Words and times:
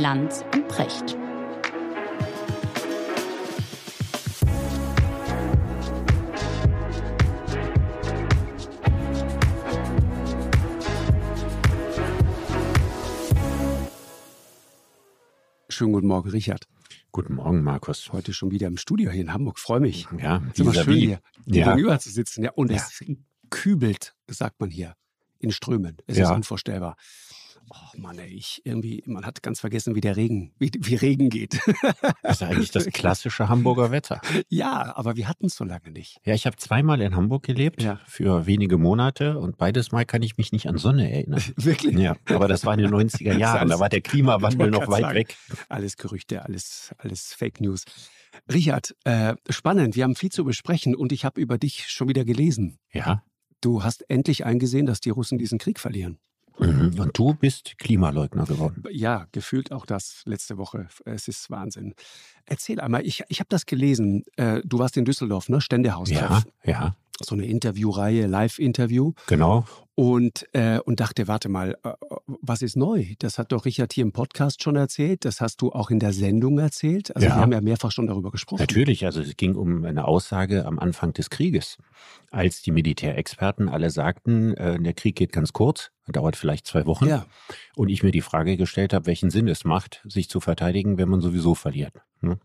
Lanz 0.00 0.42
und 0.54 0.66
Precht. 0.68 1.14
Schönen 15.68 15.92
guten 15.92 16.06
Morgen, 16.08 16.30
Richard. 16.30 16.66
Guten 17.12 17.34
Morgen, 17.34 17.62
Markus. 17.62 18.12
Heute 18.12 18.32
schon 18.32 18.50
wieder 18.50 18.66
im 18.66 18.76
Studio 18.76 19.10
hier 19.10 19.20
in 19.22 19.32
Hamburg. 19.32 19.58
Freue 19.58 19.80
mich. 19.80 20.06
Ja, 20.18 20.42
ist 20.50 20.60
immer 20.60 20.74
schön 20.74 20.94
hier 20.96 21.20
Ja. 21.46 21.74
gegenüber 21.74 21.98
zu 21.98 22.10
sitzen. 22.10 22.42
Ja, 22.44 22.50
und 22.52 22.70
Ja. 22.70 22.76
es 22.76 23.04
kübelt, 23.50 24.14
sagt 24.28 24.60
man 24.60 24.70
hier, 24.70 24.94
in 25.38 25.50
Strömen. 25.52 25.96
Es 26.06 26.16
ist 26.16 26.28
Ja. 26.28 26.34
unvorstellbar. 26.34 26.96
Oh 27.72 27.98
Mann, 27.98 28.18
ey, 28.18 28.26
ich 28.28 28.62
irgendwie, 28.64 29.00
man 29.06 29.24
hat 29.24 29.42
ganz 29.44 29.60
vergessen, 29.60 29.94
wie 29.94 30.00
der 30.00 30.16
Regen, 30.16 30.52
wie, 30.58 30.72
wie 30.80 30.96
Regen 30.96 31.30
geht. 31.30 31.60
Das 32.22 32.40
ist 32.40 32.42
eigentlich 32.42 32.72
das 32.72 32.86
klassische 32.86 33.48
Hamburger 33.48 33.92
Wetter. 33.92 34.20
ja, 34.48 34.92
aber 34.96 35.14
wir 35.16 35.28
hatten 35.28 35.46
es 35.46 35.54
so 35.54 35.64
lange 35.64 35.90
nicht. 35.92 36.18
Ja, 36.24 36.34
ich 36.34 36.46
habe 36.46 36.56
zweimal 36.56 37.00
in 37.00 37.14
Hamburg 37.14 37.44
gelebt, 37.44 37.80
Ja. 37.80 38.00
für 38.06 38.46
wenige 38.46 38.76
Monate 38.76 39.38
und 39.38 39.56
beides 39.56 39.92
Mal 39.92 40.04
kann 40.04 40.22
ich 40.22 40.36
mich 40.36 40.50
nicht 40.50 40.68
an 40.68 40.78
Sonne 40.78 41.10
erinnern. 41.12 41.40
Wirklich. 41.56 41.96
Ja, 41.96 42.16
aber 42.28 42.48
das 42.48 42.64
war 42.64 42.74
in 42.74 42.80
den 42.80 42.90
90er 42.90 43.36
Jahren, 43.38 43.68
da 43.68 43.78
war 43.78 43.88
der 43.88 44.00
Klimawandel 44.00 44.70
noch 44.70 44.88
weit 44.88 45.02
sagen. 45.02 45.14
weg. 45.14 45.36
Alles 45.68 45.96
Gerüchte, 45.96 46.44
alles, 46.44 46.92
alles 46.98 47.32
Fake 47.34 47.60
News. 47.60 47.84
Richard, 48.52 48.96
äh, 49.04 49.34
spannend, 49.48 49.94
wir 49.96 50.04
haben 50.04 50.16
viel 50.16 50.30
zu 50.32 50.44
besprechen 50.44 50.96
und 50.96 51.12
ich 51.12 51.24
habe 51.24 51.40
über 51.40 51.56
dich 51.58 51.86
schon 51.88 52.08
wieder 52.08 52.24
gelesen. 52.24 52.78
Ja, 52.92 53.22
Du 53.62 53.84
hast 53.84 54.08
endlich 54.08 54.46
eingesehen, 54.46 54.86
dass 54.86 55.00
die 55.00 55.10
Russen 55.10 55.36
diesen 55.36 55.58
Krieg 55.58 55.78
verlieren. 55.78 56.18
Mhm. 56.58 56.98
und 56.98 57.16
du 57.16 57.34
bist 57.34 57.78
Klimaleugner 57.78 58.44
geworden. 58.44 58.82
Ja, 58.90 59.26
gefühlt 59.32 59.72
auch 59.72 59.86
das 59.86 60.22
letzte 60.24 60.58
Woche. 60.58 60.88
Es 61.04 61.28
ist 61.28 61.50
Wahnsinn. 61.50 61.94
Erzähl 62.46 62.80
einmal, 62.80 63.06
ich, 63.06 63.22
ich 63.28 63.40
habe 63.40 63.48
das 63.48 63.66
gelesen. 63.66 64.24
Äh, 64.36 64.60
du 64.64 64.78
warst 64.78 64.96
in 64.96 65.04
Düsseldorf, 65.04 65.48
ne? 65.48 65.60
Ständehaus. 65.60 66.10
Ja, 66.10 66.42
ja, 66.64 66.94
So 67.22 67.34
eine 67.34 67.44
Interviewreihe, 67.46 68.26
Live-Interview. 68.26 69.12
genau. 69.26 69.64
Und, 69.96 70.46
äh, 70.54 70.78
und 70.78 70.98
dachte, 71.00 71.28
warte 71.28 71.50
mal, 71.50 71.76
äh, 71.84 71.92
was 72.40 72.62
ist 72.62 72.74
neu? 72.74 73.04
Das 73.18 73.36
hat 73.38 73.52
doch 73.52 73.66
Richard 73.66 73.92
hier 73.92 74.02
im 74.02 74.12
Podcast 74.12 74.62
schon 74.62 74.74
erzählt. 74.76 75.26
Das 75.26 75.42
hast 75.42 75.60
du 75.60 75.72
auch 75.72 75.90
in 75.90 75.98
der 75.98 76.14
Sendung 76.14 76.58
erzählt. 76.58 77.14
Also 77.14 77.28
Ja. 77.28 77.34
wir 77.36 77.40
haben 77.42 77.52
ja 77.52 77.60
mehrfach 77.60 77.92
schon 77.92 78.06
darüber 78.06 78.30
gesprochen. 78.30 78.62
Natürlich, 78.62 79.04
also 79.04 79.20
es 79.20 79.36
ging 79.36 79.56
um 79.56 79.84
eine 79.84 80.06
Aussage 80.06 80.64
am 80.64 80.78
Anfang 80.78 81.12
des 81.12 81.28
Krieges, 81.28 81.76
als 82.30 82.62
die 82.62 82.70
Militärexperten 82.70 83.68
alle 83.68 83.90
sagten, 83.90 84.54
äh, 84.54 84.80
der 84.80 84.94
Krieg 84.94 85.16
geht 85.16 85.32
ganz 85.32 85.52
kurz, 85.52 85.90
dauert 86.08 86.36
vielleicht 86.36 86.66
zwei 86.66 86.86
Wochen. 86.86 87.06
Ja, 87.06 87.26
Und 87.76 87.90
ich 87.90 88.02
mir 88.02 88.10
die 88.10 88.22
Frage 88.22 88.56
gestellt 88.56 88.94
habe, 88.94 89.04
welchen 89.04 89.28
Sinn 89.28 89.48
es 89.48 89.64
macht, 89.64 90.00
sich 90.08 90.30
zu 90.30 90.40
verteidigen, 90.40 90.96
wenn 90.96 91.10
man 91.10 91.20
sowieso 91.20 91.54
verliert. 91.54 91.92
Ne? 92.22 92.38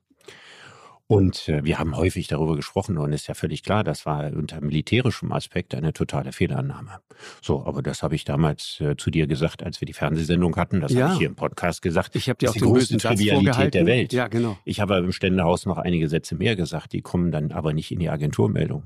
Und 1.07 1.47
äh, 1.49 1.63
wir 1.63 1.77
haben 1.77 1.95
häufig 1.95 2.27
darüber 2.27 2.55
gesprochen 2.55 2.97
und 2.97 3.13
ist 3.13 3.27
ja 3.27 3.35
völlig 3.35 3.61
klar, 3.61 3.83
das 3.83 4.07
war 4.07 4.33
unter 4.33 4.59
militärischem 4.61 5.31
Aspekt 5.31 5.75
eine 5.75 5.93
totale 5.93 6.31
Fehlannahme. 6.31 6.99
So, 7.43 7.63
aber 7.65 7.83
das 7.83 8.01
habe 8.01 8.15
ich 8.15 8.25
damals 8.25 8.81
äh, 8.81 8.95
zu 8.97 9.11
dir 9.11 9.27
gesagt, 9.27 9.61
als 9.61 9.81
wir 9.81 9.85
die 9.85 9.93
Fernsehsendung 9.93 10.55
hatten. 10.55 10.81
Das 10.81 10.91
Ja. 10.93 11.03
habe 11.05 11.13
ich 11.13 11.19
hier 11.19 11.27
im 11.27 11.35
Podcast 11.35 11.83
gesagt. 11.83 12.15
ich 12.15 12.27
habe 12.27 12.37
dir 12.37 12.47
Das 12.47 12.55
auch 12.55 12.59
die 12.59 12.65
größte 12.65 12.97
Trivialität 12.97 13.75
der 13.75 13.85
Welt. 13.85 14.13
Ja, 14.13 14.27
genau. 14.27 14.57
Ich 14.65 14.79
habe 14.79 14.97
im 14.97 15.11
Ständehaus 15.11 15.67
noch 15.67 15.77
einige 15.77 16.09
Sätze 16.09 16.35
mehr 16.35 16.55
gesagt, 16.55 16.93
die 16.93 17.01
kommen 17.01 17.31
dann 17.31 17.51
aber 17.51 17.73
nicht 17.73 17.91
in 17.91 17.99
die 17.99 18.09
Agenturmeldung. 18.09 18.83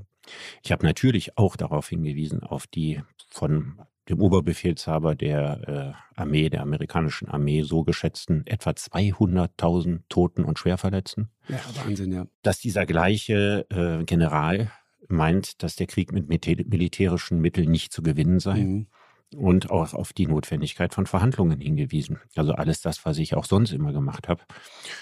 Ich 0.61 0.71
habe 0.73 0.85
natürlich 0.85 1.37
auch 1.37 1.55
darauf 1.55 1.87
hingewiesen, 1.89 2.43
auf 2.43 2.67
die 2.67 3.01
von 3.29 3.79
dem 4.09 4.19
Oberbefehlshaber 4.19 5.15
der 5.15 5.95
äh, 6.17 6.19
Armee, 6.19 6.49
der 6.49 6.61
amerikanischen 6.63 7.27
Armee, 7.29 7.61
so 7.61 7.83
geschätzten 7.83 8.45
etwa 8.47 8.71
200.000 8.71 9.99
Toten 10.09 10.43
und 10.43 10.59
Schwerverletzten, 10.59 11.30
Ja, 11.47 11.59
Wahnsinn, 11.86 12.11
ja. 12.11 12.25
dass 12.42 12.59
dieser 12.59 12.86
gleiche 12.86 13.65
äh, 13.70 14.03
General 14.05 14.71
meint, 15.08 15.64
dass 15.64 15.75
der 15.75 15.87
Krieg 15.87 16.11
mit 16.11 16.27
mil- 16.30 16.65
militärischen 16.67 17.39
Mitteln 17.39 17.71
nicht 17.71 17.92
zu 17.93 18.02
gewinnen 18.03 18.39
sei 18.39 18.59
Mhm. 18.64 18.87
Und 19.35 19.69
auch 19.69 19.93
auf 19.93 20.13
die 20.13 20.27
Notwendigkeit 20.27 20.93
von 20.93 21.05
Verhandlungen 21.05 21.59
hingewiesen. 21.59 22.19
Also 22.35 22.53
alles 22.53 22.81
das, 22.81 23.05
was 23.05 23.17
ich 23.17 23.35
auch 23.35 23.45
sonst 23.45 23.71
immer 23.71 23.93
gemacht 23.93 24.27
habe. 24.27 24.43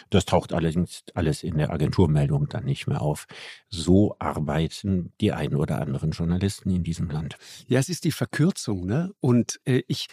Das 0.10 0.26
taucht 0.26 0.54
allerdings 0.54 1.04
alles 1.14 1.44
in 1.44 1.58
der 1.58 1.72
Agenturmeldung 1.72 2.48
dann 2.50 2.66
nicht 2.66 2.88
mehr 2.88 3.02
auf. 3.02 3.28
So 3.70 4.16
arbeiten 4.20 5.14
die 5.22 5.32
einen 5.32 5.56
oder 5.56 5.80
anderen 5.80 6.12
Journalisten 6.12 6.70
in 6.70 6.84
diesem 6.84 7.10
Land. 7.10 7.38
Ja, 7.68 7.80
es 7.80 7.90
ist 7.90 8.04
die 8.04 8.12
Verkürzung, 8.12 8.86
ne? 8.86 9.12
Und 9.20 9.60
äh, 9.66 9.84
ich, 9.88 10.08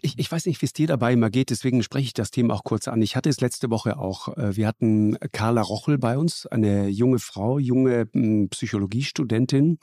ich, 0.00 0.18
ich 0.18 0.30
weiß 0.30 0.46
nicht, 0.46 0.62
wie 0.62 0.66
es 0.66 0.72
dir 0.72 0.86
dabei 0.86 1.12
immer 1.12 1.30
geht, 1.30 1.50
deswegen 1.50 1.82
spreche 1.82 2.06
ich 2.06 2.14
das 2.14 2.30
Thema 2.30 2.54
auch 2.54 2.64
kurz 2.64 2.88
an. 2.88 3.02
Ich 3.02 3.16
hatte 3.16 3.28
es 3.28 3.40
letzte 3.40 3.70
Woche 3.70 3.98
auch. 3.98 4.36
Äh, 4.36 4.56
wir 4.56 4.66
hatten 4.66 5.18
Carla 5.32 5.60
Rochel 5.60 5.98
bei 5.98 6.16
uns, 6.16 6.46
eine 6.46 6.88
junge 6.88 7.18
Frau, 7.18 7.58
junge 7.58 8.08
m, 8.12 8.48
Psychologiestudentin 8.48 9.78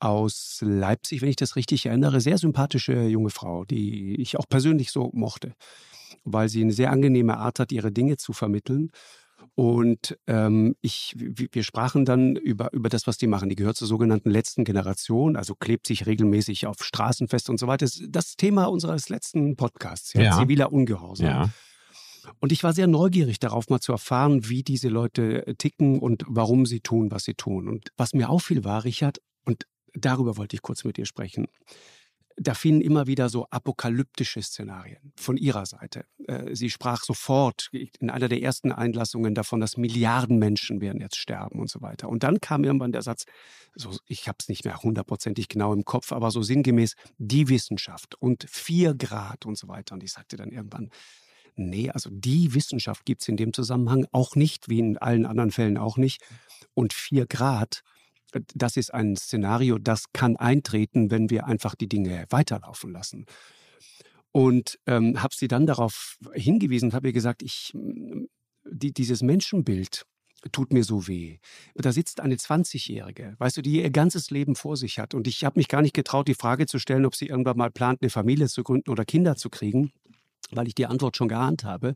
aus 0.00 0.58
Leipzig, 0.62 1.22
wenn 1.22 1.28
ich 1.30 1.36
das 1.36 1.56
richtig 1.56 1.86
erinnere. 1.86 2.20
Sehr 2.20 2.38
sympathische 2.38 3.04
junge 3.04 3.30
Frau, 3.30 3.64
die 3.64 4.20
ich 4.20 4.36
auch 4.38 4.48
persönlich 4.48 4.90
so 4.90 5.10
mochte, 5.14 5.54
weil 6.24 6.48
sie 6.48 6.62
eine 6.62 6.72
sehr 6.72 6.90
angenehme 6.90 7.38
Art 7.38 7.58
hat, 7.58 7.72
ihre 7.72 7.92
Dinge 7.92 8.16
zu 8.16 8.32
vermitteln. 8.32 8.90
Und 9.56 10.18
ähm, 10.26 10.74
ich, 10.80 11.14
wir 11.16 11.62
sprachen 11.62 12.04
dann 12.04 12.34
über, 12.34 12.72
über 12.72 12.88
das, 12.88 13.06
was 13.06 13.18
die 13.18 13.26
machen. 13.28 13.48
Die 13.48 13.56
gehört 13.56 13.76
zur 13.76 13.86
sogenannten 13.86 14.30
letzten 14.30 14.64
Generation, 14.64 15.36
also 15.36 15.54
klebt 15.54 15.86
sich 15.86 16.06
regelmäßig 16.06 16.66
auf 16.66 16.82
Straßen 16.82 17.28
fest 17.28 17.50
und 17.50 17.58
so 17.58 17.66
weiter. 17.66 17.86
Das, 18.08 18.36
Thema 18.36 18.64
unseres 18.64 19.08
letzten 19.10 19.54
Podcasts, 19.56 20.12
ja, 20.14 20.22
Ja. 20.22 20.38
ziviler 20.38 20.72
Ungehorsam. 20.72 21.26
Ja, 21.26 21.50
Und 22.40 22.52
ich 22.52 22.64
war 22.64 22.72
sehr 22.72 22.86
neugierig 22.86 23.38
darauf, 23.38 23.68
mal 23.68 23.80
zu 23.80 23.92
erfahren, 23.92 24.48
wie 24.48 24.62
diese 24.62 24.88
Leute 24.88 25.54
ticken 25.58 25.98
und 26.00 26.24
warum 26.26 26.66
sie 26.66 26.80
tun, 26.80 27.10
was 27.10 27.24
sie 27.24 27.34
tun. 27.34 27.68
Und 27.68 27.90
was 27.96 28.12
mir 28.14 28.30
auffiel 28.30 28.64
war, 28.64 28.84
Richard, 28.84 29.18
und 29.44 29.66
darüber 29.94 30.36
wollte 30.36 30.56
ich 30.56 30.62
kurz 30.62 30.84
mit 30.84 30.96
dir 30.96 31.06
sprechen, 31.06 31.46
da 32.36 32.54
fielen 32.54 32.80
immer 32.80 33.06
wieder 33.06 33.28
so 33.28 33.46
apokalyptische 33.50 34.42
Szenarien 34.42 35.12
von 35.16 35.36
ihrer 35.36 35.66
Seite. 35.66 36.04
Äh, 36.26 36.54
Sie 36.54 36.68
sprach 36.68 37.04
sofort 37.04 37.70
in 37.72 38.10
einer 38.10 38.28
der 38.28 38.42
ersten 38.42 38.72
Einlassungen 38.72 39.34
davon, 39.34 39.60
dass 39.60 39.76
Milliarden 39.76 40.38
Menschen 40.38 40.80
werden 40.80 41.00
jetzt 41.00 41.16
sterben 41.16 41.60
und 41.60 41.70
so 41.70 41.80
weiter. 41.80 42.08
Und 42.08 42.22
dann 42.22 42.40
kam 42.40 42.64
irgendwann 42.64 42.92
der 42.92 43.02
Satz, 43.02 43.24
so, 43.74 43.96
ich 44.06 44.26
habe 44.26 44.38
es 44.40 44.48
nicht 44.48 44.64
mehr 44.64 44.82
hundertprozentig 44.82 45.48
genau 45.48 45.72
im 45.72 45.84
Kopf, 45.84 46.12
aber 46.12 46.30
so 46.30 46.42
sinngemäß, 46.42 46.94
die 47.18 47.48
Wissenschaft 47.48 48.16
und 48.16 48.46
vier 48.48 48.94
Grad 48.94 49.46
und 49.46 49.56
so 49.56 49.68
weiter. 49.68 49.94
Und 49.94 50.02
ich 50.02 50.12
sagte 50.12 50.36
dann 50.36 50.50
irgendwann, 50.50 50.90
Nee, 51.56 51.90
also 51.90 52.10
die 52.12 52.52
Wissenschaft 52.52 53.04
gibt 53.04 53.22
es 53.22 53.28
in 53.28 53.36
dem 53.36 53.52
Zusammenhang 53.52 54.06
auch 54.10 54.34
nicht, 54.34 54.68
wie 54.68 54.80
in 54.80 54.98
allen 54.98 55.24
anderen 55.24 55.52
Fällen 55.52 55.78
auch 55.78 55.96
nicht. 55.96 56.20
Und 56.74 56.92
vier 56.92 57.26
Grad, 57.26 57.82
das 58.54 58.76
ist 58.76 58.92
ein 58.92 59.16
Szenario, 59.16 59.78
das 59.78 60.12
kann 60.12 60.36
eintreten, 60.36 61.10
wenn 61.10 61.30
wir 61.30 61.46
einfach 61.46 61.74
die 61.74 61.88
Dinge 61.88 62.26
weiterlaufen 62.30 62.92
lassen. 62.92 63.26
Und 64.32 64.78
ähm, 64.86 65.22
habe 65.22 65.34
sie 65.34 65.48
dann 65.48 65.66
darauf 65.66 66.18
hingewiesen 66.32 66.88
und 66.90 66.94
habe 66.94 67.08
ihr 67.08 67.12
gesagt, 67.12 67.42
ich, 67.42 67.70
mm, 67.74 68.24
die, 68.64 68.92
dieses 68.92 69.22
Menschenbild 69.22 70.06
tut 70.52 70.72
mir 70.72 70.84
so 70.84 71.06
weh. 71.06 71.38
Da 71.74 71.92
sitzt 71.92 72.20
eine 72.20 72.34
20-Jährige, 72.36 73.34
weißt 73.38 73.56
du, 73.56 73.62
die 73.62 73.82
ihr 73.82 73.90
ganzes 73.90 74.30
Leben 74.30 74.56
vor 74.56 74.76
sich 74.76 74.98
hat. 74.98 75.14
Und 75.14 75.26
ich 75.26 75.44
habe 75.44 75.58
mich 75.58 75.68
gar 75.68 75.82
nicht 75.82 75.94
getraut, 75.94 76.28
die 76.28 76.34
Frage 76.34 76.66
zu 76.66 76.78
stellen, 76.78 77.06
ob 77.06 77.14
sie 77.14 77.26
irgendwann 77.26 77.56
mal 77.56 77.70
plant, 77.70 78.02
eine 78.02 78.10
Familie 78.10 78.48
zu 78.48 78.62
gründen 78.62 78.90
oder 78.90 79.04
Kinder 79.04 79.36
zu 79.36 79.50
kriegen, 79.50 79.92
weil 80.50 80.66
ich 80.66 80.74
die 80.74 80.86
Antwort 80.86 81.16
schon 81.16 81.28
geahnt 81.28 81.64
habe. 81.64 81.94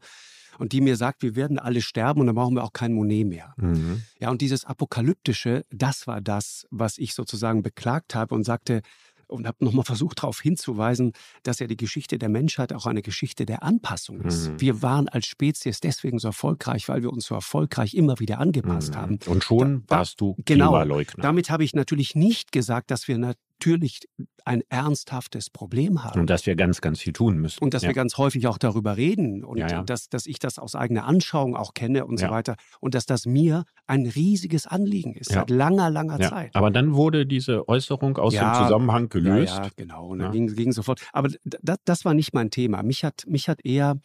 Und 0.58 0.72
die 0.72 0.80
mir 0.80 0.96
sagt, 0.96 1.22
wir 1.22 1.36
werden 1.36 1.58
alle 1.58 1.80
sterben 1.80 2.20
und 2.20 2.26
dann 2.26 2.34
brauchen 2.36 2.54
wir 2.54 2.64
auch 2.64 2.72
kein 2.72 2.92
Monet 2.92 3.26
mehr. 3.26 3.54
mhm. 3.56 4.02
Ja, 4.20 4.30
und 4.30 4.40
dieses 4.40 4.64
Apokalyptische, 4.64 5.64
das 5.70 6.06
war 6.06 6.20
das, 6.20 6.66
was 6.70 6.98
ich 6.98 7.14
sozusagen 7.14 7.62
beklagt 7.62 8.14
habe 8.14 8.34
und 8.34 8.44
sagte 8.44 8.82
und 9.28 9.46
habe 9.46 9.62
nochmal 9.62 9.84
versucht 9.84 10.18
darauf 10.22 10.40
hinzuweisen, 10.40 11.12
dass 11.42 11.58
ja 11.58 11.66
die 11.66 11.76
Geschichte 11.76 12.18
der 12.18 12.30
Menschheit 12.30 12.72
auch 12.72 12.86
eine 12.86 13.02
Geschichte 13.02 13.44
der 13.44 13.62
Anpassung 13.62 14.22
ist. 14.22 14.48
Mhm. 14.48 14.60
Wir 14.60 14.80
waren 14.82 15.06
als 15.08 15.26
Spezies 15.26 15.80
deswegen 15.80 16.18
so 16.18 16.28
erfolgreich, 16.28 16.88
weil 16.88 17.02
wir 17.02 17.12
uns 17.12 17.26
so 17.26 17.34
erfolgreich 17.34 17.92
immer 17.94 18.18
wieder 18.20 18.38
angepasst 18.38 18.96
haben. 18.96 19.18
Mhm. 19.26 19.32
Und 19.32 19.44
schon 19.44 19.84
da- 19.86 19.96
warst 19.98 20.20
du 20.22 20.34
genau. 20.46 20.70
Klimaleugner. 20.70 21.22
Damit 21.22 21.50
habe 21.50 21.62
ich 21.62 21.74
natürlich 21.74 22.14
nicht 22.14 22.52
gesagt, 22.52 22.90
dass 22.90 23.06
wir 23.06 23.18
natürlich 23.58 24.08
ein 24.44 24.62
ernsthaftes 24.70 25.50
Problem 25.50 26.04
haben. 26.04 26.20
und 26.20 26.30
dass 26.30 26.46
wir 26.46 26.56
ganz, 26.56 26.80
ganz 26.80 27.00
viel 27.00 27.12
tun 27.12 27.36
müssen. 27.38 27.62
Und 27.62 27.74
dass 27.74 27.82
ja. 27.82 27.88
wir 27.88 27.94
ganz 27.94 28.16
häufig 28.16 28.46
auch 28.46 28.56
darüber 28.56 28.96
reden 28.96 29.44
und 29.44 29.58
Ja, 29.58 29.68
ja. 29.68 29.82
Dass, 29.82 30.08
dass 30.08 30.26
ich 30.26 30.38
das 30.38 30.58
aus 30.58 30.74
eigener 30.74 31.04
Anschauung 31.04 31.54
auch 31.54 31.74
kenne 31.74 32.06
und 32.06 32.18
so 32.18 32.28
weiter. 32.30 32.56
Und 32.80 32.94
dass 32.94 33.04
das 33.04 33.26
mir 33.26 33.64
ein 33.86 34.06
riesiges 34.06 34.66
Anliegen 34.66 35.14
ist, 35.14 35.32
seit 35.32 35.50
langer, 35.50 35.90
langer. 35.90 36.18
Zeit. 36.18 36.54
Aber 36.54 36.70
dann 36.70 36.94
wurde 36.94 37.26
diese 37.26 37.68
Äußerung 37.68 38.16
aus 38.16 38.32
dem 38.32 38.54
Zusammenhang 38.54 39.08
gelöst. 39.08 39.58
Ja, 39.58 39.68
genau. 39.76 40.08
Und 40.08 40.20
dann 40.20 40.32
ging, 40.32 40.54
ging 40.54 40.72
sofort. 40.72 41.00
Aber 41.12 41.28
das, 41.44 41.76
das 41.84 42.04
war 42.04 42.14
nicht 42.14 42.32
mein 42.32 42.50
Thema. 42.50 42.82
Mich 42.82 43.04
hat, 43.04 43.24
mich 43.26 43.48
hat 43.48 43.64
eher 43.64 44.00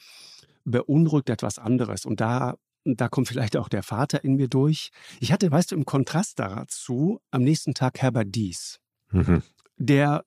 beunruhigt 0.65 1.29
etwas 1.29 1.59
anderes. 1.59 2.05
Und 2.05 2.21
da, 2.21 2.55
da 2.85 3.07
kommt 3.07 3.27
vielleicht 3.27 3.57
auch 3.57 3.69
der 3.69 3.83
Vater 3.83 4.23
in 4.23 4.35
mir 4.35 4.47
durch. 4.47 4.89
Ich 5.19 5.31
hatte, 5.31 5.51
weißt 5.51 5.71
du, 5.71 5.75
im 5.75 5.85
Kontrast 5.85 6.39
dazu 6.39 7.19
am 7.31 7.43
nächsten 7.43 7.73
Tag 7.73 8.01
Herbert 8.01 8.27
Dies, 8.35 8.79
Mhm. 9.13 9.41
der 9.77 10.25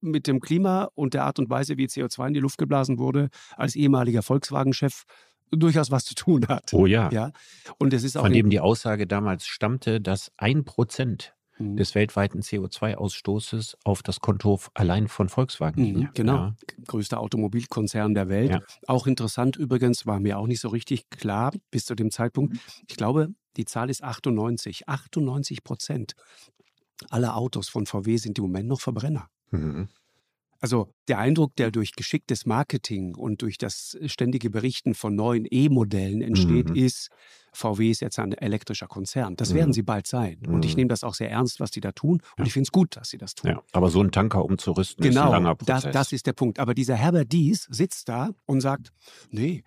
mit 0.00 0.26
dem 0.26 0.40
Klima 0.40 0.88
und 0.94 1.12
der 1.12 1.24
Art 1.24 1.38
und 1.38 1.50
Weise, 1.50 1.76
wie 1.76 1.84
CO2 1.86 2.28
in 2.28 2.34
die 2.34 2.40
Luft 2.40 2.56
geblasen 2.56 2.98
wurde, 2.98 3.28
als 3.56 3.76
ehemaliger 3.76 4.22
Volkswagen-Chef 4.22 5.02
durchaus 5.50 5.90
was 5.90 6.04
zu 6.06 6.14
tun 6.14 6.46
hat. 6.48 6.72
Oh 6.72 6.86
ja. 6.86 7.10
ja? 7.12 7.32
Und 7.78 7.92
es 7.92 8.02
ist 8.04 8.16
auch 8.16 8.22
Von 8.22 8.32
dem 8.32 8.48
die 8.50 8.60
Aussage 8.60 9.06
damals 9.06 9.44
stammte, 9.46 10.00
dass 10.00 10.32
ein 10.38 10.64
Prozent 10.64 11.34
Mhm. 11.58 11.76
des 11.76 11.94
weltweiten 11.94 12.40
CO2-Ausstoßes 12.40 13.76
auf 13.84 14.02
das 14.02 14.20
Konto 14.20 14.58
allein 14.72 15.08
von 15.08 15.28
Volkswagen 15.28 15.82
Mhm, 15.82 15.94
ging. 15.94 16.08
genau. 16.14 16.36
Ja. 16.36 16.54
größter 16.86 17.20
Automobilkonzern 17.20 18.14
der 18.14 18.30
Welt. 18.30 18.50
Ja. 18.50 18.60
Auch 18.86 19.06
interessant 19.06 19.56
übrigens, 19.56 20.06
war 20.06 20.20
mir 20.20 20.38
auch 20.38 20.46
nicht 20.46 20.60
so 20.60 20.68
richtig 20.68 21.10
klar 21.10 21.52
bis 21.70 21.84
zu 21.84 21.94
dem 21.94 22.10
Zeitpunkt. 22.10 22.56
Ich 22.88 22.96
glaube, 22.96 23.28
die 23.58 23.66
Zahl 23.66 23.90
ist 23.90 24.02
98. 24.02 24.88
98 24.88 25.62
Prozent 25.62 26.14
aller 27.08 27.36
Autos 27.36 27.68
von 27.68 27.86
VW 27.86 28.16
sind 28.16 28.38
im 28.38 28.42
Moment 28.44 28.68
noch 28.68 28.80
Verbrenner. 28.80 29.28
Mhm. 29.50 29.88
Also 30.62 30.92
der 31.08 31.18
Eindruck, 31.18 31.56
der 31.56 31.70
durch 31.70 31.92
geschicktes 31.92 32.44
Marketing 32.44 33.14
und 33.14 33.40
durch 33.40 33.56
das 33.56 33.96
ständige 34.04 34.50
Berichten 34.50 34.92
von 34.94 35.14
neuen 35.14 35.46
E-Modellen 35.50 36.20
entsteht, 36.20 36.68
Mhm. 36.68 36.76
ist, 36.76 37.08
VW 37.54 37.90
ist 37.90 38.00
jetzt 38.02 38.18
ein 38.18 38.32
elektrischer 38.34 38.86
Konzern. 38.86 39.36
Das 39.36 39.50
Mhm. 39.50 39.54
werden 39.54 39.72
sie 39.72 39.82
bald 39.82 40.06
sein. 40.06 40.38
Und 40.46 40.66
ich 40.66 40.72
Mhm. 40.72 40.80
nehme 40.80 40.88
das 40.88 41.02
auch 41.02 41.14
sehr 41.14 41.30
ernst, 41.30 41.60
was 41.60 41.70
die 41.70 41.80
da 41.80 41.92
tun. 41.92 42.20
Und 42.36 42.40
Ja. 42.40 42.44
ich 42.44 42.52
finde 42.52 42.64
es 42.64 42.72
gut, 42.72 42.94
dass 42.96 43.08
sie 43.08 43.16
das 43.16 43.34
tun. 43.34 43.52
Ja. 43.52 43.62
Aber 43.72 43.88
so 43.90 44.00
einen 44.00 44.12
Tanker 44.12 44.44
umzurüsten 44.44 45.02
ist 45.02 45.08
ein 45.08 45.14
Genau, 45.14 45.30
langer 45.32 45.54
das, 45.64 45.80
Prozess. 45.84 45.92
das 45.94 46.12
ist 46.12 46.26
der 46.26 46.34
Punkt. 46.34 46.58
Aber 46.58 46.74
dieser 46.74 46.94
Herbert 46.94 47.32
Dies 47.32 47.66
sitzt 47.70 48.10
da 48.10 48.28
und 48.44 48.60
sagt, 48.60 48.92
nee, 49.30 49.64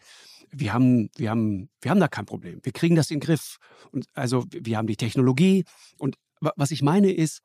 wir 0.52 0.74
haben, 0.74 1.10
wir 1.18 1.32
haben, 1.32 1.70
wir 1.82 1.90
haben 1.90 2.00
da 2.00 2.08
kein 2.08 2.28
Problem. 2.28 2.60
Wir 2.62 2.72
kriegen 2.72 2.96
das 2.96 3.10
in 3.10 3.20
den 3.20 3.26
Griff. 3.26 3.58
Und 3.92 4.06
also 4.14 4.46
wir 4.52 4.78
haben 4.78 4.86
die 4.86 4.96
Technologie. 4.96 5.66
Und 5.98 6.18
was 6.56 6.72
ich 6.72 6.82
meine 6.82 7.12
ist, 7.12 7.42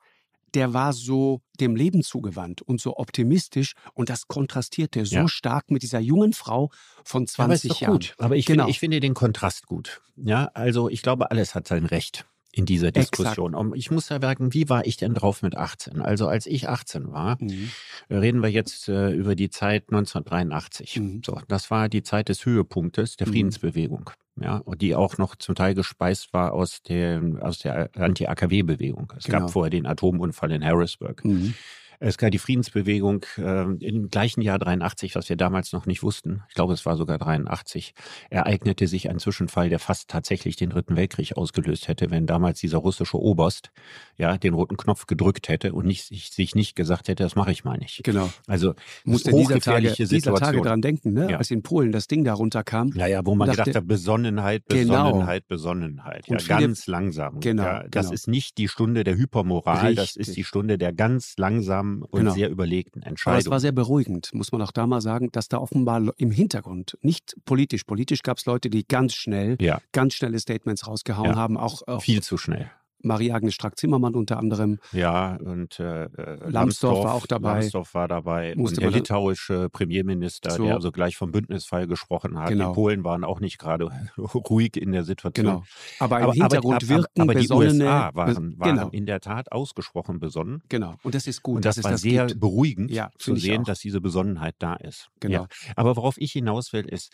der 0.54 0.72
war 0.72 0.92
so 0.94 1.42
dem 1.60 1.76
Leben 1.76 2.02
zugewandt 2.02 2.62
und 2.62 2.80
so 2.80 2.96
optimistisch 2.96 3.74
und 3.92 4.08
das 4.08 4.28
kontrastierte 4.28 5.04
so 5.04 5.16
Ja. 5.16 5.28
stark 5.28 5.70
mit 5.70 5.82
dieser 5.82 6.00
jungen 6.00 6.32
Frau 6.32 6.70
von 7.04 7.24
Ja, 7.26 7.44
aber 7.44 7.54
20 7.54 7.80
Jahren. 7.80 7.92
gut. 7.94 8.14
Aber 8.18 8.34
ich, 8.36 8.46
Genau. 8.46 8.62
finde, 8.64 8.70
ich 8.70 8.80
finde 8.80 9.00
den 9.00 9.12
Kontrast 9.14 9.66
gut. 9.66 10.00
Ja, 10.16 10.46
also 10.54 10.88
ich 10.88 11.02
glaube, 11.02 11.30
alles 11.30 11.54
hat 11.54 11.68
sein 11.68 11.84
Recht 11.84 12.26
in 12.52 12.64
dieser 12.66 12.88
Exakt. 12.88 13.18
Diskussion. 13.18 13.54
Und 13.54 13.76
ich 13.76 13.90
muss 13.90 14.08
ja 14.08 14.20
sagen, 14.20 14.52
wie 14.54 14.68
war 14.68 14.86
ich 14.86 14.96
denn 14.96 15.14
drauf 15.14 15.42
mit 15.42 15.54
18? 15.56 16.00
Also 16.00 16.26
als 16.28 16.46
ich 16.46 16.68
18 16.68 17.12
war, 17.12 17.36
Mhm. 17.40 17.70
reden 18.10 18.42
wir 18.42 18.50
jetzt 18.50 18.88
äh, 18.88 19.10
über 19.10 19.34
die 19.34 19.50
Zeit 19.50 19.84
1983. 19.90 20.96
Mhm. 21.00 21.22
So, 21.24 21.40
das 21.48 21.70
war 21.70 21.88
die 21.88 22.02
Zeit 22.02 22.28
des 22.28 22.44
Höhepunktes 22.46 23.16
der 23.16 23.26
Mhm. 23.28 23.32
Friedensbewegung. 23.32 24.10
Ja, 24.40 24.58
und 24.58 24.82
die 24.82 24.94
auch 24.94 25.18
noch 25.18 25.34
zum 25.36 25.56
Teil 25.56 25.74
gespeist 25.74 26.32
war 26.32 26.52
aus 26.52 26.80
der, 26.82 27.20
aus 27.40 27.58
der 27.58 27.90
Anti-AKW-Bewegung. 27.96 29.12
Es 29.16 29.24
Genau. 29.24 29.40
gab 29.40 29.50
vorher 29.50 29.70
den 29.70 29.84
Atomunfall 29.86 30.52
in 30.52 30.64
Harrisburg. 30.64 31.24
Mhm. 31.24 31.54
Es 32.00 32.16
gab 32.16 32.30
die 32.30 32.38
Friedensbewegung 32.38 33.24
äh, 33.38 33.62
im 33.84 34.08
gleichen 34.08 34.40
Jahr 34.40 34.58
83, 34.58 35.14
was 35.16 35.28
wir 35.28 35.36
damals 35.36 35.72
noch 35.72 35.86
nicht 35.86 36.02
wussten. 36.02 36.42
Ich 36.48 36.54
glaube, 36.54 36.72
es 36.72 36.86
war 36.86 36.96
sogar 36.96 37.18
83. 37.18 37.92
Ereignete 38.30 38.86
sich 38.86 39.10
ein 39.10 39.18
Zwischenfall, 39.18 39.68
der 39.68 39.78
fast 39.80 40.08
tatsächlich 40.08 40.54
den 40.56 40.70
Dritten 40.70 40.94
Weltkrieg 40.96 41.36
ausgelöst 41.36 41.88
hätte, 41.88 42.10
wenn 42.10 42.26
damals 42.26 42.60
dieser 42.60 42.78
russische 42.78 43.18
Oberst 43.18 43.70
ja 44.16 44.38
den 44.38 44.54
roten 44.54 44.76
Knopf 44.76 45.06
gedrückt 45.06 45.48
hätte 45.48 45.72
und 45.72 45.86
nicht, 45.86 46.04
sich, 46.04 46.30
sich 46.30 46.54
nicht 46.54 46.76
gesagt 46.76 47.08
hätte, 47.08 47.24
das 47.24 47.34
mache 47.34 47.50
ich 47.50 47.64
mal 47.64 47.78
nicht. 47.78 48.04
Genau. 48.04 48.30
Also 48.46 48.74
Musste 49.04 49.30
dieser 49.30 49.42
Tage, 49.42 49.54
hochgefährliche 49.54 50.04
dieser 50.06 50.32
Tage 50.32 50.36
Situation. 50.36 50.62
dran 50.66 50.80
denken, 50.82 51.12
ne? 51.14 51.30
Ja. 51.32 51.38
als 51.38 51.50
in 51.50 51.62
Polen 51.62 51.90
das 51.90 52.06
Ding 52.06 52.22
da 52.22 52.34
runterkam. 52.34 52.90
Naja, 52.94 53.26
wo 53.26 53.34
man 53.34 53.48
dachte- 53.48 53.62
gedacht 53.64 53.76
hat, 53.76 53.88
Besonnenheit, 53.88 54.62
Genau. 54.68 55.04
Besonnenheit, 55.06 55.48
Besonnenheit. 55.48 56.26
Ja, 56.28 56.34
Und 56.34 56.42
viele- 56.42 56.60
ganz 56.60 56.86
langsam. 56.86 57.40
Genau, 57.40 57.62
ja, 57.64 57.82
das 57.88 58.06
genau. 58.06 58.14
ist 58.14 58.28
nicht 58.28 58.56
die 58.58 58.68
Stunde 58.68 59.02
der 59.02 59.16
Hypermoral, 59.16 59.94
das 59.96 60.10
ist 60.10 60.18
Richtig. 60.18 60.34
die 60.36 60.44
Stunde 60.44 60.78
der 60.78 60.92
ganz 60.92 61.34
langsamen 61.38 61.87
und 62.10 62.20
Genau. 62.20 62.32
sehr 62.34 62.50
überlegten 62.50 63.00
Aber 63.00 63.06
es 63.06 63.10
Entscheidung. 63.10 63.50
war 63.52 63.60
sehr 63.60 63.72
beruhigend, 63.72 64.30
muss 64.34 64.52
man 64.52 64.62
auch 64.62 64.72
da 64.72 64.86
mal 64.86 65.00
sagen, 65.00 65.30
dass 65.32 65.48
da 65.48 65.58
offenbar 65.58 66.02
im 66.16 66.30
Hintergrund, 66.30 66.96
nicht 67.02 67.36
politisch, 67.44 67.84
politisch 67.84 68.22
gab 68.22 68.38
es 68.38 68.46
Leute, 68.46 68.70
die 68.70 68.86
ganz 68.86 69.14
schnell, 69.14 69.56
ja, 69.60 69.80
ganz 69.92 70.14
schnelle 70.14 70.38
Statements 70.38 70.86
rausgehauen 70.86 71.30
Ja. 71.30 71.36
haben, 71.36 71.56
auch, 71.56 71.86
auch 71.86 72.02
viel 72.02 72.22
zu 72.22 72.36
schnell. 72.38 72.70
Marie-Agnes 73.02 73.54
Strack-Zimmermann 73.54 74.14
unter 74.14 74.38
anderem. 74.38 74.78
Ja, 74.92 75.36
und 75.36 75.78
äh, 75.80 76.04
äh, 76.04 76.50
Lambsdorff 76.50 77.04
war 77.04 77.14
auch 77.14 77.26
dabei. 77.26 77.60
Lambsdorff 77.60 77.94
war 77.94 78.08
dabei. 78.08 78.54
Musste 78.56 78.80
und 78.80 78.82
der 78.84 78.90
litauische 78.90 79.68
Premierminister, 79.70 80.50
So. 80.50 80.64
der 80.64 80.74
also 80.74 80.90
gleich 80.92 81.16
vom 81.16 81.30
Bündnisfall 81.32 81.86
gesprochen 81.86 82.38
hat. 82.38 82.48
Genau. 82.48 82.70
Die 82.70 82.74
Polen 82.74 83.04
waren 83.04 83.24
auch 83.24 83.40
nicht 83.40 83.58
gerade 83.58 83.88
ruhig 84.18 84.76
in 84.76 84.92
der 84.92 85.04
Situation. 85.04 85.46
Genau. 85.46 85.64
Aber 86.00 86.18
im 86.18 86.24
Aber, 86.24 86.32
Hintergrund 86.34 86.82
aber, 86.82 86.88
wirken 86.88 87.20
aber 87.22 87.34
die 87.34 87.40
besonnene. 87.42 87.84
USA 87.84 88.10
waren, 88.14 88.58
waren 88.58 88.76
genau, 88.76 88.88
in 88.90 89.06
der 89.06 89.20
Tat 89.20 89.52
ausgesprochen 89.52 90.18
besonnen. 90.20 90.62
genau. 90.68 90.96
Und 91.02 91.14
das 91.14 91.26
ist 91.26 91.42
gut, 91.42 91.56
und 91.56 91.64
das, 91.64 91.76
war 91.82 91.92
es 91.92 91.94
das 91.94 92.00
sehr 92.02 92.26
gibt. 92.26 92.40
beruhigend 92.40 92.90
Ja, 92.90 93.10
zu 93.18 93.36
sehen, 93.36 93.64
dass 93.64 93.78
diese 93.80 94.00
Besonnenheit 94.00 94.56
da 94.58 94.74
ist. 94.74 95.08
Genau. 95.20 95.42
Ja. 95.42 95.48
Aber 95.76 95.96
worauf 95.96 96.16
ich 96.18 96.32
hinaus 96.32 96.72
will, 96.72 96.84
ist, 96.86 97.12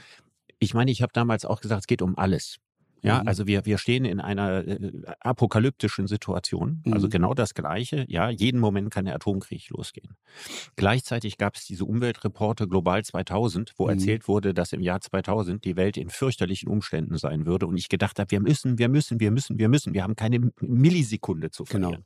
ich 0.58 0.74
meine, 0.74 0.90
ich 0.90 1.02
habe 1.02 1.12
damals 1.12 1.44
auch 1.44 1.60
gesagt, 1.60 1.80
es 1.82 1.86
geht 1.86 2.00
um 2.02 2.16
alles. 2.16 2.56
Ja, 3.04 3.20
Mhm. 3.22 3.28
also 3.28 3.46
wir, 3.46 3.66
wir 3.66 3.76
stehen 3.78 4.04
in 4.06 4.18
einer 4.18 4.66
äh, 4.66 4.90
apokalyptischen 5.20 6.06
Situation. 6.06 6.82
Also 6.90 7.06
Mhm. 7.06 7.10
genau 7.10 7.34
das 7.34 7.52
Gleiche. 7.54 8.06
Ja, 8.08 8.30
jeden 8.30 8.58
Moment 8.60 8.90
kann 8.90 9.04
der 9.04 9.14
Atomkrieg 9.14 9.68
losgehen. 9.68 10.16
Gleichzeitig 10.76 11.36
gab 11.38 11.56
es 11.56 11.66
diese 11.66 11.84
Umweltreporte 11.84 12.66
Global 12.66 13.04
2000, 13.04 13.74
wo 13.76 13.84
Mhm. 13.84 13.90
erzählt 13.90 14.26
wurde, 14.28 14.54
dass 14.54 14.72
im 14.72 14.80
Jahr 14.80 15.00
2000 15.00 15.64
die 15.64 15.76
Welt 15.76 15.96
in 15.96 16.08
fürchterlichen 16.10 16.68
Umständen 16.68 17.18
sein 17.18 17.46
würde. 17.46 17.66
Und 17.66 17.76
ich 17.76 17.88
gedacht 17.88 18.18
habe, 18.18 18.30
wir 18.30 18.40
müssen, 18.40 18.78
wir 18.78 18.88
müssen, 18.88 19.20
wir 19.20 19.30
müssen, 19.30 19.58
wir 19.58 19.68
müssen. 19.68 19.94
Wir 19.94 20.02
haben 20.02 20.16
keine 20.16 20.50
Millisekunde 20.60 21.50
zu 21.50 21.64
Genau. 21.64 21.88
verlieren. 21.88 22.04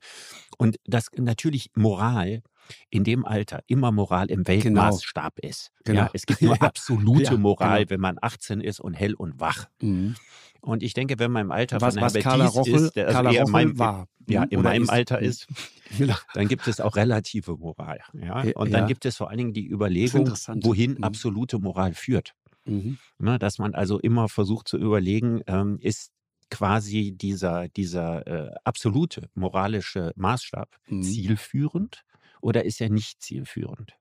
Und 0.58 0.76
das 0.84 1.06
natürlich 1.16 1.70
Moral 1.76 2.42
in 2.90 3.02
dem 3.02 3.24
Alter 3.24 3.60
immer 3.66 3.92
Moral 3.92 4.30
im 4.30 4.46
Weltmaßstab 4.46 5.38
ist. 5.38 5.70
Genau. 5.84 6.00
Ja, 6.00 6.10
es 6.12 6.26
gibt 6.26 6.42
nur 6.42 6.52
absolute 6.74 7.32
Ja, 7.32 7.38
Moral, 7.38 7.78
genau. 7.78 7.90
wenn 7.90 8.00
man 8.00 8.18
18 8.20 8.60
ist 8.60 8.80
und 8.80 8.92
hell 8.92 9.14
und 9.14 9.40
wach. 9.40 9.68
Mhm. 9.80 10.16
Und 10.60 10.82
ich 10.82 10.92
denke, 10.92 11.18
wenn 11.18 11.30
man 11.30 11.42
im 11.46 11.50
Alter 11.52 11.80
Was, 11.80 11.94
von 11.94 12.02
was 12.02 12.14
Herbert 12.14 12.22
Carla 12.24 12.46
Dies 12.46 12.54
Rochel, 12.56 12.74
ist, 12.74 12.96
der 12.96 13.06
also 13.06 13.16
Carla 13.16 13.30
eher 13.30 13.36
in 13.40 13.42
Rochel 13.46 13.52
meinem, 13.52 13.78
war. 13.78 14.08
ja, 14.28 14.42
in 14.44 14.62
meinem 14.62 14.82
ist. 14.82 14.88
Alter 14.90 15.20
ist, 15.20 15.46
dann 16.34 16.48
gibt 16.48 16.66
es 16.66 16.80
auch 16.80 16.96
relative 16.96 17.56
Moral. 17.56 18.00
Ja? 18.14 18.40
Und 18.56 18.72
dann 18.72 18.82
ja. 18.82 18.86
gibt 18.86 19.04
es 19.04 19.16
vor 19.16 19.28
allen 19.30 19.38
Dingen 19.38 19.52
die 19.52 19.66
Überlegung, 19.68 20.28
wohin 20.28 20.92
Mhm. 20.94 21.04
absolute 21.04 21.58
Moral 21.58 21.94
führt. 21.94 22.34
Mhm. 22.64 22.98
Ne? 23.18 23.38
Dass 23.38 23.58
man 23.58 23.74
also 23.74 23.98
immer 24.00 24.28
versucht 24.28 24.68
zu 24.68 24.76
überlegen, 24.78 25.42
ähm, 25.46 25.78
ist 25.80 26.10
quasi 26.50 27.12
dieser, 27.12 27.68
dieser 27.68 28.26
äh, 28.26 28.54
absolute 28.64 29.28
moralische 29.34 30.12
Maßstab 30.16 30.68
Mhm. 30.88 31.02
zielführend 31.02 32.02
oder 32.40 32.64
ist 32.64 32.80
er 32.80 32.90
nicht 32.90 33.22
zielführend? 33.22 33.92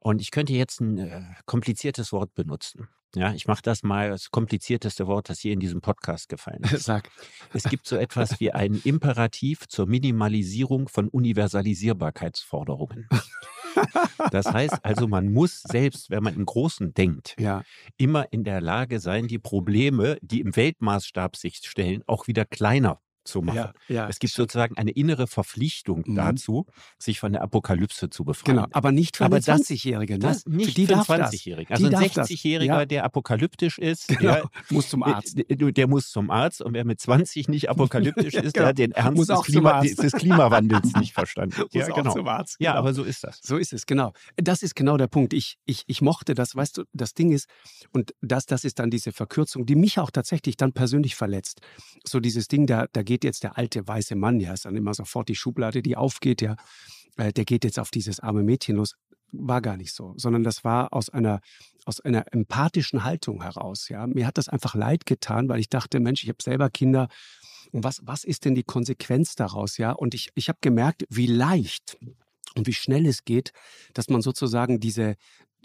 Und 0.00 0.20
ich 0.20 0.30
könnte 0.30 0.52
jetzt 0.52 0.80
ein 0.80 0.98
äh, 0.98 1.22
kompliziertes 1.44 2.12
Wort 2.12 2.34
benutzen. 2.34 2.88
Ja, 3.14 3.32
ich 3.32 3.46
mache 3.46 3.62
das 3.62 3.82
mal 3.82 4.10
das 4.10 4.30
komplizierteste 4.30 5.06
Wort, 5.06 5.30
das 5.30 5.40
hier 5.40 5.52
in 5.52 5.60
diesem 5.60 5.80
Podcast 5.80 6.28
gefallen 6.28 6.62
ist. 6.72 6.84
Sag. 6.84 7.10
Es 7.54 7.64
gibt 7.64 7.86
so 7.86 7.96
etwas 7.96 8.38
wie 8.40 8.52
einen 8.52 8.80
Imperativ 8.84 9.66
zur 9.66 9.86
Minimalisierung 9.86 10.88
von 10.88 11.08
Universalisierbarkeitsforderungen. 11.08 13.08
Das 14.30 14.52
heißt 14.52 14.84
also, 14.84 15.06
man 15.06 15.32
muss 15.32 15.62
selbst, 15.62 16.10
wenn 16.10 16.22
man 16.22 16.34
im 16.34 16.44
Großen 16.44 16.94
denkt, 16.94 17.36
Ja, 17.38 17.62
immer 17.96 18.32
in 18.32 18.44
der 18.44 18.60
Lage 18.60 18.98
sein, 18.98 19.28
die 19.28 19.38
Probleme, 19.38 20.18
die 20.20 20.40
im 20.40 20.56
Weltmaßstab 20.56 21.36
sich 21.36 21.60
stellen, 21.64 22.02
auch 22.06 22.26
wieder 22.26 22.44
kleiner 22.44 23.00
zu 23.28 23.42
machen. 23.42 23.56
ja, 23.56 23.72
ja. 23.88 24.08
Es 24.08 24.18
gibt 24.18 24.32
sozusagen 24.32 24.76
eine 24.76 24.90
innere 24.90 25.26
Verpflichtung 25.26 26.02
Mhm. 26.06 26.14
dazu, 26.16 26.66
sich 26.98 27.20
von 27.20 27.32
der 27.32 27.42
Apokalypse 27.42 28.10
zu 28.10 28.24
befreien. 28.24 28.56
Genau, 28.56 28.68
aber 28.72 28.90
nicht 28.92 29.16
für 29.16 29.24
Aber 29.24 29.36
einen 29.36 29.44
das- 29.44 29.60
20-Jährigen. 29.62 30.18
Ne? 30.18 30.36
Nicht 30.46 30.68
für 30.70 30.74
die 30.74 30.86
für 30.86 30.94
einen 30.94 30.98
darf 31.00 31.06
das. 31.06 31.30
20-Jährigen. 31.32 31.72
Also 31.72 31.88
Die 31.88 31.94
ein 31.94 32.00
darf 32.02 32.12
das. 32.14 32.28
60-Jähriger, 32.30 32.64
Ja. 32.80 32.86
der 32.86 33.04
apokalyptisch 33.04 33.78
ist, 33.78 34.08
Genau, 34.18 34.32
der, 34.34 34.50
muss 34.70 34.88
zum 34.88 35.02
Arzt. 35.02 35.36
der, 35.38 35.72
der 35.72 35.86
muss 35.86 36.10
zum 36.10 36.30
Arzt 36.30 36.62
und 36.62 36.74
wer 36.74 36.84
mit 36.84 37.00
20 37.00 37.48
nicht 37.48 37.68
apokalyptisch 37.70 38.34
ist, 38.34 38.54
Genau. 38.54 38.62
der 38.62 38.66
hat 38.66 38.78
den 38.78 38.92
Ernst 38.92 39.16
Muss 39.16 39.26
des, 39.28 39.42
Klima, 39.42 39.80
des 39.82 40.12
Klimawandels 40.12 40.92
nicht 40.96 41.12
verstanden. 41.14 41.60
Muss 41.60 41.68
ja, 41.72 41.88
auch 41.92 41.96
genau. 41.96 42.12
zum 42.14 42.26
Arzt. 42.28 42.56
Ja, 42.60 42.72
genau. 42.72 42.80
aber 42.80 42.94
so 42.94 43.04
ist 43.04 43.24
das. 43.24 43.38
So 43.42 43.56
ist 43.56 43.72
es, 43.72 43.86
genau. 43.86 44.12
Das 44.36 44.62
ist 44.62 44.74
genau 44.74 44.96
der 44.96 45.06
Punkt. 45.08 45.32
Ich, 45.34 45.58
ich, 45.66 45.84
ich 45.86 46.00
mochte 46.02 46.34
das, 46.34 46.54
weißt 46.56 46.78
du, 46.78 46.84
das 46.92 47.14
Ding 47.14 47.32
ist, 47.32 47.48
und 47.92 48.12
das, 48.20 48.46
das 48.46 48.64
ist 48.64 48.78
dann 48.78 48.90
diese 48.90 49.12
Verkürzung, 49.12 49.66
die 49.66 49.74
mich 49.76 49.98
auch 49.98 50.10
tatsächlich 50.10 50.56
dann 50.56 50.72
persönlich 50.72 51.14
verletzt. 51.16 51.60
So 52.06 52.20
dieses 52.20 52.48
Ding, 52.48 52.66
da, 52.66 52.86
da 52.92 53.02
geht 53.02 53.17
jetzt 53.24 53.42
der 53.42 53.58
alte 53.58 53.86
weiße 53.86 54.16
Mann, 54.16 54.40
ja, 54.40 54.52
ist 54.52 54.64
dann 54.64 54.76
immer 54.76 54.94
sofort 54.94 55.28
die 55.28 55.34
Schublade, 55.36 55.82
die 55.82 55.96
aufgeht, 55.96 56.42
ja, 56.42 56.56
äh, 57.16 57.32
der 57.32 57.44
geht 57.44 57.64
jetzt 57.64 57.78
auf 57.78 57.90
dieses 57.90 58.20
arme 58.20 58.42
Mädchen 58.42 58.76
los. 58.76 58.94
War 59.30 59.60
gar 59.60 59.76
nicht 59.76 59.92
so, 59.92 60.14
sondern 60.16 60.42
das 60.42 60.64
war 60.64 60.92
aus 60.92 61.10
einer, 61.10 61.40
aus 61.84 62.00
einer 62.00 62.32
empathischen 62.32 63.04
Haltung 63.04 63.42
heraus, 63.42 63.88
ja. 63.88 64.06
Mir 64.06 64.26
hat 64.26 64.38
das 64.38 64.48
einfach 64.48 64.74
leid 64.74 65.04
getan, 65.06 65.48
weil 65.48 65.60
ich 65.60 65.68
dachte, 65.68 66.00
Mensch, 66.00 66.22
ich 66.22 66.28
habe 66.28 66.42
selber 66.42 66.70
Kinder, 66.70 67.08
und 67.72 67.84
was, 67.84 68.00
was 68.04 68.24
ist 68.24 68.44
denn 68.44 68.54
die 68.54 68.62
Konsequenz 68.62 69.34
daraus, 69.34 69.76
ja? 69.76 69.92
Und 69.92 70.14
ich, 70.14 70.30
ich 70.34 70.48
habe 70.48 70.58
gemerkt, 70.60 71.04
wie 71.10 71.26
leicht 71.26 71.98
und 72.56 72.66
wie 72.66 72.72
schnell 72.72 73.06
es 73.06 73.24
geht, 73.24 73.52
dass 73.94 74.08
man 74.08 74.22
sozusagen 74.22 74.80
diese, 74.80 75.16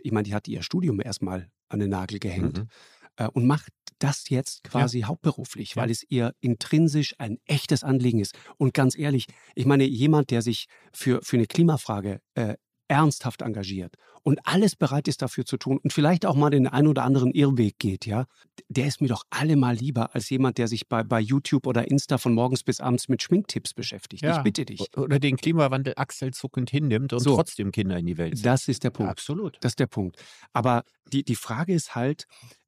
ich 0.02 0.12
meine, 0.12 0.24
die 0.24 0.36
hat 0.36 0.48
ihr 0.48 0.64
Studium 0.64 1.00
erstmal 1.00 1.50
an 1.70 1.80
den 1.80 1.90
Nagel 1.90 2.20
gehängt 2.20 2.58
Mhm. 2.58 2.68
Äh, 3.18 3.28
und 3.28 3.46
macht 3.46 3.70
das 4.00 4.30
jetzt 4.30 4.64
quasi 4.64 5.02
hauptberuflich, 5.02 5.76
weil 5.76 5.88
Ja. 5.88 5.92
es 5.92 6.04
ihr 6.10 6.34
intrinsisch 6.42 7.16
ein 7.20 7.38
echtes 7.46 7.84
Anliegen 7.84 8.20
ist. 8.20 8.36
Und 8.58 8.74
ganz 8.74 8.98
ehrlich, 8.98 9.28
ich 9.56 9.66
meine, 9.66 9.86
jemand, 9.86 10.30
der 10.32 10.42
sich 10.42 10.68
für, 10.92 11.22
für 11.24 11.38
eine 11.38 11.46
Klimafrage 11.48 12.20
äh, 12.36 12.56
ernsthaft 12.90 13.42
engagiert 13.42 13.96
und 14.24 14.40
alles 14.44 14.76
bereit 14.76 15.08
ist 15.08 15.22
dafür 15.22 15.46
zu 15.46 15.56
tun 15.58 15.80
und 15.82 15.94
vielleicht 15.94 16.26
auch 16.26 16.36
mal 16.36 16.50
den 16.50 16.68
einen 16.68 16.88
oder 16.88 17.04
anderen 17.04 17.32
Irrweg 17.32 17.80
geht, 17.80 18.06
ja, 18.06 18.26
der 18.68 18.88
ist 18.88 19.00
mir 19.02 19.08
doch 19.08 19.24
allemal 19.30 19.76
lieber 19.76 20.14
als 20.14 20.30
jemand, 20.30 20.58
der 20.58 20.68
sich 20.68 20.88
bei, 20.90 21.02
bei 21.04 21.20
YouTube 21.22 21.66
oder 21.66 21.90
Insta 21.90 22.18
von 22.18 22.34
morgens 22.34 22.62
bis 22.62 22.82
abends 22.82 23.08
mit 23.08 23.24
Schminktipps 23.24 23.74
beschäftigt. 23.74 24.22
Ja. 24.22 24.38
Ich 24.38 24.44
bitte 24.44 24.66
dich. 24.66 24.96
Oder 24.98 25.20
den 25.20 25.38
Klimawandel 25.38 25.94
achselzuckend 25.96 26.70
hinnimmt 26.70 27.14
und 27.14 27.20
so, 27.20 27.36
trotzdem 27.36 27.72
Kinder 27.72 27.98
in 27.98 28.06
die 28.06 28.18
Welt 28.18 28.36
setzt. 28.36 28.46
Das 28.46 28.68
ist 28.68 28.84
der 28.84 28.90
Punkt. 28.90 29.10
Absolut. 29.12 29.58
Das 29.62 29.72
ist 29.72 29.80
der 29.80 29.88
Punkt. 29.88 30.18
Aber 30.52 30.84
die, 31.12 31.24
die 31.24 31.36
Frage 31.36 31.74
ist 31.74 31.96
halt, 31.96 32.26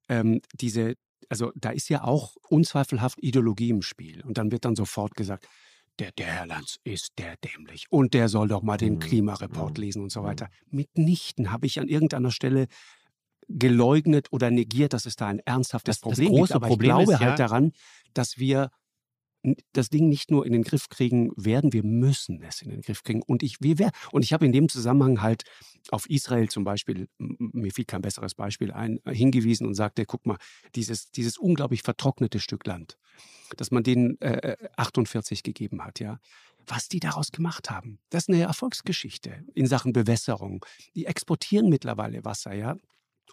ähm, 0.09 0.41
diese, 0.53 0.95
also 1.29 1.51
da 1.55 1.69
ist 1.69 1.89
ja 1.89 2.03
auch 2.03 2.35
unzweifelhaft 2.50 3.21
Ideologie 3.21 3.69
im 3.69 3.81
Spiel. 3.81 4.24
Und 4.24 4.38
dann 4.38 4.51
wird 4.51 4.65
dann 4.65 4.75
sofort 4.75 5.15
gesagt, 5.15 5.47
der, 6.00 6.12
der 6.12 6.27
Herr 6.27 6.45
Lanz 6.45 6.77
ist 6.83 7.13
der 7.17 7.38
dämlich 7.38 7.85
und 7.89 8.13
der 8.13 8.27
soll 8.27 8.50
doch 8.50 8.62
mal 8.62 8.77
den 8.77 8.95
mhm. 8.95 9.00
Klimareport 9.00 9.77
lesen 9.77 10.03
und 10.03 10.12
so 10.12 10.21
mhm. 10.21 10.25
weiter. 10.25 10.50
Mitnichten 10.69 11.51
habe 11.51 11.65
ich 11.67 11.79
an 11.79 11.88
irgendeiner 11.88 12.31
Stelle 12.31 12.67
geleugnet 13.47 14.27
oder 14.31 14.50
negiert, 14.51 14.93
dass 14.93 15.05
es 15.05 15.15
da 15.15 15.27
ein 15.27 15.39
ernsthaftes 15.39 15.97
das, 15.97 16.01
Problem 16.01 16.31
das 16.31 16.41
gibt. 16.41 16.51
Aber 16.53 16.67
Problem 16.67 16.89
ich 16.89 16.95
glaube 16.95 17.03
ist, 17.03 17.19
halt 17.19 17.21
ja 17.21 17.27
halt 17.29 17.39
daran, 17.39 17.71
dass 18.13 18.38
wir 18.38 18.71
das 19.73 19.89
Ding 19.89 20.09
nicht 20.09 20.31
nur 20.31 20.45
in 20.45 20.53
den 20.53 20.63
Griff 20.63 20.89
kriegen 20.89 21.31
werden, 21.35 21.73
wir 21.73 21.83
müssen 21.83 22.41
es 22.41 22.61
in 22.61 22.69
den 22.69 22.81
Griff 22.81 23.03
kriegen. 23.03 23.21
Und 23.21 23.43
ich, 23.43 23.57
wir, 23.61 23.91
und 24.11 24.23
ich 24.23 24.33
habe 24.33 24.45
in 24.45 24.51
dem 24.51 24.69
Zusammenhang 24.69 25.21
halt 25.21 25.43
auf 25.91 26.09
Israel 26.09 26.49
zum 26.49 26.63
Beispiel, 26.63 27.07
mir 27.17 27.71
fiel 27.71 27.85
kein 27.85 28.01
besseres 28.01 28.35
Beispiel 28.35 28.71
ein, 28.71 28.99
hingewiesen 29.07 29.67
und 29.67 29.75
sagte, 29.75 30.05
guck 30.05 30.25
mal, 30.25 30.37
dieses, 30.75 31.11
dieses 31.11 31.37
unglaublich 31.37 31.81
vertrocknete 31.83 32.39
Stück 32.39 32.65
Land, 32.65 32.97
das 33.57 33.71
man 33.71 33.83
denen 33.83 34.19
äh, 34.21 34.55
48 34.77 35.43
gegeben 35.43 35.83
hat, 35.83 35.99
ja, 35.99 36.19
was 36.67 36.87
die 36.87 36.99
daraus 36.99 37.31
gemacht 37.31 37.69
haben. 37.69 37.99
Das 38.09 38.23
ist 38.23 38.29
eine 38.29 38.41
Erfolgsgeschichte 38.41 39.43
in 39.53 39.67
Sachen 39.67 39.93
Bewässerung. 39.93 40.65
Die 40.95 41.05
exportieren 41.05 41.69
mittlerweile 41.69 42.25
Wasser, 42.25 42.53
ja. 42.53 42.75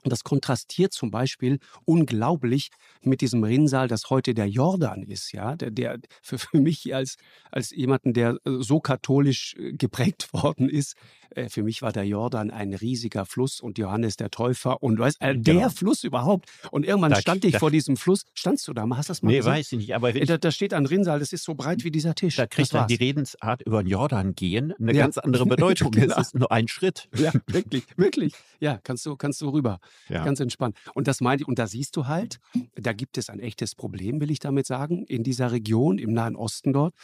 Und 0.03 0.11
das 0.11 0.25
kontrastiert 0.25 0.93
zum 0.93 1.11
Beispiel 1.11 1.59
unglaublich 1.85 2.71
mit 3.03 3.21
diesem 3.21 3.45
Rinnsal, 3.45 3.89
das 3.89 4.11
heute 4.11 4.35
der 4.35 4.49
Jordan 4.49 5.03
ist, 5.03 5.33
ja, 5.33 5.55
der, 5.55 5.71
der 5.71 5.99
für, 6.23 6.39
für 6.39 6.61
mich 6.61 6.95
als, 6.95 7.17
als 7.51 7.71
jemanden, 7.71 8.13
der 8.13 8.39
so 8.45 8.81
katholisch 8.81 9.55
äh, 9.59 9.73
geprägt 9.73 10.29
worden 10.33 10.69
ist, 10.69 10.95
äh, 10.95 11.22
für 11.49 11.63
mich 11.63 11.83
war 11.83 11.93
der 11.93 12.05
Jordan 12.05 12.51
ein 12.51 12.75
riesiger 12.75 13.27
Fluss 13.27 13.61
und 13.61 13.79
Johannes 13.79 14.17
der 14.17 14.31
Täufer 14.31 14.83
und 14.83 14.99
weißt, 14.99 15.21
äh, 15.21 15.37
der 15.37 15.55
genau. 15.55 15.69
Fluss 15.69 16.05
überhaupt. 16.05 16.49
Und 16.71 16.87
irgendwann 16.87 17.13
da, 17.13 17.21
stand 17.21 17.45
ich 17.45 17.53
da, 17.53 17.59
vor 17.59 17.71
diesem 17.71 17.97
Fluss. 17.97 18.25
Standst 18.35 18.67
du 18.69 18.73
da 18.73 18.83
Hast 18.91 19.09
du 19.09 19.13
das 19.13 19.23
mal 19.23 19.31
Nee, 19.31 19.39
gesehen? 19.39 19.53
weiß 19.53 19.73
ich 19.73 19.79
nicht. 19.79 19.95
Aber 19.95 20.15
äh, 20.15 20.25
da, 20.25 20.39
da, 20.39 20.51
steht 20.51 20.75
ein 20.75 20.87
Rinnsal, 20.87 21.19
das 21.19 21.33
ist 21.33 21.45
so 21.45 21.55
breit 21.55 21.85
wie 21.85 21.91
dieser 21.91 22.15
Tisch. 22.15 22.37
Da 22.37 22.47
kriegt 22.47 22.75
dann 22.75 22.89
die 22.89 22.95
Redensart 22.95 23.63
über 23.63 23.83
den 23.83 23.89
Jordan 23.89 24.35
gehen 24.35 24.75
eine 24.79 24.93
ja. 24.93 25.05
ganz 25.05 25.19
andere 25.19 25.47
Bedeutung. 25.47 25.91
genau. 25.93 26.15
Es 26.17 26.29
ist 26.29 26.35
nur 26.35 26.51
ein 26.53 26.69
Schritt. 26.69 27.09
Ja, 27.17 27.33
wirklich, 27.47 27.85
wirklich. 27.97 28.35
Ja, 28.61 28.79
kannst 28.83 29.07
du, 29.07 29.17
kannst 29.17 29.41
du 29.41 29.49
rüber. 29.49 29.81
Ja. 30.09 30.25
Ganz 30.25 30.41
entspannt. 30.41 30.77
Und 30.95 31.09
das 31.09 31.21
meine 31.21 31.43
ich, 31.43 31.49
und 31.49 31.59
da 31.59 31.67
siehst 31.67 31.97
du 31.97 32.07
halt, 32.07 32.41
da 32.75 32.93
gibt 32.93 33.19
es 33.19 33.31
ein 33.31 33.41
echtes 33.41 33.75
Problem, 33.75 34.21
will 34.21 34.31
ich 34.31 34.39
damit 34.39 34.67
sagen, 34.67 35.05
in 35.05 35.23
dieser 35.23 35.53
Region, 35.53 35.99
im 35.99 36.13
Nahen 36.13 36.37
Osten 36.37 36.73
dort. 36.73 36.95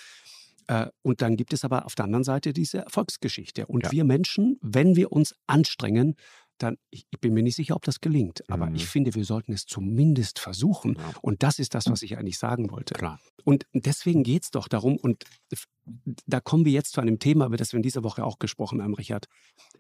Äh, 0.69 0.87
und 1.03 1.23
dann 1.23 1.37
gibt 1.37 1.53
es 1.53 1.65
aber 1.65 1.87
auf 1.87 1.95
der 1.95 2.05
anderen 2.05 2.25
Seite 2.25 2.53
diese 2.53 2.79
Erfolgsgeschichte. 2.79 3.67
Und 3.67 3.85
ja. 3.85 3.93
wir 3.93 4.05
Menschen, 4.05 4.59
wenn 4.61 4.95
wir 4.95 5.11
uns 5.13 5.35
anstrengen, 5.47 6.15
dann, 6.59 6.77
ich 6.91 7.07
bin 7.21 7.35
mir 7.35 7.43
nicht 7.43 7.55
sicher, 7.55 7.77
ob 7.77 7.85
das 7.85 8.01
gelingt, 8.01 8.43
aber 8.51 8.67
mhm. 8.67 8.75
ich 8.75 8.87
finde, 8.87 9.15
wir 9.15 9.25
sollten 9.25 9.53
es 9.53 9.65
zumindest 9.65 10.41
versuchen. 10.41 10.97
Ja. 10.99 11.13
Und 11.23 11.45
das 11.45 11.61
ist 11.61 11.75
das, 11.75 11.89
was 11.89 12.03
ich 12.03 12.19
eigentlich 12.19 12.39
sagen 12.39 12.71
wollte. 12.71 12.95
Klar. 12.95 13.21
Und 13.45 13.65
deswegen 13.73 14.25
geht 14.25 14.43
es 14.43 14.51
doch 14.51 14.67
darum, 14.67 14.97
und 14.97 15.25
da 16.27 16.41
kommen 16.41 16.65
wir 16.65 16.73
jetzt 16.73 16.93
zu 16.93 17.01
einem 17.01 17.21
Thema, 17.21 17.47
über 17.47 17.57
das 17.57 17.73
wir 17.73 17.77
in 17.79 17.83
dieser 17.85 18.03
Woche 18.03 18.25
auch 18.25 18.41
gesprochen 18.41 18.83
haben, 18.83 18.95
Richard. 18.95 19.27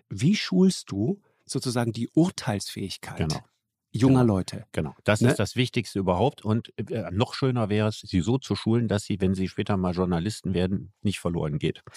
Wie 0.09 0.37
schulst 0.37 0.91
du 0.93 1.21
sozusagen 1.45 1.93
die 1.93 2.09
Urteilsfähigkeit 2.15 3.29
genau 3.29 3.41
junger 3.91 4.21
genau. 4.21 4.35
Leute. 4.35 4.65
Genau, 4.73 4.95
das 5.05 5.21
ne? 5.21 5.31
ist 5.31 5.39
das 5.39 5.57
Wichtigste 5.57 5.99
überhaupt. 5.99 6.45
Und 6.45 6.73
äh, 6.91 7.11
noch 7.11 7.35
schöner 7.35 7.69
wäre 7.69 7.89
es, 7.89 8.01
sie 8.01 8.21
so 8.21 8.39
zu 8.39 8.55
schulen, 8.55 8.89
dass 8.89 9.05
sie, 9.05 9.21
wenn 9.21 9.35
sie 9.35 9.49
später 9.49 9.77
mal 9.77 9.95
Journalisten 9.95 10.55
werden, 10.55 10.93
nicht 11.03 11.21
verloren 11.21 11.59
geht. 11.59 11.83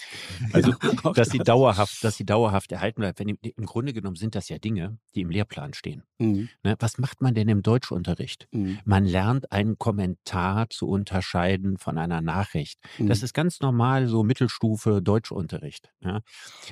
Also, 0.53 0.71
ja, 0.71 1.13
dass 1.13 1.29
sie 1.29 1.37
dauerhaft, 1.37 2.03
dass 2.03 2.17
sie 2.17 2.25
dauerhaft 2.25 2.71
erhalten 2.71 3.01
bleibt. 3.01 3.19
Wenn 3.19 3.29
im, 3.29 3.37
im, 3.41 3.65
Grunde 3.65 3.93
genommen 3.93 4.15
sind 4.15 4.35
das 4.35 4.49
ja 4.49 4.57
Dinge, 4.57 4.97
die 5.15 5.21
im 5.21 5.29
Lehrplan 5.29 5.73
stehen. 5.73 6.03
Mhm. 6.19 6.49
Ne? 6.63 6.75
Was 6.79 6.97
macht 6.97 7.21
man 7.21 7.33
denn 7.33 7.47
im 7.47 7.61
Deutschunterricht? 7.61 8.47
Mhm. 8.51 8.79
Man 8.83 9.05
lernt 9.05 9.51
einen 9.51 9.77
Kommentar 9.77 10.69
zu 10.69 10.87
unterscheiden 10.87 11.77
von 11.77 11.97
einer 11.97 12.21
Nachricht. 12.21 12.79
Mhm. 12.97 13.07
Das 13.07 13.23
ist 13.23 13.33
ganz 13.33 13.61
normal, 13.61 14.07
so 14.07 14.23
Mittelstufe 14.23 15.01
Deutschunterricht. 15.01 15.89
Ja? 16.01 16.21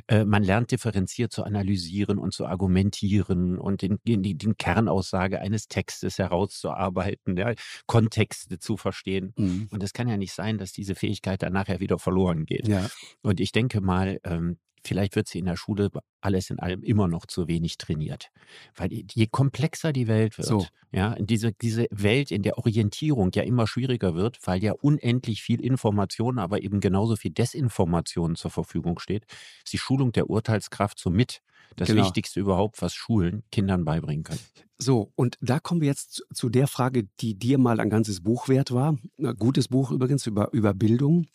Äh, 0.08 0.26
man 0.26 0.44
lernt 0.44 0.72
differenziert 0.72 1.32
zu 1.32 1.44
analysieren 1.44 2.18
und 2.18 2.34
zu 2.34 2.46
argumentieren 2.46 3.58
und 3.58 3.82
den, 3.82 4.00
den, 4.06 4.24
den 4.24 4.58
Kern 4.58 4.88
aus 4.90 5.09
Aussage 5.10 5.42
eines 5.42 5.68
Textes 5.68 6.20
herauszuarbeiten, 6.20 7.36
ja, 7.38 7.54
Kontexte 7.88 8.60
zu 8.60 8.78
verstehen. 8.78 9.34
Mhm. 9.38 9.68
Und 9.72 9.84
es 9.84 9.94
kann 9.94 10.08
ja 10.08 10.18
nicht 10.18 10.34
sein, 10.34 10.58
dass 10.58 10.72
diese 10.72 10.96
Fähigkeit 10.96 11.42
dann 11.42 11.54
nachher 11.54 11.80
wieder 11.80 11.98
verloren 11.98 12.46
geht. 12.46 12.68
Ja. 12.68 12.88
Und 13.22 13.40
ich 13.40 13.52
denke 13.52 13.82
mal, 13.82 14.20
ähm, 14.24 14.58
vielleicht 14.86 15.16
wird 15.16 15.28
sie 15.28 15.40
in 15.40 15.46
der 15.46 15.58
Schule 15.58 15.90
alles 16.22 16.50
in 16.50 16.60
allem 16.60 16.84
immer 16.84 17.08
noch 17.08 17.26
zu 17.26 17.48
wenig 17.48 17.78
trainiert. 17.78 18.30
Weil 18.76 18.90
je 18.92 19.28
komplexer 19.28 19.92
die 19.92 20.08
Welt 20.08 20.38
wird, 20.38 20.48
so. 20.48 20.66
ja, 20.92 21.16
diese, 21.20 21.52
diese 21.54 21.88
Welt, 21.92 22.32
in 22.32 22.44
der 22.44 22.58
Orientierung 22.58 23.32
ja 23.34 23.44
immer 23.44 23.68
schwieriger 23.68 24.16
wird, 24.16 24.38
weil 24.46 24.64
ja 24.64 24.74
unendlich 24.74 25.42
viel 25.42 25.62
Information, 25.62 26.40
aber 26.40 26.62
eben 26.62 26.80
genauso 26.80 27.16
viel 27.16 27.32
Desinformation 27.32 28.36
zur 28.36 28.52
Verfügung 28.52 29.00
steht, 29.00 29.26
ist 29.64 29.74
die 29.74 29.78
Schulung 29.80 30.12
der 30.12 30.30
Urteilskraft 30.30 31.00
somit 31.00 31.42
das 31.76 31.88
genau. 31.88 32.04
Wichtigste 32.04 32.40
überhaupt, 32.40 32.82
was 32.82 32.94
Schulen 32.94 33.44
Kindern 33.52 33.86
beibringen 33.86 34.24
können. 34.24 34.40
So, 34.82 35.12
und 35.16 35.38
da 35.42 35.60
kommen 35.60 35.82
wir 35.82 35.90
jetzt 35.90 36.24
zu, 36.34 36.50
der 36.50 36.68
Frage, 36.68 37.04
die 37.20 37.38
dir 37.38 37.58
mal 37.58 37.82
ein 37.82 37.90
ganzes 37.90 38.22
Buch 38.22 38.48
wert 38.48 38.72
war. 38.72 38.98
Ein 39.18 39.36
gutes 39.36 39.68
Buch 39.68 39.92
übrigens 39.92 40.26
über, 40.26 40.54
über 40.54 40.74
Bildung, 40.74 41.28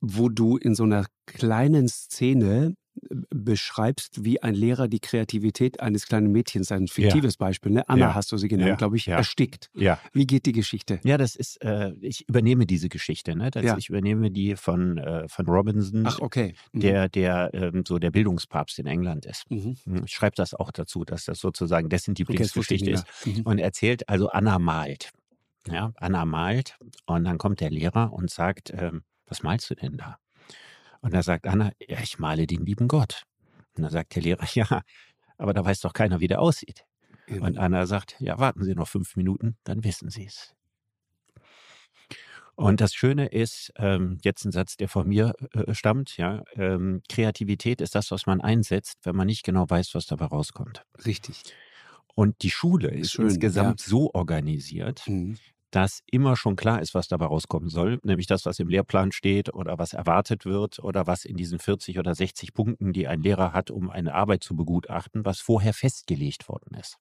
wo 0.00 0.30
du 0.30 0.56
in 0.56 0.74
so 0.74 0.84
einer 0.84 1.04
kleinen 1.26 1.86
Szene 1.88 2.74
beschreibst, 3.30 4.24
wie 4.24 4.42
ein 4.42 4.54
Lehrer 4.54 4.88
die 4.88 5.00
Kreativität 5.00 5.80
eines 5.80 6.06
kleinen 6.06 6.32
Mädchens, 6.32 6.72
ein 6.72 6.88
fiktives 6.88 7.34
ja. 7.34 7.38
Beispiel, 7.38 7.72
ne? 7.72 7.88
Anna 7.88 8.06
ja. 8.06 8.14
hast 8.14 8.32
du 8.32 8.36
sie 8.36 8.48
genannt, 8.48 8.68
ja. 8.70 8.74
glaube 8.76 8.96
ich, 8.96 9.08
erstickt. 9.08 9.70
Ja. 9.74 9.98
Wie 10.12 10.26
geht 10.26 10.46
die 10.46 10.52
Geschichte? 10.52 11.00
Ja, 11.04 11.18
das 11.18 11.36
ist, 11.36 11.62
äh, 11.62 11.92
ich 12.00 12.28
übernehme 12.28 12.66
diese 12.66 12.88
Geschichte, 12.88 13.36
ne? 13.36 13.50
Das, 13.50 13.64
Ich 13.78 13.88
übernehme 13.88 14.30
die 14.30 14.56
von, 14.56 14.98
äh, 14.98 15.28
von 15.28 15.46
Robinson, 15.46 16.06
Ach, 16.06 16.18
okay. 16.20 16.54
Mhm. 16.72 16.80
der, 16.80 17.08
der 17.08 17.50
ähm, 17.52 17.84
so 17.86 17.98
der 17.98 18.10
Bildungspapst 18.10 18.78
in 18.78 18.86
England 18.86 19.26
ist. 19.26 19.50
Mhm. 19.50 19.76
Hm, 19.84 20.04
ich 20.04 20.12
schreibe 20.12 20.36
das 20.36 20.54
auch 20.54 20.70
dazu, 20.70 21.04
dass 21.04 21.24
das 21.24 21.38
sozusagen 21.38 21.88
dessen 21.88 22.14
Lieblingsgeschichte 22.14 22.90
okay, 22.90 22.94
ist. 22.94 23.26
Mhm. 23.26 23.42
Und 23.42 23.58
erzählt, 23.58 24.08
also 24.08 24.28
Anna 24.28 24.58
malt. 24.58 25.10
Ja, 25.68 25.92
Anna 25.96 26.24
malt 26.24 26.78
und 27.06 27.24
dann 27.24 27.38
kommt 27.38 27.60
der 27.60 27.70
Lehrer 27.70 28.12
und 28.12 28.30
sagt, 28.30 28.72
ähm, 28.72 29.02
was 29.26 29.42
malst 29.42 29.68
du 29.70 29.74
denn 29.74 29.96
da? 29.96 30.18
Und 31.06 31.14
da 31.14 31.22
sagt 31.22 31.46
Anna, 31.46 31.70
ja, 31.78 32.00
ich 32.02 32.18
male 32.18 32.48
den 32.48 32.66
lieben 32.66 32.88
Gott. 32.88 33.22
Und 33.76 33.84
dann 33.84 33.92
sagt 33.92 34.16
der 34.16 34.22
Lehrer, 34.24 34.44
ja, 34.54 34.82
aber 35.38 35.54
da 35.54 35.64
weiß 35.64 35.78
doch 35.82 35.92
keiner, 35.92 36.18
wie 36.18 36.26
der 36.26 36.40
aussieht. 36.40 36.84
Mhm. 37.28 37.42
Und 37.42 37.58
Anna 37.58 37.86
sagt, 37.86 38.16
ja, 38.18 38.40
warten 38.40 38.64
Sie 38.64 38.74
noch 38.74 38.88
fünf 38.88 39.14
Minuten, 39.14 39.56
dann 39.62 39.84
wissen 39.84 40.10
Sie 40.10 40.26
es. 40.26 40.52
Und 42.56 42.80
das 42.80 42.92
Schöne 42.92 43.26
ist, 43.26 43.72
ähm, 43.76 44.18
jetzt 44.24 44.44
ein 44.46 44.50
Satz, 44.50 44.76
der 44.78 44.88
von 44.88 45.06
mir 45.06 45.34
äh, 45.52 45.74
stammt, 45.74 46.16
ja, 46.16 46.42
ähm, 46.54 47.02
Kreativität 47.08 47.80
ist 47.80 47.94
das, 47.94 48.10
was 48.10 48.26
man 48.26 48.40
einsetzt, 48.40 48.98
wenn 49.04 49.14
man 49.14 49.28
nicht 49.28 49.44
genau 49.44 49.70
weiß, 49.70 49.94
was 49.94 50.06
dabei 50.06 50.24
rauskommt. 50.24 50.82
Richtig. 51.04 51.40
Und 52.16 52.42
die 52.42 52.50
Schule 52.50 52.88
ist 52.88 53.12
Schön, 53.12 53.26
insgesamt 53.26 53.80
ja. 53.82 53.86
so 53.86 54.12
organisiert, 54.12 55.04
mhm 55.06 55.36
dass 55.76 56.02
immer 56.06 56.36
schon 56.36 56.56
klar 56.56 56.80
ist, 56.80 56.94
was 56.94 57.06
dabei 57.06 57.26
rauskommen 57.26 57.68
soll, 57.68 58.00
nämlich 58.02 58.26
das, 58.26 58.46
was 58.46 58.58
im 58.60 58.68
Lehrplan 58.68 59.12
steht 59.12 59.52
oder 59.52 59.78
was 59.78 59.92
erwartet 59.92 60.46
wird 60.46 60.78
oder 60.78 61.06
was 61.06 61.26
in 61.26 61.36
diesen 61.36 61.58
40 61.58 61.98
oder 61.98 62.14
60 62.14 62.54
Punkten, 62.54 62.94
die 62.94 63.06
ein 63.06 63.20
Lehrer 63.20 63.52
hat, 63.52 63.70
um 63.70 63.90
eine 63.90 64.14
Arbeit 64.14 64.42
zu 64.42 64.56
begutachten, 64.56 65.26
was 65.26 65.40
vorher 65.40 65.74
festgelegt 65.74 66.48
worden 66.48 66.78
ist. 66.80 66.96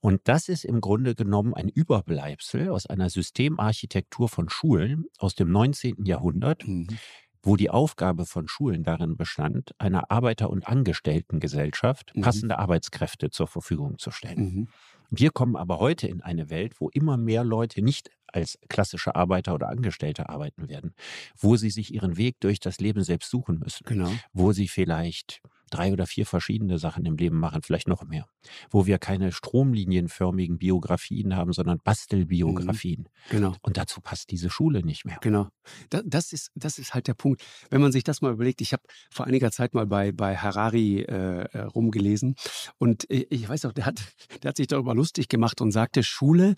Und 0.00 0.22
das 0.24 0.48
ist 0.48 0.64
im 0.64 0.80
Grunde 0.80 1.14
genommen 1.14 1.52
ein 1.52 1.68
Überbleibsel 1.68 2.70
aus 2.70 2.86
einer 2.86 3.10
Systemarchitektur 3.10 4.30
von 4.30 4.48
Schulen 4.48 5.04
aus 5.18 5.34
dem 5.34 5.52
19. 5.52 6.06
Jahrhundert, 6.06 6.66
mhm. 6.66 6.88
wo 7.42 7.56
die 7.56 7.68
Aufgabe 7.68 8.24
von 8.24 8.48
Schulen 8.48 8.84
darin 8.84 9.18
bestand, 9.18 9.72
einer 9.76 10.10
Arbeiter- 10.10 10.48
und 10.48 10.66
Angestelltengesellschaft 10.66 12.16
mhm. 12.16 12.22
passende 12.22 12.58
Arbeitskräfte 12.58 13.28
zur 13.28 13.48
Verfügung 13.48 13.98
zu 13.98 14.10
stellen. 14.10 14.38
Mhm. 14.40 14.68
Wir 15.10 15.30
kommen 15.30 15.56
aber 15.56 15.78
heute 15.80 16.06
in 16.06 16.22
eine 16.22 16.50
Welt, 16.50 16.80
wo 16.80 16.88
immer 16.88 17.16
mehr 17.16 17.44
Leute 17.44 17.82
nicht 17.82 18.10
als 18.28 18.58
klassische 18.68 19.16
Arbeiter 19.16 19.54
oder 19.54 19.68
Angestellte 19.68 20.28
arbeiten 20.28 20.68
werden, 20.68 20.94
wo 21.36 21.56
sie 21.56 21.70
sich 21.70 21.92
ihren 21.92 22.16
Weg 22.16 22.38
durch 22.40 22.60
das 22.60 22.78
Leben 22.78 23.02
selbst 23.02 23.30
suchen 23.30 23.58
müssen, 23.58 23.84
genau. 23.86 24.10
wo 24.32 24.52
sie 24.52 24.68
vielleicht 24.68 25.42
drei 25.70 25.92
oder 25.92 26.06
vier 26.06 26.26
verschiedene 26.26 26.78
Sachen 26.78 27.04
im 27.04 27.16
Leben 27.16 27.38
machen, 27.38 27.62
vielleicht 27.62 27.88
noch 27.88 28.04
mehr. 28.04 28.26
Wo 28.70 28.86
wir 28.86 28.98
keine 28.98 29.32
stromlinienförmigen 29.32 30.58
Biografien 30.58 31.36
haben, 31.36 31.52
sondern 31.52 31.78
Bastelbiografien. 31.82 33.02
Mhm. 33.02 33.30
Genau. 33.30 33.56
Und 33.62 33.76
dazu 33.76 34.00
passt 34.00 34.30
diese 34.30 34.50
Schule 34.50 34.84
nicht 34.84 35.04
mehr. 35.04 35.18
Genau. 35.20 35.48
Da, 35.88 36.02
das, 36.04 36.32
ist, 36.32 36.50
das 36.54 36.78
ist 36.78 36.94
halt 36.94 37.08
der 37.08 37.14
Punkt. 37.14 37.42
Wenn 37.70 37.80
man 37.80 37.92
sich 37.92 38.04
das 38.04 38.20
mal 38.20 38.32
überlegt, 38.32 38.60
ich 38.60 38.72
habe 38.72 38.82
vor 39.10 39.26
einiger 39.26 39.50
Zeit 39.50 39.74
mal 39.74 39.86
bei, 39.86 40.12
bei 40.12 40.36
Harari 40.36 41.00
äh, 41.00 41.44
äh 41.52 41.60
rumgelesen 41.62 42.34
und 42.78 43.06
ich 43.08 43.48
weiß 43.48 43.64
auch, 43.66 43.72
der 43.72 43.86
hat, 43.86 44.02
der 44.42 44.50
hat 44.50 44.56
sich 44.56 44.66
darüber 44.66 44.94
lustig 44.94 45.28
gemacht 45.28 45.60
und 45.60 45.70
sagte, 45.70 46.02
Schule 46.02 46.56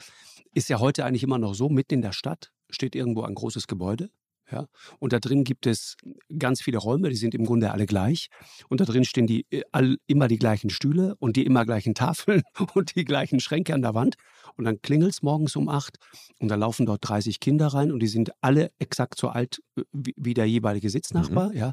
ist 0.54 0.68
ja 0.68 0.80
heute 0.80 1.04
eigentlich 1.04 1.22
immer 1.22 1.38
noch 1.38 1.54
so, 1.54 1.68
mitten 1.68 1.94
in 1.94 2.02
der 2.02 2.12
Stadt 2.12 2.52
steht 2.70 2.94
irgendwo 2.94 3.22
ein 3.22 3.34
großes 3.34 3.66
Gebäude 3.66 4.10
ja? 4.52 4.66
Und 4.98 5.12
da 5.12 5.18
drin 5.18 5.44
gibt 5.44 5.66
es 5.66 5.96
ganz 6.38 6.62
viele 6.62 6.78
Räume, 6.78 7.08
die 7.08 7.16
sind 7.16 7.34
im 7.34 7.44
Grunde 7.44 7.72
alle 7.72 7.86
gleich. 7.86 8.28
Und 8.68 8.80
da 8.80 8.84
drin 8.84 9.04
stehen 9.04 9.26
die 9.26 9.46
äh, 9.50 9.62
all, 9.72 9.96
immer 10.06 10.28
die 10.28 10.38
gleichen 10.38 10.70
Stühle 10.70 11.16
und 11.18 11.36
die 11.36 11.44
immer 11.44 11.64
gleichen 11.64 11.94
Tafeln 11.94 12.42
und 12.74 12.94
die 12.94 13.04
gleichen 13.04 13.40
Schränke 13.40 13.74
an 13.74 13.82
der 13.82 13.94
Wand. 13.94 14.16
Und 14.56 14.64
dann 14.64 14.80
klingelt 14.82 15.12
es 15.12 15.22
morgens 15.22 15.56
um 15.56 15.68
acht 15.68 15.98
und 16.38 16.48
da 16.48 16.54
laufen 16.54 16.86
dort 16.86 17.08
30 17.08 17.40
Kinder 17.40 17.68
rein 17.68 17.90
und 17.90 18.00
die 18.00 18.08
sind 18.08 18.32
alle 18.40 18.70
exakt 18.78 19.18
so 19.18 19.28
alt 19.28 19.62
äh, 19.76 19.82
wie, 19.92 20.14
wie 20.16 20.34
der 20.34 20.46
jeweilige 20.46 20.90
Sitznachbar. 20.90 21.50
Mhm. 21.50 21.56
Ja? 21.56 21.72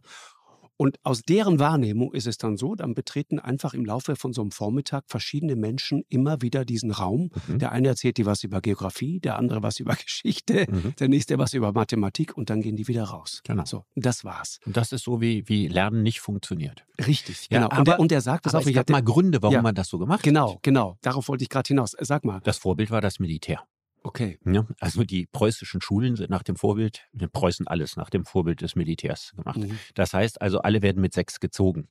Und 0.82 0.98
aus 1.04 1.24
deren 1.24 1.60
Wahrnehmung 1.60 2.14
ist 2.14 2.26
es 2.26 2.38
dann 2.38 2.56
so, 2.56 2.74
dann 2.74 2.94
betreten 2.94 3.38
einfach 3.38 3.74
im 3.74 3.84
Laufe 3.84 4.16
von 4.16 4.32
so 4.32 4.42
einem 4.42 4.52
Vormittag 4.52 5.04
verschiedene 5.08 5.58
Menschen 5.58 6.06
immer 6.08 6.42
wieder 6.42 6.64
diesen 6.64 6.92
Raum. 6.92 7.32
Mhm. 7.48 7.60
Der 7.60 7.74
eine 7.74 7.90
erzählt 7.90 8.16
dir 8.16 8.26
was 8.26 8.46
über 8.46 8.62
Geografie, 8.62 9.20
der 9.20 9.38
andere 9.38 9.62
was 9.62 9.82
über 9.82 9.94
Geschichte, 10.02 10.68
mhm. 10.72 10.96
der 10.98 11.10
nächste 11.10 11.38
was 11.38 11.54
über 11.54 11.74
Mathematik 11.74 12.38
und 12.38 12.50
dann 12.50 12.62
gehen 12.62 12.78
die 12.78 12.88
wieder 12.88 13.04
raus. 13.04 13.42
Genau. 13.44 13.66
So, 13.66 13.84
das 13.96 14.24
war's. 14.24 14.62
Und 14.66 14.78
das 14.78 14.94
ist 14.94 15.04
so, 15.04 15.20
wie, 15.20 15.44
wie 15.50 15.68
Lernen 15.68 16.02
nicht 16.02 16.22
funktioniert. 16.22 16.86
Richtig, 17.06 17.50
ja, 17.50 17.58
genau. 17.58 17.72
Aber, 17.72 17.80
und, 17.80 17.88
der, 17.90 18.00
und 18.00 18.12
er 18.14 18.22
sagt 18.22 18.46
das 18.46 18.56
auch. 18.56 18.66
Ich 18.66 18.78
habe 18.78 18.90
mal 18.94 19.04
Gründe, 19.04 19.42
warum 19.42 19.56
ja, 19.56 19.62
man 19.62 19.76
das 19.76 19.90
so 19.90 19.98
gemacht 20.00 20.24
genau, 20.24 20.56
hat. 20.56 20.64
Genau, 20.64 20.86
genau. 20.86 20.98
Darauf 21.02 21.28
wollte 21.28 21.44
ich 21.44 21.50
gerade 21.50 21.68
hinaus. 21.68 21.94
Sag 22.00 22.24
mal. 22.24 22.40
Das 22.46 22.58
Vorbild 22.58 22.90
war 22.90 23.02
das 23.02 23.20
Militär. 23.20 23.66
Okay. 24.03 24.39
Ja, 24.46 24.65
also 24.79 25.03
die 25.03 25.27
preußischen 25.27 25.82
Schulen 25.82 26.15
sind 26.15 26.29
nach 26.29 26.44
dem 26.44 26.56
Vorbild, 26.56 27.08
in 27.12 27.29
Preußen 27.29 27.68
alles 27.68 27.98
nach 27.98 28.10
dem 28.10 28.25
Vorbild 28.25 28.62
des 28.62 28.75
Militärs 28.75 29.34
gemacht. 29.36 29.58
Mhm. 29.58 29.77
Das 29.94 30.13
heißt 30.13 30.41
also, 30.41 30.60
alle 30.60 30.82
werden 30.82 31.01
mit 31.01 31.13
sechs 31.13 31.39
gezogen. 31.39 31.89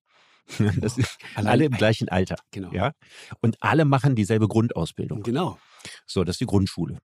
Das 0.81 0.97
ist 0.97 1.19
alle 1.35 1.67
im 1.67 1.73
gleichen 1.73 2.09
Alter. 2.09 2.37
Genau. 2.51 2.73
Ja? 2.73 2.93
Und 3.43 3.63
alle 3.63 3.85
machen 3.85 4.15
dieselbe 4.15 4.49
Grundausbildung. 4.49 5.23
Genau. 5.23 5.59
So, 6.07 6.25
das 6.25 6.35
ist 6.35 6.41
die 6.41 6.47
Grundschule. 6.47 6.99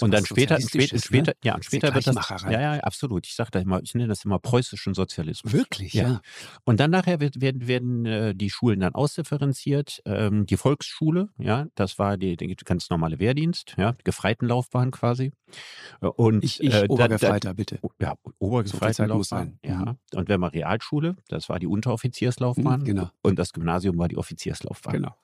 Und 0.00 0.12
dann 0.12 0.24
später, 0.24 0.60
später, 0.60 0.98
später, 0.98 1.32
ne? 1.32 1.36
ja, 1.42 1.58
später 1.60 1.94
wird 1.94 2.06
das, 2.06 2.42
ja, 2.44 2.60
ja, 2.60 2.80
absolut. 2.80 3.26
Ich 3.26 3.34
sage 3.34 3.50
da 3.50 3.58
immer, 3.58 3.82
ich 3.82 3.94
nenne 3.94 4.08
das 4.08 4.24
immer 4.24 4.38
preußischen 4.38 4.94
Sozialismus. 4.94 5.52
Wirklich, 5.52 5.94
ja. 5.94 6.08
ja. 6.08 6.20
Und 6.64 6.80
dann 6.80 6.90
nachher 6.90 7.20
wird, 7.20 7.40
werden, 7.40 7.66
werden 7.66 8.06
äh, 8.06 8.34
die 8.34 8.50
Schulen 8.50 8.80
dann 8.80 8.94
ausdifferenziert. 8.94 10.00
Ähm, 10.04 10.46
die 10.46 10.56
Volksschule, 10.56 11.28
ja, 11.38 11.66
das 11.74 11.98
war 11.98 12.16
die, 12.16 12.36
die 12.36 12.54
ganz 12.56 12.90
normale 12.90 13.18
Wehrdienst, 13.18 13.74
ja, 13.76 13.94
Gefreitenlaufbahn 14.04 14.90
quasi. 14.90 15.32
Äh, 16.00 16.06
und 16.06 16.44
ich, 16.44 16.62
ich 16.62 16.72
äh, 16.72 16.86
Obergefreiter, 16.88 17.50
da, 17.50 17.52
bitte. 17.52 17.78
Ja, 18.00 18.14
Obergefreitenlaufbahn, 18.38 19.58
so 19.62 19.68
ja. 19.68 19.96
Und 20.14 20.28
wenn 20.28 20.40
man 20.40 20.50
Realschule, 20.50 21.16
das 21.28 21.48
war 21.48 21.58
die 21.58 21.66
Unteroffizierslaufbahn. 21.66 22.80
Mhm, 22.80 22.84
genau. 22.84 23.10
Und 23.22 23.38
das 23.38 23.52
Gymnasium 23.52 23.98
war 23.98 24.08
die 24.08 24.16
Offizierslaufbahn. 24.16 24.94
Genau. 24.94 25.14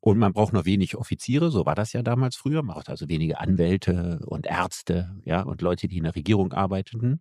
Und 0.00 0.18
man 0.18 0.32
braucht 0.32 0.52
nur 0.52 0.64
wenig 0.64 0.96
Offiziere, 0.96 1.50
so 1.50 1.66
war 1.66 1.74
das 1.74 1.92
ja 1.92 2.02
damals 2.02 2.36
früher. 2.36 2.62
Man 2.62 2.74
braucht 2.74 2.88
also 2.88 3.08
wenige 3.08 3.40
Anwälte 3.40 4.20
und 4.26 4.46
Ärzte, 4.46 5.16
ja, 5.24 5.42
und 5.42 5.60
Leute, 5.60 5.88
die 5.88 5.98
in 5.98 6.04
der 6.04 6.14
Regierung 6.14 6.52
arbeiteten. 6.52 7.20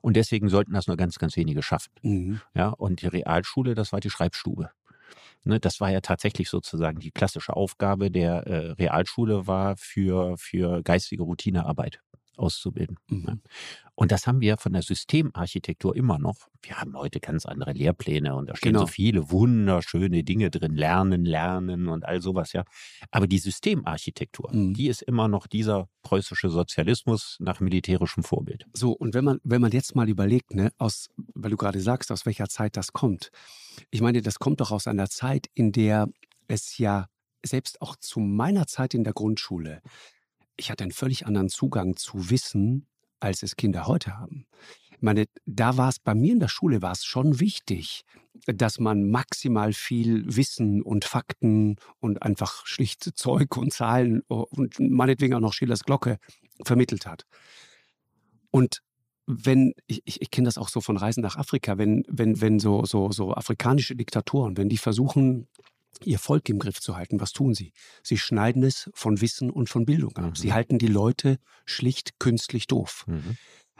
Und 0.00 0.16
deswegen 0.16 0.48
sollten 0.48 0.72
das 0.72 0.86
nur 0.86 0.96
ganz, 0.96 1.18
ganz 1.18 1.36
wenige 1.36 1.62
schaffen. 1.62 1.92
Mhm. 2.02 2.40
Ja, 2.54 2.70
und 2.70 3.02
die 3.02 3.08
Realschule, 3.08 3.74
das 3.74 3.92
war 3.92 4.00
die 4.00 4.10
Schreibstube. 4.10 4.70
Ne, 5.44 5.60
das 5.60 5.80
war 5.80 5.90
ja 5.90 6.00
tatsächlich 6.00 6.48
sozusagen 6.48 6.98
die 6.98 7.12
klassische 7.12 7.54
Aufgabe 7.54 8.10
der 8.10 8.46
äh, 8.46 8.70
Realschule 8.72 9.46
war 9.46 9.76
für, 9.76 10.36
für 10.38 10.82
geistige 10.82 11.22
Routinearbeit 11.22 12.00
auszubilden. 12.36 12.98
Mhm. 13.08 13.40
Und 13.94 14.12
das 14.12 14.26
haben 14.26 14.40
wir 14.40 14.58
von 14.58 14.72
der 14.72 14.82
Systemarchitektur 14.82 15.96
immer 15.96 16.18
noch. 16.18 16.48
Wir 16.62 16.78
haben 16.78 16.96
heute 16.96 17.18
ganz 17.20 17.46
andere 17.46 17.72
Lehrpläne 17.72 18.34
und 18.34 18.48
da 18.48 18.56
stehen 18.56 18.72
genau. 18.72 18.80
so 18.80 18.86
viele 18.86 19.30
wunderschöne 19.30 20.22
Dinge 20.22 20.50
drin, 20.50 20.74
lernen, 20.74 21.24
lernen 21.24 21.88
und 21.88 22.04
all 22.04 22.20
sowas, 22.20 22.52
ja. 22.52 22.64
Aber 23.10 23.26
die 23.26 23.38
Systemarchitektur, 23.38 24.52
mhm. 24.52 24.74
die 24.74 24.88
ist 24.88 25.02
immer 25.02 25.28
noch 25.28 25.46
dieser 25.46 25.88
preußische 26.02 26.50
Sozialismus 26.50 27.36
nach 27.40 27.60
militärischem 27.60 28.22
Vorbild. 28.22 28.66
So, 28.74 28.92
und 28.92 29.14
wenn 29.14 29.24
man, 29.24 29.38
wenn 29.44 29.60
man 29.60 29.72
jetzt 29.72 29.96
mal 29.96 30.08
überlegt, 30.08 30.54
ne, 30.54 30.70
aus, 30.78 31.08
weil 31.34 31.50
du 31.50 31.56
gerade 31.56 31.80
sagst, 31.80 32.12
aus 32.12 32.26
welcher 32.26 32.48
Zeit 32.48 32.76
das 32.76 32.92
kommt. 32.92 33.30
Ich 33.90 34.00
meine, 34.00 34.22
das 34.22 34.38
kommt 34.38 34.60
doch 34.60 34.72
aus 34.72 34.86
einer 34.86 35.08
Zeit, 35.08 35.48
in 35.54 35.72
der 35.72 36.08
es 36.48 36.78
ja 36.78 37.06
selbst 37.44 37.80
auch 37.80 37.96
zu 37.96 38.20
meiner 38.20 38.66
Zeit 38.66 38.94
in 38.94 39.04
der 39.04 39.12
Grundschule 39.12 39.80
ich 40.56 40.70
hatte 40.70 40.84
einen 40.84 40.92
völlig 40.92 41.26
anderen 41.26 41.48
Zugang 41.48 41.96
zu 41.96 42.30
Wissen, 42.30 42.86
als 43.20 43.42
es 43.42 43.56
Kinder 43.56 43.86
heute 43.86 44.16
haben. 44.18 44.46
Ich 44.90 45.02
meine, 45.02 45.26
da 45.44 45.76
war 45.76 45.90
es 45.90 45.98
bei 45.98 46.14
mir 46.14 46.32
in 46.32 46.40
der 46.40 46.48
Schule 46.48 46.80
war 46.80 46.92
es 46.92 47.04
schon 47.04 47.38
wichtig, 47.38 48.02
dass 48.46 48.78
man 48.78 49.08
maximal 49.10 49.72
viel 49.72 50.24
Wissen 50.36 50.82
und 50.82 51.04
Fakten 51.04 51.76
und 52.00 52.22
einfach 52.22 52.66
schlicht 52.66 53.02
Zeug 53.16 53.56
und 53.56 53.72
Zahlen 53.72 54.22
und 54.28 54.78
meinetwegen 54.78 55.34
auch 55.34 55.40
noch 55.40 55.52
Schillers 55.52 55.84
Glocke 55.84 56.18
vermittelt 56.64 57.06
hat. 57.06 57.26
Und 58.50 58.82
wenn, 59.26 59.74
ich, 59.86 60.02
ich 60.04 60.30
kenne 60.30 60.46
das 60.46 60.56
auch 60.56 60.68
so 60.68 60.80
von 60.80 60.96
Reisen 60.96 61.20
nach 61.20 61.36
Afrika, 61.36 61.78
wenn, 61.78 62.04
wenn, 62.08 62.40
wenn 62.40 62.60
so, 62.60 62.84
so, 62.84 63.10
so 63.10 63.34
afrikanische 63.34 63.96
Diktatoren, 63.96 64.56
wenn 64.56 64.68
die 64.68 64.78
versuchen, 64.78 65.48
ihr 66.04 66.18
Volk 66.18 66.48
im 66.48 66.58
Griff 66.58 66.80
zu 66.80 66.96
halten. 66.96 67.20
Was 67.20 67.32
tun 67.32 67.54
sie? 67.54 67.72
Sie 68.02 68.18
schneiden 68.18 68.62
es 68.62 68.90
von 68.94 69.20
Wissen 69.20 69.50
und 69.50 69.68
von 69.68 69.86
Bildung 69.86 70.16
ab. 70.16 70.30
Mhm. 70.30 70.34
Sie 70.34 70.52
halten 70.52 70.78
die 70.78 70.88
Leute 70.88 71.38
schlicht 71.64 72.18
künstlich 72.18 72.66
doof. 72.66 73.04
Mhm. 73.06 73.36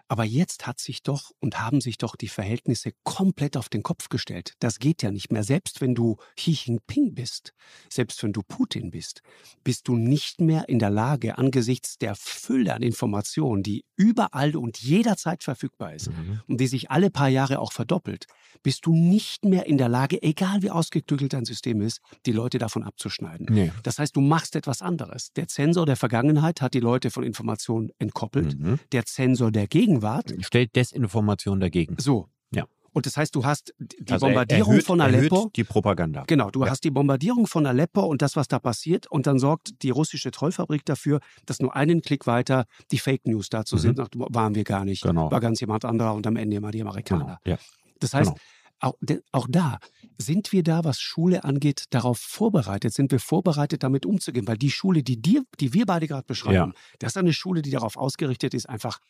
Aber 0.08 0.24
jetzt 0.24 0.66
hat 0.66 0.78
sich 0.78 1.02
doch 1.02 1.32
und 1.40 1.60
haben 1.60 1.80
sich 1.80 1.98
doch 1.98 2.14
die 2.14 2.28
Verhältnisse 2.28 2.92
komplett 3.02 3.56
auf 3.56 3.68
den 3.68 3.82
Kopf 3.82 4.08
gestellt. 4.08 4.52
Das 4.60 4.78
geht 4.78 5.02
ja 5.02 5.10
nicht 5.10 5.32
mehr. 5.32 5.42
Selbst 5.42 5.80
wenn 5.80 5.94
du 5.94 6.16
Xi 6.36 6.52
Jinping 6.52 7.14
bist, 7.14 7.52
selbst 7.90 8.22
wenn 8.22 8.32
du 8.32 8.42
Putin 8.42 8.90
bist, 8.90 9.22
bist 9.64 9.88
du 9.88 9.96
nicht 9.96 10.40
mehr 10.40 10.68
in 10.68 10.78
der 10.78 10.90
Lage, 10.90 11.38
angesichts 11.38 11.98
der 11.98 12.14
Fülle 12.14 12.74
an 12.74 12.82
Informationen, 12.82 13.64
die 13.64 13.84
überall 13.96 14.54
und 14.56 14.80
jederzeit 14.80 15.42
verfügbar 15.42 15.94
ist 15.94 16.10
mhm. 16.10 16.40
und 16.46 16.60
die 16.60 16.68
sich 16.68 16.90
alle 16.90 17.10
paar 17.10 17.28
Jahre 17.28 17.58
auch 17.58 17.72
verdoppelt, 17.72 18.26
bist 18.62 18.86
du 18.86 18.94
nicht 18.94 19.44
mehr 19.44 19.66
in 19.66 19.78
der 19.78 19.88
Lage, 19.88 20.22
egal 20.22 20.62
wie 20.62 20.70
ausgeklügelt 20.70 21.32
dein 21.32 21.44
System 21.44 21.80
ist, 21.80 22.00
die 22.26 22.32
Leute 22.32 22.58
davon 22.58 22.84
abzuschneiden. 22.84 23.48
Nee. 23.50 23.72
Das 23.82 23.98
heißt, 23.98 24.14
du 24.14 24.20
machst 24.20 24.54
etwas 24.54 24.82
anderes. 24.82 25.32
Der 25.34 25.48
Zensor 25.48 25.86
der 25.86 25.96
Vergangenheit 25.96 26.60
hat 26.60 26.74
die 26.74 26.80
Leute 26.80 27.10
von 27.10 27.24
Informationen 27.24 27.90
entkoppelt. 27.98 28.58
Mhm. 28.58 28.78
Der 28.92 29.04
Zensor 29.04 29.50
der 29.50 29.66
Gegenwart 29.66 29.95
Gegenwart. 30.00 30.34
Stellt 30.40 30.76
Desinformation 30.76 31.60
dagegen. 31.60 31.96
So. 31.98 32.28
Ja. 32.54 32.66
Und 32.92 33.06
das 33.06 33.16
heißt, 33.16 33.34
du 33.34 33.44
hast 33.44 33.74
die 33.78 34.12
also 34.12 34.26
Bombardierung 34.26 34.72
erhöht, 34.72 34.86
von 34.86 35.00
Aleppo. 35.00 35.50
die 35.54 35.64
Propaganda. 35.64 36.24
Genau, 36.26 36.50
du 36.50 36.64
ja. 36.64 36.70
hast 36.70 36.82
die 36.84 36.90
Bombardierung 36.90 37.46
von 37.46 37.66
Aleppo 37.66 38.02
und 38.02 38.22
das, 38.22 38.36
was 38.36 38.48
da 38.48 38.58
passiert. 38.58 39.06
Und 39.06 39.26
dann 39.26 39.38
sorgt 39.38 39.82
die 39.82 39.90
russische 39.90 40.30
Trollfabrik 40.30 40.84
dafür, 40.84 41.20
dass 41.44 41.60
nur 41.60 41.76
einen 41.76 42.00
Klick 42.00 42.26
weiter 42.26 42.64
die 42.90 42.98
Fake 42.98 43.26
News 43.26 43.50
dazu 43.50 43.76
mhm. 43.76 43.80
sind. 43.80 44.00
Ach, 44.00 44.08
waren 44.14 44.54
wir 44.54 44.64
gar 44.64 44.84
nicht. 44.84 45.02
Genau. 45.02 45.30
War 45.30 45.40
ganz 45.40 45.60
jemand 45.60 45.84
anderer 45.84 46.14
und 46.14 46.26
am 46.26 46.36
Ende 46.36 46.56
immer 46.56 46.70
die 46.70 46.80
Amerikaner. 46.80 47.38
Genau. 47.44 47.56
Ja. 47.56 47.58
Das 48.00 48.14
heißt, 48.14 48.32
genau. 48.32 48.40
auch, 48.80 48.94
auch 49.32 49.46
da 49.50 49.78
sind 50.18 50.52
wir 50.52 50.62
da, 50.62 50.84
was 50.84 51.00
Schule 51.00 51.44
angeht, 51.44 51.84
darauf 51.90 52.18
vorbereitet? 52.18 52.94
Sind 52.94 53.12
wir 53.12 53.20
vorbereitet, 53.20 53.82
damit 53.82 54.06
umzugehen? 54.06 54.48
Weil 54.48 54.56
die 54.56 54.70
Schule, 54.70 55.02
die, 55.02 55.20
dir, 55.20 55.42
die 55.60 55.74
wir 55.74 55.86
beide 55.86 56.06
gerade 56.06 56.26
beschreiben, 56.26 56.72
ja. 56.72 56.80
das 56.98 57.12
ist 57.12 57.16
eine 57.18 57.32
Schule, 57.32 57.62
die 57.62 57.70
darauf 57.70 57.96
ausgerichtet 57.96 58.54
ist, 58.54 58.68
einfach 58.68 59.00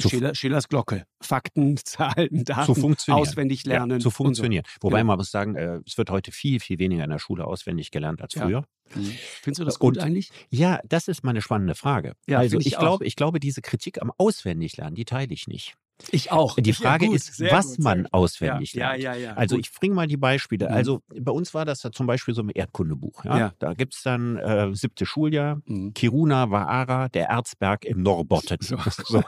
Schiller, 0.00 0.34
Schillers 0.34 0.68
Glocke. 0.68 1.04
Fakten, 1.20 1.76
Zahlen, 1.84 2.44
Daten, 2.44 2.96
auswendig 3.08 3.64
lernen. 3.64 3.98
Ja, 3.98 4.02
zu 4.02 4.10
funktionieren. 4.10 4.64
So. 4.66 4.88
Wobei 4.88 4.98
genau. 4.98 5.08
man 5.08 5.18
muss 5.18 5.30
sagen, 5.30 5.56
äh, 5.56 5.80
es 5.86 5.98
wird 5.98 6.10
heute 6.10 6.32
viel, 6.32 6.60
viel 6.60 6.78
weniger 6.78 7.04
in 7.04 7.10
der 7.10 7.18
Schule 7.18 7.46
auswendig 7.46 7.90
gelernt 7.90 8.22
als 8.22 8.34
früher. 8.34 8.64
Ja. 8.94 9.00
Mhm. 9.00 9.12
Findest 9.42 9.60
du 9.60 9.64
das 9.64 9.78
gut 9.78 9.96
Und, 9.96 10.02
eigentlich? 10.02 10.30
Ja, 10.50 10.80
das 10.88 11.08
ist 11.08 11.24
mal 11.24 11.30
eine 11.30 11.42
spannende 11.42 11.74
Frage. 11.74 12.14
Ja, 12.26 12.38
also 12.38 12.58
ich, 12.58 12.66
ich 12.66 12.78
glaube, 12.78 13.04
ich 13.04 13.16
glaube, 13.16 13.40
diese 13.40 13.60
Kritik 13.60 14.00
am 14.00 14.12
Auswendiglernen, 14.16 14.94
die 14.94 15.04
teile 15.04 15.32
ich 15.32 15.46
nicht. 15.46 15.76
Ich 16.10 16.30
auch. 16.30 16.56
Die 16.56 16.72
Frage 16.72 17.06
ja, 17.06 17.14
ist, 17.14 17.40
was 17.40 17.76
gut, 17.76 17.80
man 17.80 18.06
auswendig 18.06 18.74
ja, 18.74 18.90
lernt. 18.90 19.02
Ja, 19.02 19.14
ja, 19.14 19.20
ja, 19.20 19.34
also 19.34 19.56
gut. 19.56 19.66
ich 19.66 19.72
bringe 19.72 19.94
mal 19.94 20.06
die 20.06 20.16
Beispiele. 20.16 20.68
Mhm. 20.68 20.74
Also 20.74 21.02
bei 21.08 21.32
uns 21.32 21.54
war 21.54 21.64
das 21.64 21.80
da 21.80 21.90
zum 21.90 22.06
Beispiel 22.06 22.34
so 22.34 22.42
ein 22.42 22.50
Erdkundebuch. 22.50 23.24
Ja? 23.24 23.38
ja. 23.38 23.52
Da 23.58 23.74
gibt 23.74 23.94
es 23.94 24.02
dann 24.02 24.36
äh, 24.36 24.74
siebte 24.74 25.06
Schuljahr, 25.06 25.60
mhm. 25.66 25.92
Kiruna 25.94 26.50
Vaara, 26.50 27.08
der 27.08 27.28
Erzberg 27.28 27.84
im 27.84 28.02
Norbotten. 28.02 28.58
So. 28.68 28.76
so. 29.04 29.22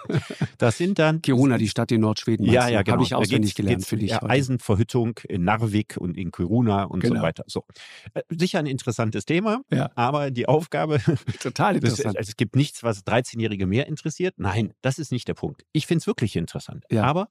Das 0.59 0.77
sind 0.77 0.99
dann... 0.99 1.23
Kiruna, 1.23 1.57
die 1.57 1.69
Stadt 1.69 1.93
in 1.93 2.03
Nordschweden. 2.03 2.45
Ja, 2.45 2.69
ja, 2.69 2.83
genau. 2.83 2.97
Habe 2.97 3.05
ich 3.05 3.15
auswendig 3.15 3.55
gelernt 3.55 3.87
für 3.87 3.97
dich. 3.97 4.11
Ja, 4.11 4.23
Eisenverhüttung 4.23 5.19
in 5.29 5.45
Narvik 5.45 5.97
und 5.99 6.17
in 6.17 6.31
Kiruna 6.31 6.85
und 6.85 7.01
genau. 7.01 7.17
so 7.17 7.23
weiter. 7.23 7.45
So. 7.47 7.65
Äh, 8.13 8.23
sicher 8.29 8.59
ein 8.59 8.67
interessantes 8.67 9.25
Thema, 9.25 9.63
aber 9.95 10.31
die 10.31 10.47
Aufgabe... 10.47 11.01
Total 11.41 11.77
interessant. 11.77 12.19
Das, 12.19 12.29
es 12.29 12.37
gibt 12.37 12.57
nichts, 12.57 12.83
was 12.83 13.07
13-Jährige 13.07 13.67
mehr 13.67 13.87
interessiert. 13.87 14.35
Nein, 14.37 14.75
das 14.83 14.99
ist 14.99 15.13
nicht 15.13 15.29
der 15.29 15.35
Punkt. 15.35 15.65
Ich 15.73 15.87
finde 15.87 16.01
es 16.01 16.07
wirklich 16.07 16.37
interessant 16.37 16.60
interessant. 16.69 16.85
Ja. 16.91 17.05
Aber 17.05 17.29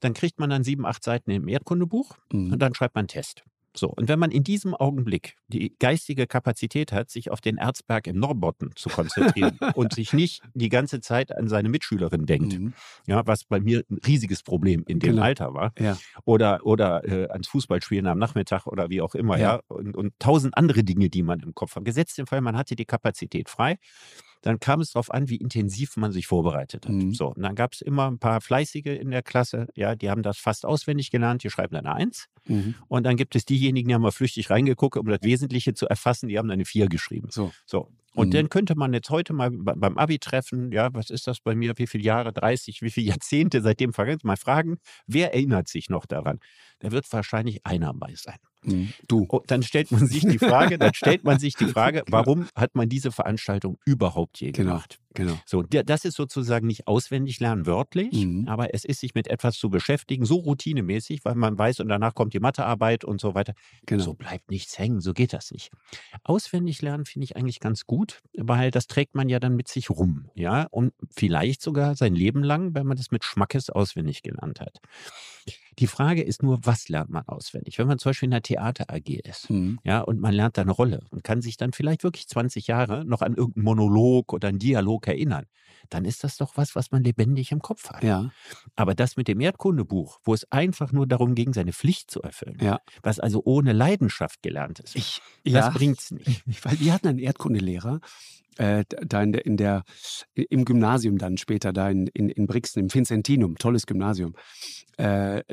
dann 0.00 0.14
kriegt 0.14 0.38
man 0.38 0.50
dann 0.50 0.64
sieben, 0.64 0.86
acht 0.86 1.04
Seiten 1.04 1.30
im 1.30 1.48
Erdkundebuch 1.48 2.16
Mhm. 2.32 2.52
und 2.52 2.58
dann 2.60 2.74
schreibt 2.74 2.94
man 2.94 3.02
einen 3.02 3.08
Test. 3.08 3.42
So, 3.76 3.88
und 3.90 4.08
wenn 4.08 4.18
man 4.18 4.32
in 4.32 4.42
diesem 4.42 4.74
Augenblick 4.74 5.36
die 5.46 5.72
geistige 5.78 6.26
Kapazität 6.26 6.90
hat, 6.90 7.10
sich 7.10 7.30
auf 7.30 7.40
den 7.40 7.58
Erzberg 7.58 8.08
im 8.08 8.18
Norbotten 8.18 8.70
zu 8.74 8.88
konzentrieren 8.88 9.56
und 9.76 9.92
sich 9.92 10.12
nicht 10.12 10.42
die 10.54 10.68
ganze 10.70 11.00
Zeit 11.00 11.30
an 11.36 11.46
seine 11.48 11.68
Mitschülerin 11.68 12.26
denkt, 12.26 12.58
Mhm. 12.58 12.72
ja, 13.06 13.24
was 13.26 13.44
bei 13.44 13.60
mir 13.60 13.84
ein 13.88 13.98
riesiges 14.04 14.42
Problem 14.42 14.82
in 14.88 14.98
dem 14.98 15.10
Genau. 15.10 15.22
Alter 15.22 15.54
war, 15.54 15.72
Ja. 15.78 15.96
oder, 16.24 16.64
oder 16.66 17.04
äh, 17.06 17.28
ans 17.30 17.46
Fußballspielen 17.48 18.06
am 18.06 18.18
Nachmittag 18.18 18.66
oder 18.66 18.88
wie 18.90 19.00
auch 19.00 19.14
immer, 19.14 19.36
ja, 19.38 19.56
Ja. 19.56 19.60
Und, 19.68 19.96
und 19.96 20.12
tausend 20.18 20.56
andere 20.56 20.82
Dinge, 20.82 21.08
die 21.08 21.22
man 21.22 21.38
im 21.40 21.54
Kopf 21.54 21.76
hat. 21.76 21.84
Gesetzt 21.84 22.18
im 22.18 22.26
Fall, 22.26 22.40
man 22.40 22.56
hatte 22.56 22.74
die 22.74 22.86
Kapazität 22.86 23.48
frei, 23.48 23.78
dann 24.42 24.60
kam 24.60 24.80
es 24.80 24.92
darauf 24.92 25.12
an, 25.12 25.28
wie 25.28 25.36
intensiv 25.36 25.96
man 25.96 26.12
sich 26.12 26.26
vorbereitet 26.26 26.86
hat. 26.86 26.94
Mhm. 26.94 27.12
So, 27.14 27.28
und 27.34 27.42
dann 27.42 27.54
gab 27.54 27.72
es 27.72 27.80
immer 27.80 28.10
ein 28.10 28.18
paar 28.18 28.40
Fleißige 28.40 28.86
in 28.86 29.10
der 29.10 29.22
Klasse, 29.22 29.66
ja, 29.74 29.94
die 29.96 30.10
haben 30.10 30.22
das 30.22 30.38
fast 30.38 30.64
auswendig 30.66 31.10
gelernt, 31.10 31.42
die 31.42 31.50
schreiben 31.50 31.74
dann 31.74 31.86
eine 31.86 31.94
Eins. 31.96 32.26
Mhm. 32.46 32.74
Und 32.88 33.04
dann 33.04 33.16
gibt 33.16 33.34
es 33.36 33.44
diejenigen, 33.44 33.88
die 33.88 33.94
haben 33.94 34.02
mal 34.02 34.12
flüchtig 34.12 34.50
reingeguckt, 34.50 34.96
um 34.96 35.06
das 35.06 35.20
Wesentliche 35.22 35.74
zu 35.74 35.86
erfassen, 35.86 36.28
die 36.28 36.38
haben 36.38 36.48
dann 36.48 36.54
eine 36.54 36.64
Vier 36.64 36.88
geschrieben. 36.88 37.28
So. 37.30 37.52
So. 37.66 37.90
Und 38.14 38.28
Mhm. 38.28 38.32
dann 38.32 38.48
könnte 38.48 38.74
man 38.74 38.92
jetzt 38.94 39.10
heute 39.10 39.32
mal 39.32 39.50
be- 39.50 39.74
beim 39.76 39.96
Abi 39.98 40.18
treffen, 40.18 40.72
ja, 40.72 40.92
was 40.94 41.10
ist 41.10 41.26
das 41.26 41.40
bei 41.40 41.54
mir, 41.54 41.74
wie 41.76 41.86
viele 41.86 42.04
Jahre, 42.04 42.32
30, 42.32 42.82
wie 42.82 42.90
viele 42.90 43.06
Jahrzehnte 43.20 43.60
seitdem 43.62 43.92
vergangen, 43.92 44.20
mal 44.24 44.36
fragen, 44.36 44.78
wer 45.06 45.34
erinnert 45.34 45.68
sich 45.68 45.88
noch 45.90 46.06
daran? 46.06 46.40
Da 46.80 46.90
wird 46.90 47.10
wahrscheinlich 47.12 47.64
einer 47.66 47.92
bei 47.94 48.14
sein. 48.14 48.38
Mhm. 48.64 48.92
Du. 49.06 49.24
Und 49.24 49.50
dann 49.50 49.62
stellt 49.62 49.90
man 49.92 50.06
sich 50.06 50.26
die 50.26 50.38
Frage, 50.38 50.78
dann 50.78 50.94
stellt 50.94 51.24
man 51.24 51.38
sich 51.38 51.54
die 51.54 51.66
Frage, 51.76 52.02
warum 52.08 52.48
hat 52.54 52.74
man 52.74 52.88
diese 52.88 53.12
Veranstaltung 53.12 53.78
überhaupt 53.84 54.40
je 54.40 54.52
Genau. 54.52 54.70
gemacht? 54.72 54.98
Genau. 55.14 55.38
So, 55.46 55.62
das 55.62 56.04
ist 56.04 56.16
sozusagen 56.16 56.66
nicht 56.66 56.86
auswendig 56.86 57.40
lernen 57.40 57.66
wörtlich, 57.66 58.12
Mhm. 58.26 58.46
aber 58.46 58.74
es 58.74 58.84
ist 58.84 59.00
sich 59.00 59.14
mit 59.14 59.28
etwas 59.28 59.56
zu 59.56 59.70
beschäftigen, 59.70 60.24
so 60.24 60.36
routinemäßig, 60.36 61.24
weil 61.24 61.34
man 61.34 61.58
weiß 61.58 61.80
und 61.80 61.88
danach 61.88 62.14
kommt 62.14 62.34
die 62.34 62.40
Mathearbeit 62.40 63.04
und 63.04 63.20
so 63.20 63.34
weiter. 63.34 63.54
Genau. 63.86 64.04
So 64.04 64.14
bleibt 64.14 64.50
nichts 64.50 64.78
hängen, 64.78 65.00
so 65.00 65.14
geht 65.14 65.32
das 65.32 65.50
nicht. 65.50 65.70
Auswendig 66.24 66.82
lernen 66.82 67.04
finde 67.06 67.24
ich 67.24 67.36
eigentlich 67.36 67.60
ganz 67.60 67.86
gut, 67.86 68.20
weil 68.36 68.70
das 68.70 68.86
trägt 68.86 69.14
man 69.14 69.28
ja 69.28 69.40
dann 69.40 69.56
mit 69.56 69.68
sich 69.68 69.90
rum, 69.90 70.30
ja, 70.34 70.66
und 70.70 70.92
vielleicht 71.10 71.62
sogar 71.62 71.96
sein 71.96 72.14
Leben 72.14 72.42
lang, 72.42 72.74
wenn 72.74 72.86
man 72.86 72.96
das 72.96 73.10
mit 73.10 73.24
Schmackes 73.24 73.70
auswendig 73.70 74.22
gelernt 74.22 74.60
hat. 74.60 74.78
Die 75.78 75.86
Frage 75.86 76.22
ist 76.22 76.42
nur, 76.42 76.58
was 76.64 76.88
lernt 76.88 77.08
man 77.10 77.22
auswendig? 77.28 77.78
Wenn 77.78 77.86
man 77.86 77.98
zum 78.00 78.10
Beispiel 78.10 78.26
in 78.26 78.32
einer 78.32 78.42
Theater 78.42 78.86
AG 78.92 79.20
ist, 79.24 79.48
Mhm. 79.48 79.78
ja, 79.84 80.00
und 80.00 80.20
man 80.20 80.34
lernt 80.34 80.58
da 80.58 80.62
eine 80.62 80.72
Rolle 80.72 81.04
und 81.10 81.22
kann 81.22 81.40
sich 81.40 81.56
dann 81.56 81.72
vielleicht 81.72 82.02
wirklich 82.02 82.26
20 82.26 82.66
Jahre 82.66 83.04
noch 83.04 83.22
an 83.22 83.34
irgendeinen 83.34 83.64
Monolog 83.64 84.32
oder 84.32 84.48
einen 84.48 84.58
Dialog 84.58 84.97
erinnern, 85.06 85.46
dann 85.90 86.04
ist 86.04 86.24
das 86.24 86.36
doch 86.36 86.56
was, 86.56 86.74
was 86.74 86.90
man 86.90 87.02
lebendig 87.02 87.52
im 87.52 87.60
Kopf 87.60 87.90
hat. 87.90 88.02
Ja. 88.02 88.30
Aber 88.76 88.94
das 88.94 89.16
mit 89.16 89.28
dem 89.28 89.40
Erdkundebuch, 89.40 90.18
wo 90.24 90.34
es 90.34 90.50
einfach 90.50 90.92
nur 90.92 91.06
darum 91.06 91.34
ging, 91.34 91.52
seine 91.52 91.72
Pflicht 91.72 92.10
zu 92.10 92.20
erfüllen, 92.22 92.58
Ja. 92.60 92.80
was 93.02 93.20
also 93.20 93.42
ohne 93.44 93.72
Leidenschaft 93.72 94.42
gelernt 94.42 94.80
ist, 94.80 94.96
Ich, 94.96 95.20
das 95.44 95.66
ja. 95.66 95.70
bringt's 95.70 96.10
nicht. 96.10 96.44
Weil 96.64 96.80
wir 96.80 96.92
hatten 96.92 97.08
einen 97.08 97.18
Erdkundelehrer, 97.18 98.00
äh, 98.58 98.84
da 98.88 99.22
in 99.22 99.32
der, 99.32 99.46
in 99.46 99.56
der, 99.56 99.84
im 100.34 100.64
Gymnasium 100.64 101.16
dann 101.16 101.36
später, 101.38 101.72
da 101.72 101.88
in, 101.90 102.08
in, 102.08 102.28
in 102.28 102.46
Brixen, 102.46 102.80
im 102.80 102.92
Vincentinum, 102.92 103.56
tolles 103.56 103.86
Gymnasium. 103.86 104.34
Äh, 104.96 105.44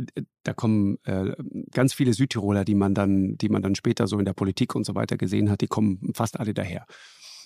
da 0.43 0.53
kommen 0.53 0.97
äh, 1.03 1.33
ganz 1.71 1.93
viele 1.93 2.13
Südtiroler, 2.13 2.65
die 2.65 2.73
man 2.73 2.95
dann, 2.95 3.37
die 3.37 3.49
man 3.49 3.61
dann 3.61 3.75
später 3.75 4.07
so 4.07 4.17
in 4.17 4.25
der 4.25 4.33
Politik 4.33 4.73
und 4.73 4.85
so 4.85 4.95
weiter 4.95 5.17
gesehen 5.17 5.51
hat, 5.51 5.61
die 5.61 5.67
kommen 5.67 5.99
fast 6.15 6.39
alle 6.39 6.53
daher. 6.55 6.85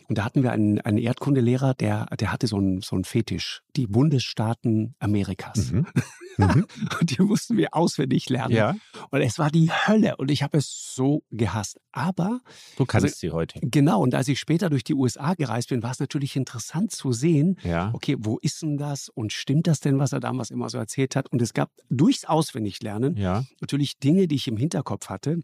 Und 0.10 0.18
da 0.18 0.26
hatten 0.26 0.42
wir 0.44 0.52
einen, 0.52 0.82
einen 0.82 0.98
Erdkundelehrer, 0.98 1.76
der, 1.76 2.08
der 2.20 2.32
hatte 2.32 2.48
so 2.48 2.58
einen, 2.58 2.82
so 2.82 2.96
einen 2.96 3.04
Fetisch. 3.06 3.62
Die 3.76 3.86
Bundesstaaten 3.88 4.96
Amerikas. 5.00 5.72
Mhm. 5.72 5.86
Mhm. 6.38 6.68
Und 7.02 7.18
die 7.18 7.22
mussten 7.22 7.58
wir 7.58 7.74
auswendig 7.74 8.30
lernen. 8.30 8.56
Ja, 8.56 8.78
Und 9.12 9.20
es 9.20 9.40
war 9.40 9.50
die 9.52 9.70
Hölle. 9.72 10.16
Und 10.16 10.32
ich 10.32 10.42
habe 10.42 10.58
es 10.58 10.94
so 10.96 11.22
gehasst. 11.32 11.82
Aber 11.92 12.40
du 12.78 12.86
kannst 12.86 13.04
Also- 13.08 13.16
sie 13.18 13.32
heute. 13.32 13.60
Genau, 13.62 14.02
und 14.02 14.16
als 14.16 14.30
ich 14.30 14.40
später 14.40 14.70
durch 14.70 14.86
die 14.86 14.94
USA 14.94 15.34
gereist 15.34 15.68
bin, 15.68 15.84
war 15.84 15.92
es 15.92 16.00
natürlich 16.00 16.38
interessant 16.38 16.92
zu 16.94 17.12
sehen, 17.12 17.58
Ja. 17.64 17.90
okay, 17.94 18.16
wo 18.20 18.38
ist 18.38 18.62
denn 18.62 18.78
das 18.78 19.10
und 19.10 19.34
stimmt 19.34 19.68
das 19.68 19.82
denn, 19.82 20.00
was 20.00 20.14
er 20.14 20.22
damals 20.22 20.50
immer 20.50 20.70
so 20.70 20.78
erzählt 20.78 21.18
hat? 21.18 21.30
Und 21.30 21.42
es 21.42 21.54
gab 21.54 21.72
durchs 21.90 22.24
Auswendiglernen 22.24 23.18
Ja. 23.18 23.44
natürlich 23.60 23.98
Dinge, 24.00 24.30
die 24.30 24.36
ich 24.36 24.48
im 24.48 24.56
Hinterkopf 24.56 25.10
hatte, 25.10 25.42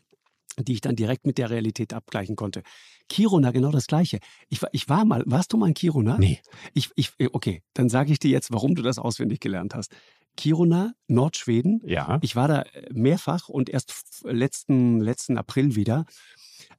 die 0.58 0.74
ich 0.74 0.82
dann 0.82 0.96
direkt 0.96 1.26
mit 1.26 1.38
der 1.38 1.50
Realität 1.50 1.94
abgleichen 1.94 2.36
konnte. 2.36 2.62
Kiruna, 3.10 3.52
genau 3.52 3.72
das 3.72 3.88
Gleiche. 3.88 4.20
Ich, 4.50 4.62
war- 4.62 4.70
ich 4.72 4.90
war 4.90 5.06
mal, 5.06 5.24
warst 5.26 5.54
du 5.54 5.58
mal 5.58 5.68
in 5.68 5.74
Kiruna? 5.74 6.18
Nee. 6.18 6.40
Ich, 6.74 6.90
ich, 6.96 7.12
okay, 7.34 7.62
dann 7.74 7.90
sage 7.90 8.12
ich 8.12 8.20
dir 8.20 8.32
jetzt, 8.32 8.52
warum 8.52 8.76
du 8.76 8.82
das 8.82 8.98
auswendig 8.98 9.40
gelernt 9.40 9.76
hast. 9.76 9.92
Kiruna, 10.38 10.94
Nordschweden, 11.08 11.82
Ja. 11.86 12.20
ich 12.22 12.36
war 12.36 12.48
da 12.50 12.62
äh, 12.64 12.90
mehrfach 12.94 13.48
und 13.48 13.70
erst 13.70 13.94
letzten, 14.26 15.00
letzten 15.00 15.38
April 15.38 15.76
wieder. 15.76 16.06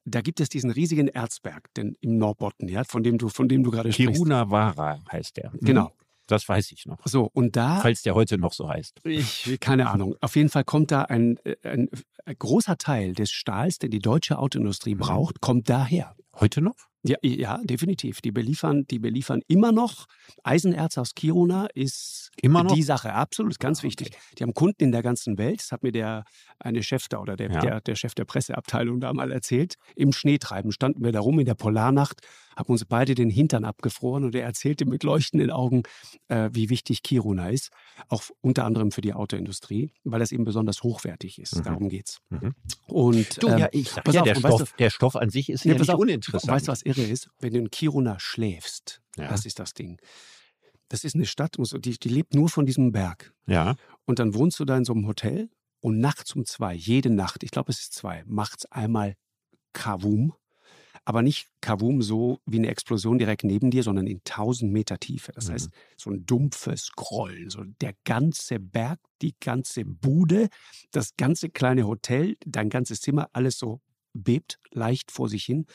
Da 0.05 0.21
gibt 0.21 0.41
es 0.41 0.49
diesen 0.49 0.71
riesigen 0.71 1.09
Erzberg 1.09 1.73
den, 1.75 1.97
im 2.01 2.19
Norbotten, 2.19 2.69
ja, 2.69 2.85
von 2.85 3.03
dem 3.03 3.19
du, 3.19 3.29
von 3.29 3.49
dem 3.49 3.63
du 3.63 3.71
gerade 3.71 3.93
sprichst. 3.93 4.13
Kirunavara 4.13 5.01
heißt 5.11 5.37
der. 5.39 5.51
Mhm. 5.53 5.59
Genau. 5.63 5.93
Das 6.27 6.49
weiß 6.49 6.73
ich 6.73 6.87
noch. 6.87 6.99
So, 7.05 7.31
und 7.33 7.55
da, 7.57 7.81
Falls 7.81 8.03
der 8.03 8.15
heute 8.15 8.37
noch 8.39 8.53
so 8.53 8.69
heißt. 8.69 9.01
ich, 9.05 9.59
keine 9.61 9.89
Ahnung, 9.91 10.17
auf 10.21 10.35
jeden 10.37 10.49
Fall 10.49 10.65
kommt 10.65 10.91
da 10.91 11.03
ein, 11.03 11.37
äh, 11.45 11.55
ein, 11.63 11.89
ein 12.25 12.37
großer 12.39 12.77
Teil 12.79 13.13
des 13.13 13.31
Stahls, 13.31 13.79
den 13.79 13.91
die 13.91 14.01
deutsche 14.01 14.39
Autoindustrie 14.39 14.95
Mhm. 14.95 14.99
braucht, 15.01 15.41
kommt 15.41 15.69
daher. 15.69 16.17
Heute 16.35 16.61
noch? 16.61 16.75
Ja, 17.05 17.17
ja, 17.23 17.61
definitiv. 17.63 18.21
Die 18.21 18.33
beliefern, 18.33 18.85
die 18.91 18.99
beliefern 18.99 19.41
immer 19.47 19.71
noch. 19.71 20.07
Eisenerz 20.43 20.99
aus 20.99 21.15
Kiruna 21.15 21.67
ist 21.73 22.31
Immer 22.43 22.65
noch? 22.65 22.75
die 22.75 22.83
Sache, 22.83 23.13
absolut, 23.13 23.61
ganz 23.61 23.79
Ah, 23.79 23.81
okay. 23.81 23.87
wichtig. 23.87 24.19
Die 24.37 24.43
haben 24.43 24.53
Kunden 24.53 24.83
in 24.83 24.93
der 24.93 25.03
ganzen 25.03 25.39
Welt. 25.39 25.61
Das 25.61 25.71
hat 25.71 25.85
mir 25.85 25.93
der 25.93 26.25
eine 26.59 26.83
Chef 26.83 27.07
da 27.09 27.21
oder 27.21 27.37
der, 27.37 27.53
Ja. 27.53 27.61
der, 27.61 27.81
der 27.81 27.95
Chef 27.95 28.15
der 28.17 28.25
Presseabteilung 28.25 28.99
da 29.01 29.13
mal 29.13 29.31
erzählt. 29.31 29.77
Im 29.95 30.13
Schneetreiben 30.13 30.73
standen 30.73 31.05
wir 31.05 31.13
da 31.13 31.21
rum 31.21 31.39
in 31.39 31.47
der 31.47 31.55
Polarnacht, 31.55 32.21
haben 32.57 32.69
uns 32.73 32.85
beide 32.85 33.15
den 33.15 33.31
Hintern 33.31 33.65
abgefroren 33.65 34.25
und 34.25 34.35
er 34.35 34.45
erzählte 34.45 34.87
mit 34.87 35.05
leuchtenden 35.05 35.51
Augen, 35.51 35.83
äh, 36.29 36.49
wie 36.53 36.71
wichtig 36.71 37.03
Kiruna 37.03 37.51
ist. 37.51 37.71
Auch 38.09 38.23
unter 38.41 38.65
anderem 38.65 38.91
für 38.91 39.03
die 39.03 39.13
Autoindustrie, 39.13 39.93
weil 40.05 40.21
das 40.21 40.33
eben 40.33 40.45
besonders 40.45 40.83
hochwertig 40.83 41.39
ist. 41.39 41.57
Mhm. 41.57 41.63
Darum 41.63 41.89
geht's. 41.89 42.21
Mhm. 42.31 42.55
Und 42.87 43.43
Du, 43.43 43.49
ähm, 43.49 43.59
ja, 43.59 43.69
ich 43.73 43.91
sag 43.91 44.13
ja, 44.13 44.23
auf, 44.23 44.25
der 44.25 44.43
weißt 44.43 44.57
Stoff, 44.57 44.73
der 44.79 44.91
Stoff 44.91 45.17
an 45.17 45.31
sich 45.31 45.51
ist 45.51 45.65
ja 45.65 45.73
pass 45.75 45.83
nicht 45.83 45.91
auf, 45.91 46.01
uninteressant. 46.01 46.51
Weißt 46.51 46.69
du, 46.69 46.73
was 46.73 46.83
irre 46.83 47.03
ist? 47.03 47.29
Wenn 47.41 47.53
du 47.53 47.59
in 47.59 47.71
Kiruna 47.71 48.19
schläfst, 48.19 49.03
Ja. 49.17 49.29
das 49.29 49.45
ist 49.45 49.59
das 49.59 49.75
Ding. 49.75 50.01
Das 50.89 51.05
ist 51.05 51.15
eine 51.15 51.27
Stadt, 51.27 51.57
die, 51.59 51.99
die 51.99 52.09
lebt 52.09 52.35
nur 52.35 52.49
von 52.49 52.65
diesem 52.65 52.93
Berg. 52.93 53.35
Ja. 53.47 53.75
Und 54.05 54.19
dann 54.19 54.35
wohnst 54.35 54.59
du 54.61 54.65
da 54.65 54.77
in 54.77 54.85
so 54.85 54.93
einem 54.93 55.07
Hotel 55.07 55.51
und 55.81 55.99
nachts 55.99 56.35
um 56.35 56.45
zwei, 56.47 56.75
jede 56.75 57.11
Nacht, 57.11 57.43
ich 57.43 57.51
glaube 57.51 57.73
es 57.73 57.81
ist 57.81 57.93
zwei, 57.93 58.23
macht's 58.27 58.67
einmal 58.67 59.15
Kavum. 59.73 60.33
Aber 61.07 61.23
nicht 61.23 61.49
Kavum 61.63 62.03
so 62.03 62.41
wie 62.47 62.59
eine 62.59 62.69
Explosion 62.69 63.19
direkt 63.19 63.45
neben 63.45 63.71
dir, 63.71 63.83
sondern 63.85 64.07
in 64.09 64.23
1000 64.25 64.73
Meter 64.73 64.99
Tiefe. 64.99 65.33
Das 65.33 65.49
Mhm. 65.49 65.53
heißt, 65.55 65.71
so 65.97 66.11
ein 66.11 66.27
dumpfes 66.27 66.91
Grollen. 66.97 67.49
So 67.51 67.65
der 67.65 67.95
ganze 68.05 68.61
Berg, 68.61 69.01
die 69.23 69.35
ganze 69.41 69.85
Bude, 69.87 70.49
das 70.93 71.17
ganze 71.17 71.49
kleine 71.51 71.87
Hotel, 71.87 72.37
dein 72.45 72.71
ganzes 72.71 73.01
Zimmer, 73.01 73.29
alles 73.33 73.59
so 73.59 73.81
bebt 74.15 74.59
leicht 74.73 75.13
vor 75.13 75.29
sich 75.31 75.45
hin. 75.45 75.67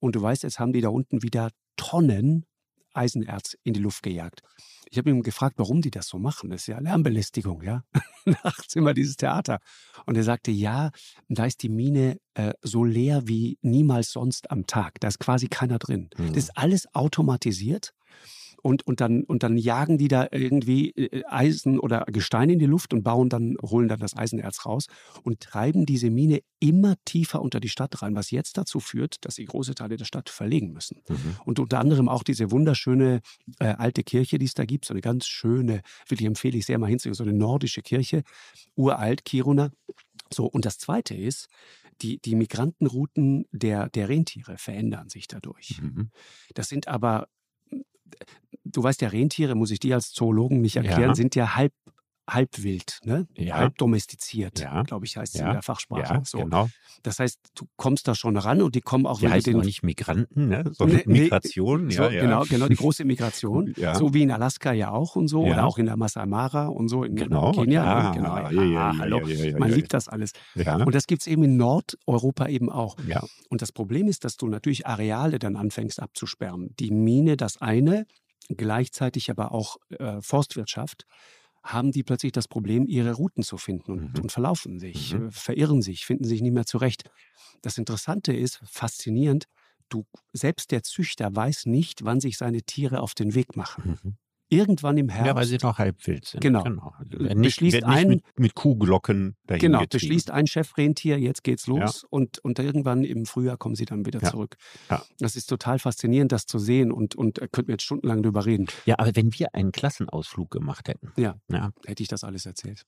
Und 0.00 0.16
du 0.16 0.22
weißt, 0.22 0.42
jetzt 0.44 0.58
haben 0.58 0.72
die 0.72 0.82
da 0.82 0.88
unten 0.90 1.22
wieder 1.22 1.50
Tonnen 1.76 2.46
Eisenerz 2.94 3.56
in 3.64 3.74
die 3.74 3.80
Luft 3.80 4.02
gejagt. 4.02 4.42
Ich 4.94 4.98
habe 4.98 5.10
ihn 5.10 5.24
gefragt, 5.24 5.56
warum 5.58 5.82
die 5.82 5.90
das 5.90 6.06
so 6.06 6.20
machen. 6.20 6.50
Das 6.50 6.60
ist 6.60 6.66
ja 6.68 6.78
Lärmbelästigung, 6.78 7.62
ja. 7.62 7.82
Nachts 8.44 8.76
immer 8.76 8.94
dieses 8.94 9.16
Theater. 9.16 9.58
Und 10.06 10.16
er 10.16 10.22
sagte, 10.22 10.52
ja, 10.52 10.92
da 11.28 11.46
ist 11.46 11.64
die 11.64 11.68
Mine 11.68 12.20
äh, 12.34 12.52
so 12.62 12.84
leer 12.84 13.26
wie 13.26 13.58
niemals 13.60 14.12
sonst 14.12 14.52
am 14.52 14.68
Tag. 14.68 15.00
Da 15.00 15.08
ist 15.08 15.18
quasi 15.18 15.48
keiner 15.48 15.80
drin. 15.80 16.10
Mhm. 16.16 16.28
Das 16.28 16.44
ist 16.44 16.56
alles 16.56 16.86
automatisiert. 16.94 17.92
Und, 18.64 18.86
und, 18.86 19.02
dann, 19.02 19.24
und 19.24 19.42
dann 19.42 19.58
jagen 19.58 19.98
die 19.98 20.08
da 20.08 20.26
irgendwie 20.30 20.88
äh, 20.92 21.22
Eisen 21.26 21.78
oder 21.78 22.06
Gestein 22.06 22.48
in 22.48 22.58
die 22.58 22.64
Luft 22.64 22.94
und 22.94 23.02
bauen 23.02 23.28
dann, 23.28 23.56
holen 23.60 23.88
dann 23.88 24.00
das 24.00 24.16
Eisenerz 24.16 24.64
raus 24.64 24.86
und 25.22 25.40
treiben 25.40 25.84
diese 25.84 26.08
Mine 26.08 26.40
immer 26.60 26.94
tiefer 27.04 27.42
unter 27.42 27.60
die 27.60 27.68
Stadt 27.68 28.00
rein, 28.00 28.16
was 28.16 28.30
jetzt 28.30 28.56
dazu 28.56 28.80
führt, 28.80 29.22
dass 29.26 29.34
sie 29.34 29.44
große 29.44 29.74
Teile 29.74 29.98
der 29.98 30.06
Stadt 30.06 30.30
verlegen 30.30 30.72
müssen. 30.72 31.02
Mhm. 31.06 31.36
Und 31.44 31.58
unter 31.58 31.78
anderem 31.78 32.08
auch 32.08 32.22
diese 32.22 32.50
wunderschöne 32.50 33.20
äh, 33.58 33.66
alte 33.66 34.02
Kirche, 34.02 34.38
die 34.38 34.46
es 34.46 34.54
da 34.54 34.64
gibt, 34.64 34.86
so 34.86 34.94
eine 34.94 35.02
ganz 35.02 35.26
schöne, 35.26 35.82
wirklich 36.08 36.26
empfehle 36.26 36.56
ich 36.56 36.64
sehr 36.64 36.78
mal 36.78 36.88
hinzugehen, 36.88 37.14
so 37.14 37.24
eine 37.24 37.34
nordische 37.34 37.82
Kirche, 37.82 38.22
uralt, 38.76 39.26
Kiruna. 39.26 39.72
So, 40.32 40.46
und 40.46 40.64
das 40.64 40.78
Zweite 40.78 41.14
ist, 41.14 41.48
die, 42.02 42.18
die 42.18 42.34
Migrantenrouten 42.34 43.46
der, 43.52 43.88
der 43.88 44.08
Rentiere 44.08 44.58
verändern 44.58 45.08
sich 45.08 45.28
dadurch. 45.28 45.80
Mhm. 45.80 46.10
Das 46.54 46.68
sind 46.68 46.88
aber, 46.88 47.28
du 48.64 48.82
weißt 48.82 49.00
ja, 49.02 49.08
Rentiere, 49.08 49.54
muss 49.54 49.70
ich 49.70 49.80
dir 49.80 49.94
als 49.94 50.12
Zoologen 50.12 50.60
nicht 50.60 50.76
erklären, 50.76 51.10
Ja. 51.10 51.14
sind 51.14 51.34
ja 51.34 51.56
halb 51.56 51.72
halb 52.28 52.62
wild, 52.62 53.00
ne? 53.04 53.26
Ja. 53.36 53.56
halb 53.56 53.76
domestiziert, 53.76 54.58
Ja. 54.58 54.82
glaube 54.82 55.04
ich, 55.04 55.16
heißt 55.16 55.34
es 55.34 55.40
Ja. 55.40 55.48
in 55.48 55.52
der 55.52 55.62
Fachsprache. 55.62 56.14
Ja, 56.14 56.22
so. 56.24 56.38
genau. 56.38 56.68
Das 57.02 57.18
heißt, 57.18 57.38
du 57.54 57.66
kommst 57.76 58.08
da 58.08 58.14
schon 58.14 58.36
ran 58.38 58.62
und 58.62 58.74
die 58.74 58.80
kommen 58.80 59.04
auch, 59.06 59.20
Die 59.20 59.28
heißen 59.28 59.54
auch 59.56 59.62
nicht 59.64 59.82
Migranten, 59.82 60.48
ne? 60.48 60.64
sondern 60.72 60.98
Nee, 60.98 61.02
nee, 61.06 61.20
Migration. 61.24 61.90
so, 61.90 62.04
ja, 62.04 62.10
ja. 62.10 62.20
Genau, 62.22 62.44
genau, 62.44 62.68
die 62.68 62.76
große 62.76 63.04
Migration. 63.04 63.74
So 63.94 64.14
wie 64.14 64.22
in 64.22 64.30
Alaska 64.30 64.72
ja 64.72 64.90
auch 64.90 65.16
und 65.16 65.28
so. 65.28 65.42
Oder 65.44 65.66
auch 65.66 65.76
in 65.78 65.86
der 65.86 65.96
Masai 65.98 66.24
Mara 66.26 66.68
und 66.68 66.88
so 66.88 67.04
in 67.04 67.14
Genau. 67.16 67.52
Kenia. 67.52 68.12
Ne? 68.12 68.16
genau. 68.16 68.36
ja, 68.38 68.50
ja, 68.50 68.62
ja, 68.64 68.80
Ah, 68.90 68.94
hallo. 68.98 69.18
ja, 69.26 69.34
ja, 69.36 69.44
ja, 69.50 69.58
Man 69.58 69.70
liebt 69.70 69.92
das 69.92 70.08
alles. 70.08 70.32
Und 70.54 70.94
das 70.94 71.06
gibt 71.06 71.20
es 71.22 71.26
eben 71.26 71.44
in 71.44 71.56
Nordeuropa 71.58 72.46
eben 72.48 72.70
auch. 72.70 72.96
Und 73.50 73.60
das 73.60 73.70
Problem 73.72 74.08
ist, 74.08 74.24
dass 74.24 74.36
du 74.38 74.46
natürlich 74.48 74.86
Areale 74.86 75.38
dann 75.38 75.56
anfängst 75.56 76.00
abzusperren. 76.00 76.74
Die 76.80 76.90
Mine, 76.90 77.36
das 77.36 77.60
eine, 77.60 78.06
gleichzeitig 78.48 79.30
aber 79.30 79.52
auch 79.52 79.76
äh, 79.98 80.20
Forstwirtschaft, 80.20 81.04
haben 81.64 81.92
die 81.92 82.02
plötzlich 82.04 82.32
das 82.32 82.48
Problem, 82.48 82.86
ihre 82.86 83.12
Routen 83.14 83.42
zu 83.42 83.56
finden 83.58 83.92
und, 83.92 84.04
Mhm. 84.04 84.20
und 84.20 84.32
verlaufen 84.32 84.78
sich, 84.78 85.12
Mhm. 85.12 85.18
äh, 85.18 85.30
verirren 85.30 85.82
sich, 85.82 86.06
finden 86.06 86.24
sich 86.24 86.42
nicht 86.42 86.52
mehr 86.52 86.66
zurecht. 86.66 87.04
Das 87.62 87.78
Interessante 87.78 88.34
ist, 88.34 88.60
faszinierend, 88.64 89.46
du, 89.88 90.06
selbst 90.32 90.70
der 90.72 90.82
Züchter 90.82 91.34
weiß 91.34 91.66
nicht, 91.66 92.04
wann 92.04 92.20
sich 92.20 92.38
seine 92.38 92.62
Tiere 92.62 93.00
auf 93.00 93.14
den 93.14 93.34
Weg 93.34 93.56
machen. 93.56 93.84
Mhm. 93.84 94.16
Irgendwann 94.54 94.96
im 94.98 95.08
Herbst. 95.08 95.26
Ja, 95.26 95.34
weil 95.36 95.46
sie 95.46 95.58
noch 95.62 95.78
halb 95.78 96.06
wild 96.06 96.24
sind. 96.26 96.40
Genau. 96.40 96.62
Also 96.98 97.18
werden 97.18 97.40
nicht, 97.40 97.56
Beschließt 97.56 97.84
ein- 97.84 98.08
mit, 98.08 98.24
mit 98.38 98.54
Kuhglocken 98.54 99.36
dahin 99.46 99.60
Genau, 99.60 99.80
getrieben. 99.80 100.00
beschließt 100.00 100.30
ein 100.30 100.46
Chefrentier, 100.46 101.18
jetzt 101.18 101.42
geht's 101.44 101.66
Ja. 101.66 101.74
los 101.74 102.04
und, 102.08 102.38
und 102.40 102.58
irgendwann 102.58 103.04
im 103.04 103.26
Frühjahr 103.26 103.56
kommen 103.56 103.74
sie 103.74 103.84
dann 103.84 104.06
wieder 104.06 104.20
Ja. 104.22 104.30
zurück. 104.30 104.56
Ja. 104.90 105.02
Das 105.18 105.36
ist 105.36 105.46
total 105.46 105.78
faszinierend, 105.78 106.32
das 106.32 106.46
zu 106.46 106.58
sehen 106.58 106.92
und, 106.92 107.14
und 107.14 107.38
äh, 107.40 107.48
könnten 107.50 107.68
wir 107.68 107.74
jetzt 107.74 107.84
stundenlang 107.84 108.22
drüber 108.22 108.46
reden. 108.46 108.66
Ja, 108.86 108.96
aber 108.98 109.14
wenn 109.16 109.32
wir 109.34 109.54
einen 109.54 109.72
Klassenausflug 109.72 110.50
gemacht 110.50 110.88
hätten, 110.88 111.12
Ja. 111.16 111.34
ja, 111.50 111.70
Hätte 111.86 112.02
ich 112.02 112.08
das 112.08 112.24
alles 112.24 112.46
erzählt. 112.46 112.82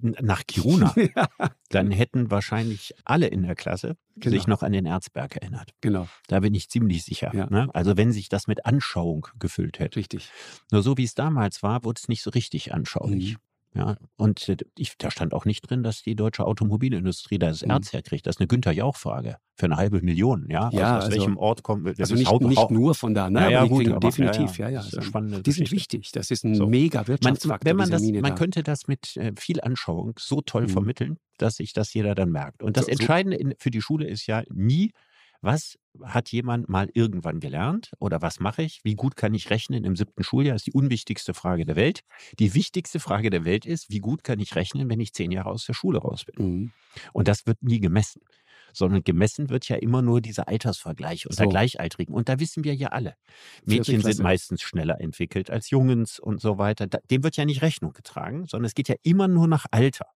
Nach 0.00 0.46
Kiruna, 0.46 0.94
ja, 1.16 1.28
dann 1.70 1.90
hätten 1.90 2.30
wahrscheinlich 2.30 2.94
alle 3.04 3.26
in 3.26 3.42
der 3.42 3.54
Klasse 3.54 3.96
Genau. 4.16 4.36
sich 4.36 4.46
noch 4.46 4.62
an 4.62 4.70
den 4.72 4.86
Erzberg 4.86 5.34
erinnert. 5.36 5.70
genau, 5.80 6.06
Da 6.28 6.38
bin 6.40 6.54
ich 6.54 6.68
ziemlich 6.70 7.02
sicher. 7.04 7.34
Ja. 7.34 7.46
Ne? 7.50 7.68
Also 7.74 7.96
wenn 7.96 8.12
sich 8.12 8.28
das 8.28 8.46
mit 8.46 8.64
Anschauung 8.64 9.26
gefüllt 9.40 9.80
hätte. 9.80 9.96
richtig. 9.98 10.30
Nur 10.70 10.82
so 10.84 10.96
wie 10.96 11.02
es 11.04 11.14
damals 11.16 11.62
war, 11.64 11.82
wurde 11.82 11.98
es 12.00 12.06
nicht 12.08 12.22
so 12.22 12.30
richtig 12.30 12.72
anschaulich. 12.72 13.32
Mhm. 13.32 13.38
Ja, 13.76 13.96
und 14.16 14.48
äh, 14.48 14.56
ich, 14.78 14.96
da 14.98 15.10
stand 15.10 15.34
auch 15.34 15.44
nicht 15.46 15.68
drin, 15.68 15.82
dass 15.82 16.02
die 16.02 16.14
deutsche 16.14 16.46
Automobilindustrie 16.46 17.38
da 17.40 17.48
das 17.48 17.62
Mhm. 17.62 17.70
Erz 17.70 17.92
herkriegt. 17.92 18.24
Das 18.26 18.36
ist 18.36 18.40
eine 18.40 18.46
Günther 18.46 18.70
Jauch-Frage. 18.72 19.36
Für 19.56 19.66
eine 19.66 19.76
halbe 19.76 20.00
Million, 20.00 20.46
ja. 20.48 20.70
Ja, 20.72 20.98
aus, 20.98 21.04
aus 21.04 21.04
also- 21.06 21.16
welchem 21.18 21.36
Ort 21.36 21.62
kommt 21.64 21.86
das 21.88 21.98
Also 21.98 22.14
nicht, 22.14 22.28
Haupt- 22.28 22.44
nicht 22.46 22.70
nur 22.70 22.94
von 22.94 23.14
da, 23.14 23.28
ne? 23.30 23.40
Ja, 23.40 23.48
ja, 23.50 23.58
aber 23.60 23.68
gut, 23.70 23.88
aber- 23.88 23.98
definitiv, 24.00 24.58
ja, 24.58 24.68
ja, 24.68 24.70
ja, 24.70 24.74
ja. 24.74 24.78
das 24.78 24.86
ist 24.86 24.92
eine 24.94 25.00
Also, 25.00 25.08
spannende 25.10 25.42
die 25.42 25.52
sind 25.52 25.72
wichtig. 25.72 26.12
Das 26.12 26.30
ist 26.30 26.44
ein 26.44 26.54
So. 26.54 26.66
mega 26.66 27.00
Man, 27.00 27.08
Wirtschaftsfaktor, 27.08 27.68
wenn 27.68 27.76
man 27.76 27.90
das, 27.90 28.02
man 28.02 28.22
da. 28.22 28.30
könnte 28.30 28.62
das 28.62 28.86
mit 28.86 29.16
äh, 29.16 29.32
viel 29.36 29.60
Anschauung 29.60 30.14
so 30.20 30.40
toll 30.40 30.62
Mhm. 30.64 30.68
vermitteln, 30.68 31.18
dass 31.38 31.56
sich 31.56 31.72
das 31.72 31.92
jeder 31.94 32.14
dann 32.14 32.30
merkt. 32.30 32.62
Und 32.62 32.76
das 32.76 32.86
so- 32.86 32.92
Entscheidende 32.92 33.36
in, 33.36 33.54
für 33.58 33.70
die 33.70 33.82
Schule 33.82 34.06
ist 34.06 34.26
ja 34.26 34.44
nie, 34.52 34.92
was 35.40 35.76
hat 36.02 36.30
jemand 36.32 36.68
mal 36.68 36.90
irgendwann 36.92 37.40
gelernt 37.40 37.92
oder 37.98 38.22
was 38.22 38.40
mache 38.40 38.62
ich? 38.62 38.80
Wie 38.84 38.94
gut 38.94 39.16
kann 39.16 39.34
ich 39.34 39.50
rechnen 39.50 39.84
im 39.84 39.96
siebten 39.96 40.24
Schuljahr? 40.24 40.56
ist 40.56 40.66
die 40.66 40.72
unwichtigste 40.72 41.34
Frage 41.34 41.64
der 41.64 41.76
Welt. 41.76 42.00
Die 42.38 42.54
wichtigste 42.54 43.00
Frage 43.00 43.30
der 43.30 43.44
Welt 43.44 43.66
ist, 43.66 43.90
wie 43.90 44.00
gut 44.00 44.24
kann 44.24 44.40
ich 44.40 44.54
rechnen, 44.56 44.88
wenn 44.90 45.00
ich 45.00 45.12
zehn 45.12 45.30
Jahre 45.30 45.50
aus 45.50 45.66
der 45.66 45.74
Schule 45.74 45.98
raus 45.98 46.24
bin? 46.24 46.46
Mhm. 46.46 46.72
Und 47.12 47.28
das 47.28 47.46
wird 47.46 47.62
nie 47.62 47.80
gemessen. 47.80 48.22
Sondern 48.72 49.04
gemessen 49.04 49.50
wird 49.50 49.68
ja 49.68 49.76
immer 49.76 50.02
nur 50.02 50.20
dieser 50.20 50.48
Altersvergleich 50.48 51.26
unter 51.26 51.44
So. 51.44 51.48
Gleichaltrigen. 51.48 52.12
Und 52.12 52.28
da 52.28 52.40
wissen 52.40 52.64
wir 52.64 52.74
ja 52.74 52.88
alle. 52.88 53.14
Mädchen 53.64 54.00
sind 54.00 54.18
meistens 54.18 54.62
schneller 54.62 55.00
entwickelt 55.00 55.48
als 55.48 55.70
Jungens 55.70 56.18
und 56.18 56.40
so 56.40 56.58
weiter. 56.58 56.86
Dem 56.86 57.22
wird 57.22 57.36
ja 57.36 57.44
nicht 57.44 57.62
Rechnung 57.62 57.92
getragen, 57.92 58.46
sondern 58.46 58.66
es 58.66 58.74
geht 58.74 58.88
ja 58.88 58.96
immer 59.02 59.28
nur 59.28 59.46
nach 59.46 59.66
Alter. 59.70 60.06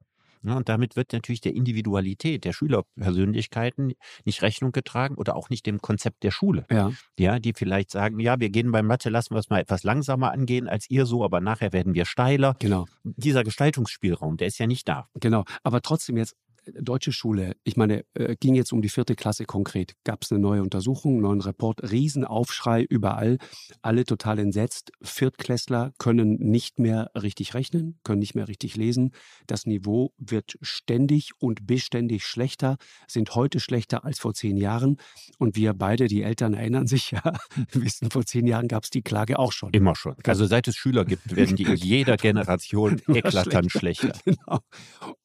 Ja, 0.43 0.57
und 0.57 0.69
damit 0.69 0.97
wird 0.97 1.13
natürlich 1.13 1.41
der 1.41 1.55
Individualität 1.55 2.45
der 2.45 2.53
Schülerpersönlichkeiten 2.53 3.95
nicht 4.25 4.43
Rechnung 4.43 4.73
getragen 4.73 5.17
oder 5.17 5.37
auch 5.37 5.51
nicht 5.51 5.67
dem 5.67 5.81
Konzept 5.81 6.23
der 6.23 6.31
Schule. 6.31 6.67
Ja, 6.71 6.93
Ja, 7.19 7.39
die 7.39 7.53
vielleicht 7.53 7.91
sagen, 7.91 8.21
ja, 8.21 8.39
wir 8.41 8.51
gehen 8.51 8.71
beim 8.73 8.87
Mathe, 8.87 9.11
lassen 9.11 9.35
wir 9.35 9.39
es 9.39 9.51
mal 9.51 9.61
etwas 9.61 9.83
langsamer 9.83 10.33
angehen 10.33 10.69
als 10.69 10.89
ihr 10.91 11.07
so, 11.07 11.25
aber 11.25 11.41
nachher 11.41 11.73
werden 11.73 11.95
wir 11.95 12.05
steiler. 12.05 12.57
genau. 12.59 12.87
Dieser 13.03 13.43
Gestaltungsspielraum, 13.43 14.37
der 14.37 14.49
ist 14.49 14.59
ja 14.59 14.67
nicht 14.67 14.89
da. 14.89 15.09
Genau, 15.15 15.45
aber 15.63 15.81
trotzdem 15.81 16.17
jetzt 16.17 16.37
deutsche 16.81 17.13
Schule, 17.13 17.57
ich 17.65 17.77
meine, 17.77 18.05
äh, 18.15 18.37
ging 18.39 18.55
jetzt 18.55 18.73
um 18.73 18.83
die 18.83 18.89
vierte 18.89 19.15
Klasse 19.15 19.45
konkret. 19.45 19.95
Gab 20.05 20.23
es 20.23 20.33
eine 20.33 20.41
neue 20.41 20.63
Untersuchung, 20.63 21.15
einen 21.15 21.23
neuen 21.23 21.41
Report, 21.41 21.91
Riesenaufschrei 21.91 22.83
überall, 22.83 23.39
alle 23.83 24.05
total 24.05 24.39
entsetzt. 24.39 24.93
Viertklässler 25.03 25.93
können 25.99 26.37
nicht 26.39 26.79
mehr 26.79 27.11
richtig 27.21 27.55
rechnen, 27.55 27.99
können 28.05 28.19
nicht 28.19 28.35
mehr 28.35 28.49
richtig 28.49 28.77
lesen. 28.77 29.13
Das 29.47 29.67
Niveau 29.67 30.13
wird 30.19 30.59
ständig 30.61 31.33
und 31.39 31.67
beständig 31.67 32.25
schlechter, 32.25 32.77
sind 33.07 33.35
heute 33.35 33.61
schlechter 33.61 34.05
als 34.05 34.19
vor 34.19 34.35
zehn 34.35 34.57
Jahren. 34.57 34.99
Und 35.39 35.57
wir 35.57 35.75
beide, 35.75 36.09
die 36.09 36.23
Eltern, 36.23 36.55
erinnern 36.55 36.87
sich 36.87 37.11
ja, 37.11 37.23
wissen, 37.73 38.11
vor 38.11 38.25
zehn 38.25 38.47
Jahren 38.47 38.69
gab 38.69 38.85
es 38.85 38.91
die 38.91 39.03
Klage 39.03 39.39
auch 39.39 39.53
schon. 39.53 39.71
Immer 39.73 39.95
schon. 39.95 40.15
Also 40.25 40.47
seit 40.47 40.69
es 40.69 40.77
Schüler 40.77 41.05
gibt, 41.05 41.35
werden 41.35 41.57
die 41.57 41.65
in 41.65 41.77
jeder 41.77 42.17
Generation 42.29 43.01
eklatant 43.09 43.71
schlechter. 43.71 44.13
Genau. 44.25 44.61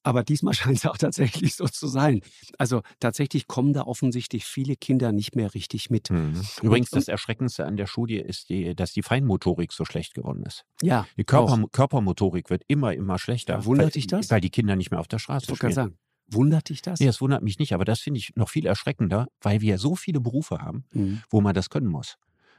Aber 0.04 0.24
diesmal 0.24 0.54
scheint 0.64 0.78
es 0.78 0.86
auch 0.86 0.98
tatsächlich 0.98 1.33
so 1.56 1.66
zu 1.68 1.88
sein. 1.88 2.22
Also 2.58 2.82
tatsächlich 3.00 3.48
kommen 3.48 3.74
da 3.74 3.84
offensichtlich 3.84 4.46
viele 4.46 4.76
Kinder 4.76 5.12
nicht 5.12 5.36
mehr 5.36 5.54
richtig 5.54 5.90
mit. 5.90 6.10
Mhm. 6.10 6.42
Übrigens, 6.62 6.90
das 6.90 7.08
Erschreckendste 7.08 7.66
an 7.66 7.78
der 7.78 7.88
Studie 7.88 8.18
ist, 8.18 8.50
die, 8.50 8.76
dass 8.76 8.94
die 8.94 9.02
Feinmotorik 9.04 9.72
so 9.74 9.86
schlecht 9.86 10.14
geworden 10.14 10.44
ist. 10.44 10.66
Ja, 10.82 11.08
Die 11.18 11.24
Körper, 11.24 11.64
Körpermotorik 11.72 12.50
wird 12.50 12.64
immer, 12.68 12.94
immer 12.94 13.20
schlechter. 13.20 13.54
Ja, 13.56 13.66
wundert 13.66 13.86
weil, 13.88 13.92
dich 13.92 14.08
das? 14.08 14.30
Weil 14.32 14.42
die 14.42 14.50
Kinder 14.50 14.76
nicht 14.76 14.92
mehr 14.92 15.00
auf 15.00 15.08
der 15.08 15.20
Straße 15.20 15.52
ich 15.52 15.58
spielen. 15.58 15.74
sagen. 15.74 15.98
Wundert 16.28 16.70
dich 16.70 16.82
das? 16.82 17.00
Nee, 17.00 17.06
das 17.08 17.20
wundert 17.22 17.44
mich 17.44 17.60
nicht, 17.60 17.74
aber 17.74 17.84
das 17.86 18.00
finde 18.00 18.18
ich 18.20 18.32
noch 18.36 18.50
viel 18.50 18.66
erschreckender, 18.66 19.28
weil 19.42 19.60
wir 19.62 19.78
so 19.78 19.96
viele 19.96 20.20
Berufe 20.22 20.60
haben, 20.60 20.86
Mhm. 20.94 21.22
wo 21.30 21.42
man 21.42 21.54
das 21.54 21.70
können 21.70 21.88
muss. 21.88 22.16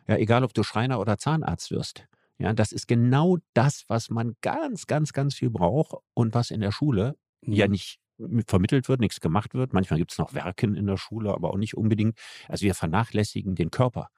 Ja, 0.06 0.16
egal 0.16 0.44
ob 0.44 0.52
du 0.52 0.62
Schreiner 0.62 1.00
oder 1.00 1.16
Zahnarzt 1.16 1.70
wirst. 1.70 2.04
Ja, 2.36 2.52
das 2.52 2.72
ist 2.72 2.88
genau 2.88 3.38
das, 3.54 3.84
was 3.88 4.10
man 4.10 4.34
ganz, 4.42 4.86
ganz, 4.86 5.12
ganz 5.12 5.34
viel 5.34 5.50
braucht 5.50 5.94
und 6.12 6.34
was 6.34 6.50
in 6.50 6.60
der 6.60 6.72
Schule 6.72 7.16
ja 7.46 7.66
Mhm. 7.66 7.72
nicht 7.72 7.98
mit 8.02 8.03
vermittelt 8.46 8.88
wird, 8.88 9.00
nichts 9.00 9.20
gemacht 9.20 9.54
wird. 9.54 9.72
Manchmal 9.72 9.98
gibt 9.98 10.12
es 10.12 10.18
noch 10.18 10.34
Werken 10.34 10.74
in 10.74 10.86
der 10.86 10.96
Schule, 10.96 11.32
aber 11.32 11.50
auch 11.50 11.58
nicht 11.58 11.76
unbedingt. 11.76 12.18
Also 12.48 12.64
wir 12.64 12.74
vernachlässigen 12.74 13.54
den 13.54 13.70
Körper. 13.70 14.08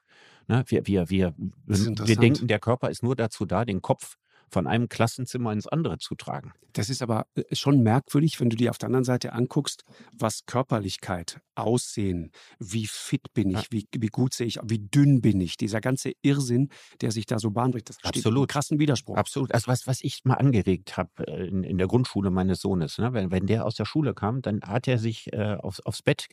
Ne? 0.47 0.63
Wir, 0.67 0.87
wir, 0.87 1.09
wir, 1.09 1.33
wir 1.65 2.15
denken, 2.15 2.47
der 2.47 2.59
Körper 2.59 2.89
ist 2.89 3.03
nur 3.03 3.15
dazu 3.15 3.45
da, 3.45 3.65
den 3.65 3.81
Kopf 3.81 4.15
von 4.49 4.67
einem 4.67 4.87
Klassenzimmer 4.89 5.51
ins 5.51 5.67
andere 5.67 5.97
zu 5.97 6.15
tragen. 6.15 6.53
Das 6.73 6.89
ist 6.89 7.01
aber 7.01 7.25
äh, 7.35 7.43
schon 7.55 7.81
merkwürdig, 7.83 8.39
wenn 8.39 8.49
du 8.49 8.55
dir 8.55 8.69
auf 8.69 8.77
der 8.77 8.87
anderen 8.87 9.03
Seite 9.03 9.33
anguckst, 9.33 9.83
was 10.13 10.45
Körperlichkeit, 10.45 11.39
Aussehen, 11.55 12.31
wie 12.59 12.87
fit 12.87 13.33
bin 13.33 13.49
ich, 13.49 13.55
Ja. 13.57 13.63
wie, 13.71 13.87
wie 13.97 14.07
gut 14.07 14.33
sehe 14.33 14.47
ich, 14.47 14.59
wie 14.63 14.79
dünn 14.79 15.21
bin 15.21 15.41
ich, 15.41 15.57
dieser 15.57 15.81
ganze 15.81 16.13
Irrsinn, 16.21 16.69
der 17.01 17.11
sich 17.11 17.25
da 17.25 17.39
so 17.39 17.51
bahnbricht, 17.51 17.89
das 17.89 17.97
steht 17.97 18.15
im 18.15 18.19
Absolut. 18.19 18.49
krassen 18.49 18.79
Widerspruch. 18.79 19.17
Absolut. 19.17 19.53
Also 19.53 19.67
was, 19.67 19.87
was 19.87 20.01
ich 20.01 20.21
mal 20.23 20.35
angeregt 20.35 20.97
habe 20.97 21.09
äh, 21.27 21.47
in, 21.47 21.63
in 21.63 21.77
der 21.77 21.87
Grundschule 21.87 22.29
meines 22.29 22.61
Sohnes, 22.61 22.97
ne? 22.99 23.11
wenn, 23.13 23.31
wenn 23.31 23.47
der 23.47 23.65
aus 23.65 23.75
der 23.75 23.85
Schule 23.85 24.13
kam, 24.13 24.41
dann 24.41 24.61
hat 24.61 24.87
er 24.87 24.97
sich 24.99 25.33
äh, 25.33 25.55
aufs, 25.55 25.79
aufs 25.81 26.01
Bett 26.03 26.27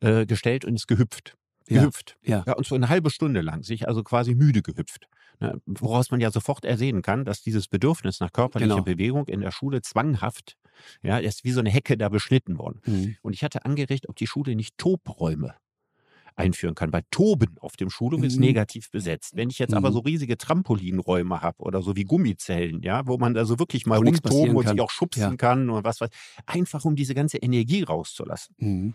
äh, 0.00 0.26
gestellt 0.26 0.64
und 0.64 0.74
ist 0.76 0.86
gehüpft. 0.86 1.36
Ja, 1.68 1.80
Gehüpft. 1.80 2.16
ja. 2.22 2.42
und 2.54 2.66
so 2.66 2.74
eine 2.76 2.88
halbe 2.88 3.10
Stunde 3.10 3.42
lang, 3.42 3.62
sich 3.62 3.86
also 3.88 4.02
quasi 4.02 4.34
müde 4.34 4.62
gehüpft. 4.62 5.06
Ne? 5.40 5.60
Woraus 5.66 6.10
man 6.10 6.20
ja 6.20 6.30
sofort 6.30 6.64
ersehen 6.64 7.02
kann, 7.02 7.24
dass 7.24 7.42
dieses 7.42 7.68
Bedürfnis 7.68 8.20
nach 8.20 8.32
körperlicher 8.32 8.74
Genau. 8.74 8.84
Bewegung 8.84 9.26
in 9.28 9.40
der 9.40 9.52
Schule 9.52 9.82
zwanghaft, 9.82 10.56
ja, 11.02 11.18
ist 11.18 11.44
wie 11.44 11.52
so 11.52 11.60
eine 11.60 11.70
Hecke 11.70 11.96
da 11.96 12.08
beschnitten 12.08 12.58
worden. 12.58 12.80
Mhm. 12.86 13.16
Und 13.22 13.32
ich 13.34 13.42
hatte 13.44 13.64
angeregt, 13.64 14.08
ob 14.08 14.16
die 14.16 14.26
Schule 14.26 14.54
nicht 14.56 14.76
Tobräume 14.78 15.54
einführen 16.36 16.74
kann. 16.76 16.92
Weil 16.92 17.02
Toben 17.10 17.56
auf 17.60 17.76
dem 17.76 17.90
Schulhof 17.90 18.22
ist 18.22 18.36
Mhm. 18.36 18.42
negativ 18.42 18.90
besetzt. 18.92 19.32
Wenn 19.36 19.50
ich 19.50 19.58
jetzt 19.58 19.74
aber 19.74 19.90
Mhm. 19.90 19.94
so 19.94 19.98
riesige 20.00 20.38
Trampolinräume 20.38 21.42
habe 21.42 21.60
oder 21.62 21.82
so 21.82 21.96
wie 21.96 22.04
Gummizellen, 22.04 22.80
ja, 22.82 23.06
wo 23.06 23.18
man 23.18 23.36
also 23.36 23.58
wirklich 23.58 23.86
mal 23.86 23.96
rumtoben 23.98 24.54
und 24.56 24.68
sich 24.68 24.80
auch 24.80 24.90
schubsen 24.90 25.20
Ja. 25.22 25.36
kann 25.36 25.68
und 25.68 25.82
was 25.84 26.00
weiß, 26.00 26.10
einfach 26.46 26.84
um 26.84 26.94
diese 26.94 27.14
ganze 27.14 27.38
Energie 27.38 27.82
rauszulassen, 27.82 28.54
Mhm. 28.58 28.94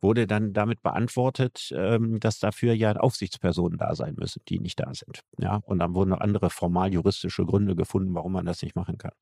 Wurde 0.00 0.26
dann 0.26 0.52
damit 0.52 0.82
beantwortet, 0.82 1.72
ähm, 1.76 2.20
dass 2.20 2.38
dafür 2.38 2.74
ja 2.74 2.92
Aufsichtspersonen 2.96 3.78
da 3.78 3.94
sein 3.94 4.14
müssen, 4.18 4.42
die 4.48 4.58
nicht 4.58 4.80
da 4.80 4.92
sind. 4.94 5.22
Ja, 5.38 5.56
und 5.64 5.78
dann 5.78 5.94
wurden 5.94 6.10
noch 6.10 6.20
andere 6.20 6.50
formal 6.50 6.92
juristische 6.92 7.44
Gründe 7.44 7.76
gefunden, 7.76 8.14
warum 8.14 8.32
man 8.32 8.46
das 8.46 8.62
nicht 8.62 8.76
machen 8.76 8.98
kann. 8.98 9.12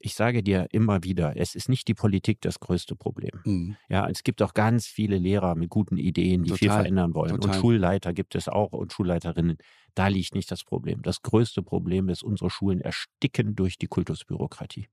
Ich 0.00 0.14
sage 0.14 0.42
dir 0.42 0.68
immer 0.70 1.02
wieder, 1.02 1.36
es 1.36 1.54
ist 1.54 1.68
nicht 1.68 1.88
die 1.88 1.94
Politik 1.94 2.40
das 2.40 2.60
größte 2.60 2.94
Problem. 2.94 3.40
Mhm. 3.44 3.76
Ja, 3.88 4.08
es 4.08 4.22
gibt 4.22 4.42
auch 4.42 4.54
ganz 4.54 4.86
viele 4.86 5.18
Lehrer 5.18 5.54
mit 5.56 5.70
guten 5.70 5.96
Ideen, 5.96 6.44
die 6.44 6.52
viel 6.52 6.68
Total, 6.68 6.82
verändern 6.82 7.14
wollen. 7.14 7.32
Und 7.32 7.42
total. 7.42 7.60
Schulleiter 7.60 8.12
gibt 8.12 8.34
es 8.34 8.48
auch 8.48 8.72
und 8.72 8.92
Schulleiterinnen. 8.92 9.58
Da 9.94 10.06
liegt 10.08 10.34
nicht 10.34 10.50
das 10.50 10.62
Problem. 10.62 11.02
Das 11.02 11.22
größte 11.22 11.62
Problem 11.62 12.08
ist, 12.08 12.22
unsere 12.22 12.50
Schulen 12.50 12.80
ersticken 12.80 13.56
durch 13.56 13.76
die 13.76 13.88
Kultusbürokratie. 13.88 14.88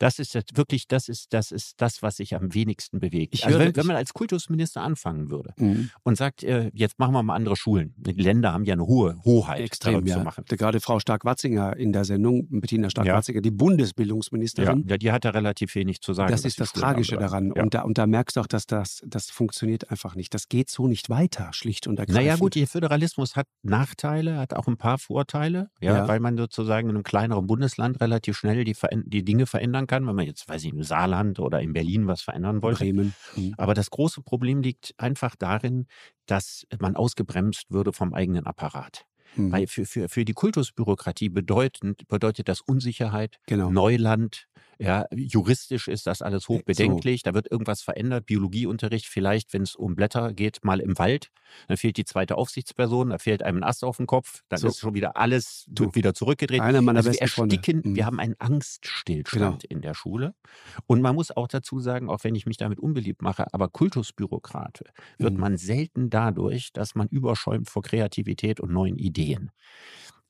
Das 0.00 0.18
ist 0.18 0.34
jetzt 0.34 0.56
wirklich, 0.56 0.88
das 0.88 1.08
ist, 1.08 1.32
das 1.34 1.52
ist 1.52 1.80
das, 1.80 2.02
was 2.02 2.16
sich 2.16 2.34
am 2.34 2.52
wenigsten 2.54 2.98
bewegt. 3.00 3.34
Ich 3.34 3.46
also 3.46 3.58
wenn, 3.58 3.76
wenn 3.76 3.86
man 3.86 3.96
als 3.96 4.12
Kultusminister 4.14 4.80
anfangen 4.82 5.30
würde 5.30 5.52
Mhm. 5.58 5.90
und 6.02 6.16
sagt, 6.16 6.42
äh, 6.42 6.70
jetzt 6.74 6.98
machen 6.98 7.12
wir 7.12 7.22
mal 7.22 7.34
andere 7.36 7.54
Schulen. 7.54 7.94
Die 7.98 8.12
Länder 8.12 8.52
haben 8.52 8.64
ja 8.64 8.72
eine 8.72 8.86
hohe 8.86 9.20
Hoheit, 9.24 9.60
Extrem, 9.60 10.06
ja. 10.06 10.16
zu 10.16 10.24
machen. 10.24 10.44
Gerade 10.48 10.80
Frau 10.80 10.98
Stark-Watzinger 11.00 11.76
in 11.76 11.92
der 11.92 12.04
Sendung, 12.04 12.48
Bettina 12.48 12.84
Ja. 12.84 12.90
Stark-Watzinger, 12.90 13.42
die 13.42 13.50
Ja, 13.50 13.54
Bundesbildungsministerin, 13.56 14.86
ja, 14.88 14.96
die 14.96 15.12
hat 15.12 15.24
da 15.24 15.30
relativ 15.30 15.74
wenig 15.74 16.00
zu 16.00 16.12
sagen. 16.14 16.30
das 16.30 16.44
ist 16.44 16.56
die 16.56 16.60
das 16.60 16.70
Schulen 16.70 16.82
Tragische 16.82 17.16
daran. 17.16 17.52
Ja. 17.54 17.62
Und, 17.62 17.74
da, 17.74 17.82
und 17.82 17.98
da 17.98 18.06
merkst 18.06 18.36
du 18.36 18.40
auch, 18.40 18.46
dass 18.46 18.66
das, 18.66 19.02
das 19.06 19.30
funktioniert 19.30 19.90
einfach 19.90 20.14
nicht. 20.14 20.32
Das 20.34 20.48
geht 20.48 20.70
so 20.70 20.88
nicht 20.88 21.10
weiter, 21.10 21.50
schlicht 21.52 21.86
und 21.86 21.98
ergreifend. 21.98 22.24
Naja 22.24 22.36
gut, 22.36 22.54
der 22.54 22.66
Föderalismus 22.66 23.36
hat 23.36 23.46
Nachteile, 23.62 24.38
hat 24.38 24.54
auch 24.54 24.66
ein 24.66 24.76
paar 24.76 24.98
Vorteile, 24.98 25.70
ja, 25.80 26.08
weil 26.08 26.20
man 26.20 26.36
sozusagen 26.36 26.88
in 26.88 26.96
einem 26.96 27.04
kleineren 27.04 27.46
Bundesland 27.46 28.00
relativ 28.00 28.36
schnell 28.38 28.64
die, 28.64 28.74
die 29.04 29.24
Dinge 29.24 29.46
verändern 29.46 29.86
kann, 29.86 29.89
wenn 30.06 30.16
man 30.16 30.26
jetzt, 30.26 30.48
weiß 30.48 30.64
ich, 30.64 30.72
im 30.72 30.82
Saarland 30.82 31.38
oder 31.40 31.60
in 31.60 31.72
Berlin 31.72 32.06
was 32.06 32.22
verändern 32.22 32.62
wollte. 32.62 32.84
Bremen. 32.84 33.14
Mhm. 33.36 33.54
Aber 33.56 33.74
das 33.74 33.90
große 33.90 34.22
Problem 34.22 34.62
liegt 34.62 34.94
einfach 34.98 35.36
darin, 35.36 35.86
dass 36.26 36.66
man 36.78 36.96
ausgebremst 36.96 37.70
würde 37.70 37.92
vom 37.92 38.14
eigenen 38.14 38.46
Apparat. 38.46 39.04
Mhm. 39.36 39.52
Weil 39.52 39.66
für, 39.66 39.86
für, 39.86 40.08
für 40.08 40.24
die 40.24 40.32
Kultusbürokratie 40.32 41.28
bedeutend, 41.28 42.06
bedeutet 42.08 42.48
das 42.48 42.60
Unsicherheit, 42.60 43.38
Genau. 43.46 43.70
Neuland, 43.70 44.46
ja, 44.80 45.04
juristisch 45.14 45.88
ist 45.88 46.06
das 46.06 46.22
alles 46.22 46.48
hochbedenklich, 46.48 47.22
da 47.22 47.34
wird 47.34 47.50
irgendwas 47.50 47.82
verändert, 47.82 48.24
Biologieunterricht 48.26 49.06
vielleicht, 49.06 49.52
wenn 49.52 49.62
es 49.62 49.74
um 49.76 49.94
Blätter 49.94 50.32
geht, 50.32 50.64
mal 50.64 50.80
im 50.80 50.98
Wald, 50.98 51.30
dann 51.68 51.76
fehlt 51.76 51.98
die 51.98 52.04
zweite 52.04 52.36
Aufsichtsperson, 52.36 53.10
da 53.10 53.18
fehlt 53.18 53.42
einem 53.42 53.58
ein 53.58 53.64
Ast 53.64 53.84
auf 53.84 53.98
den 53.98 54.06
Kopf, 54.06 54.40
dann 54.48 54.58
So. 54.60 54.68
ist 54.68 54.78
schon 54.78 54.94
wieder 54.94 55.16
alles, 55.18 55.66
wird 55.68 55.94
wieder 55.96 56.14
zurückgedreht. 56.14 56.60
Einer 56.62 56.80
meiner 56.80 57.00
Also 57.00 57.10
wir 57.10 57.18
besten 57.18 57.28
Freunde. 57.28 57.56
ersticken, 57.56 57.82
Mhm. 57.84 57.96
wir 57.96 58.06
haben 58.06 58.18
einen 58.20 58.36
Angststillstand 58.38 59.64
in 59.64 59.82
der 59.82 59.94
Schule. 59.94 60.34
Und 60.86 61.02
man 61.02 61.14
muss 61.14 61.30
auch 61.30 61.48
dazu 61.48 61.80
sagen, 61.80 62.08
auch 62.08 62.24
wenn 62.24 62.34
ich 62.34 62.46
mich 62.46 62.56
damit 62.56 62.78
unbeliebt 62.80 63.22
mache, 63.22 63.52
aber 63.52 63.68
Kultusbürokrate 63.68 64.84
wird 65.18 65.34
Mhm. 65.34 65.40
man 65.40 65.56
selten 65.58 66.10
dadurch, 66.10 66.72
dass 66.72 66.94
man 66.94 67.08
überschäumt 67.08 67.68
vor 67.68 67.82
Kreativität 67.82 68.60
und 68.60 68.72
neuen 68.72 68.96
Ideen. 68.98 69.50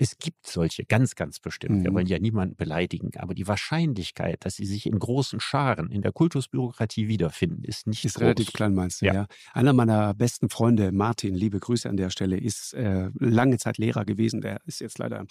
Es 0.02 0.16
gibt 0.18 0.46
solche, 0.46 0.84
ganz, 0.86 1.14
ganz 1.14 1.40
bestimmt. 1.40 1.82
Wir 1.84 1.90
Mhm. 1.90 1.94
wollen 1.94 2.06
ja 2.06 2.18
niemanden 2.18 2.56
beleidigen, 2.56 3.10
aber 3.18 3.34
die 3.34 3.46
Wahrscheinlichkeit, 3.46 4.44
dass 4.46 4.54
sie 4.56 4.64
sich 4.64 4.86
in 4.86 4.98
großen 4.98 5.40
Scharen 5.40 5.90
in 5.90 6.00
der 6.00 6.12
Kultusbürokratie 6.12 7.06
wiederfinden, 7.06 7.64
ist 7.64 7.86
nicht 7.86 8.04
Ist 8.04 8.14
groß. 8.14 8.22
relativ 8.22 8.52
klein, 8.54 8.74
meinst 8.74 9.02
du, 9.02 9.06
ja. 9.06 9.12
Ja. 9.14 9.26
Einer 9.52 9.74
meiner 9.74 10.14
besten 10.14 10.48
Freunde, 10.48 10.90
Martin, 10.90 11.34
liebe 11.34 11.60
Grüße 11.60 11.86
an 11.88 11.98
der 11.98 12.08
Stelle, 12.08 12.38
ist 12.38 12.72
äh, 12.72 13.10
lange 13.18 13.58
Zeit 13.58 13.76
Lehrer 13.76 14.06
gewesen. 14.06 14.40
Der 14.40 14.60
ist 14.64 14.80
jetzt 14.80 14.98
leider 14.98 15.26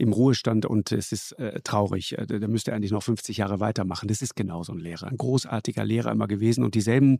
im 0.00 0.12
Ruhestand 0.14 0.64
und 0.64 0.92
es 0.92 1.12
ist 1.12 1.32
äh, 1.38 1.60
traurig. 1.62 2.16
Äh, 2.18 2.26
Der, 2.26 2.38
der 2.40 2.48
müsste 2.48 2.72
eigentlich 2.72 2.90
noch 2.90 3.02
50 3.02 3.36
Jahre 3.36 3.60
weitermachen. 3.60 4.08
Das 4.08 4.22
ist 4.22 4.34
genau 4.34 4.62
so 4.62 4.72
ein 4.72 4.78
Lehrer. 4.78 5.06
Ein 5.08 5.16
großartiger 5.18 5.84
Lehrer 5.84 6.10
immer 6.10 6.26
gewesen. 6.26 6.64
Und 6.64 6.74
dieselben, 6.74 7.18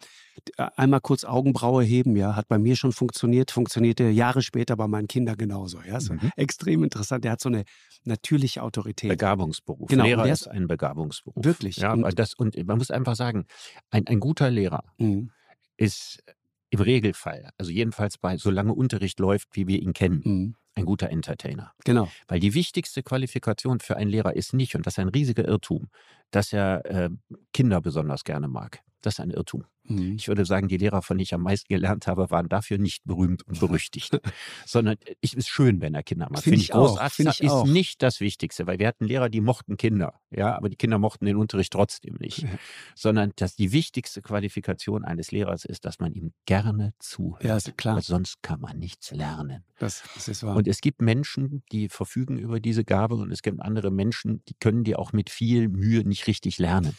äh, 0.56 0.66
einmal 0.76 1.00
kurz 1.00 1.24
Augenbraue 1.24 1.82
heben, 1.84 2.16
ja, 2.16 2.36
hat 2.36 2.48
bei 2.48 2.58
mir 2.58 2.76
schon 2.76 2.92
funktioniert, 2.92 3.50
funktionierte 3.50 4.04
Jahre 4.04 4.40
später 4.42 4.76
bei 4.76 4.88
meinen 4.88 5.08
Kindern 5.08 5.36
genauso. 5.36 5.80
Ja, 5.86 6.00
so 6.00 6.14
Mhm. 6.14 6.30
extrem 6.36 6.82
interessant. 6.82 7.24
Der 7.24 7.32
hat 7.32 7.40
so 7.40 7.50
eine 7.50 7.64
natürliche 8.04 8.62
Autorität. 8.62 9.10
Begabungsberuf. 9.10 9.88
Genau, 9.88 10.04
Lehrer 10.04 10.24
der 10.24 10.32
ist 10.32 10.48
ein 10.48 10.66
Begabungsberuf. 10.66 11.44
Wirklich. 11.44 11.76
Ja, 11.76 11.92
Und- 11.92 12.04
und, 12.04 12.18
das, 12.18 12.32
und 12.34 12.56
man 12.66 12.78
muss 12.78 12.90
einfach 12.90 13.14
sagen, 13.14 13.44
ein, 13.90 14.06
ein 14.06 14.20
guter 14.20 14.50
Lehrer 14.50 14.84
Mhm. 14.98 15.30
ist 15.76 16.22
im 16.70 16.80
Regelfall, 16.80 17.50
also 17.58 17.70
jedenfalls 17.72 18.16
bei, 18.16 18.36
solange 18.36 18.72
Unterricht 18.72 19.18
läuft, 19.18 19.48
wie 19.54 19.66
wir 19.66 19.82
ihn 19.82 19.92
kennen, 19.92 20.20
Mhm. 20.24 20.54
Ein 20.74 20.84
guter 20.84 21.10
Entertainer. 21.10 21.72
Genau. 21.84 22.10
Weil 22.28 22.40
die 22.40 22.54
wichtigste 22.54 23.02
Qualifikation 23.02 23.80
für 23.80 23.96
einen 23.96 24.10
Lehrer 24.10 24.34
ist 24.34 24.54
nicht, 24.54 24.74
und 24.76 24.86
das 24.86 24.94
ist 24.94 24.98
ein 24.98 25.08
riesiger 25.08 25.46
Irrtum, 25.46 25.88
dass 26.30 26.52
er 26.52 26.84
äh, 26.86 27.10
Kinder 27.52 27.80
besonders 27.80 28.24
gerne 28.24 28.48
mag. 28.48 28.80
Das 29.02 29.14
ist 29.14 29.20
ein 29.20 29.30
Irrtum. 29.30 29.64
Mhm. 29.90 30.16
Ich 30.16 30.28
würde 30.28 30.44
sagen, 30.44 30.68
die 30.68 30.76
Lehrer, 30.76 31.02
von 31.02 31.16
denen 31.16 31.22
ich 31.24 31.34
am 31.34 31.42
meisten 31.42 31.68
gelernt 31.68 32.06
habe, 32.06 32.30
waren 32.30 32.48
dafür 32.48 32.78
nicht 32.78 33.04
berühmt 33.04 33.42
und 33.46 33.60
berüchtigt. 33.60 34.18
Sondern 34.66 34.96
es 35.20 35.34
ist 35.34 35.48
schön, 35.48 35.80
wenn 35.80 35.94
er 35.94 36.02
Kinder 36.02 36.28
mag. 36.30 36.42
Finde 36.42 36.58
Finde 36.58 36.62
ich 36.62 36.70
großartig. 36.70 37.16
finde 37.16 37.28
Das 37.30 37.40
ich 37.40 37.46
ist 37.46 37.52
auch. 37.52 37.66
nicht 37.66 38.02
das 38.02 38.20
Wichtigste, 38.20 38.66
weil 38.66 38.78
wir 38.78 38.86
hatten 38.88 39.04
Lehrer, 39.04 39.28
die 39.28 39.40
mochten 39.40 39.76
Kinder. 39.76 40.20
Ja, 40.30 40.56
aber 40.56 40.68
die 40.68 40.76
Kinder 40.76 40.98
mochten 40.98 41.26
den 41.26 41.36
Unterricht 41.36 41.72
trotzdem 41.72 42.14
nicht. 42.20 42.46
Sondern 42.94 43.32
dass 43.36 43.56
die 43.56 43.72
wichtigste 43.72 44.22
Qualifikation 44.22 45.04
eines 45.04 45.32
Lehrers 45.32 45.64
ist, 45.64 45.84
dass 45.84 45.98
man 45.98 46.12
ihm 46.12 46.32
gerne 46.46 46.94
zuhört. 46.98 47.44
Ja, 47.44 47.56
ist 47.56 47.76
klar. 47.76 47.96
Weil 47.96 48.02
sonst 48.02 48.42
kann 48.42 48.60
man 48.60 48.78
nichts 48.78 49.10
lernen. 49.10 49.64
Das, 49.78 50.02
das 50.14 50.28
ist 50.28 50.42
wahr. 50.42 50.56
Und 50.56 50.68
es 50.68 50.80
gibt 50.80 51.00
Menschen, 51.02 51.62
die 51.72 51.88
verfügen 51.88 52.38
über 52.38 52.60
diese 52.60 52.84
Gabe 52.84 53.14
und 53.16 53.32
es 53.32 53.42
gibt 53.42 53.60
andere 53.60 53.90
Menschen, 53.90 54.42
die 54.48 54.54
können 54.60 54.84
die 54.84 54.94
auch 54.96 55.12
mit 55.12 55.30
viel 55.30 55.68
Mühe 55.68 56.04
nicht 56.06 56.26
richtig 56.26 56.58
lernen. 56.58 56.94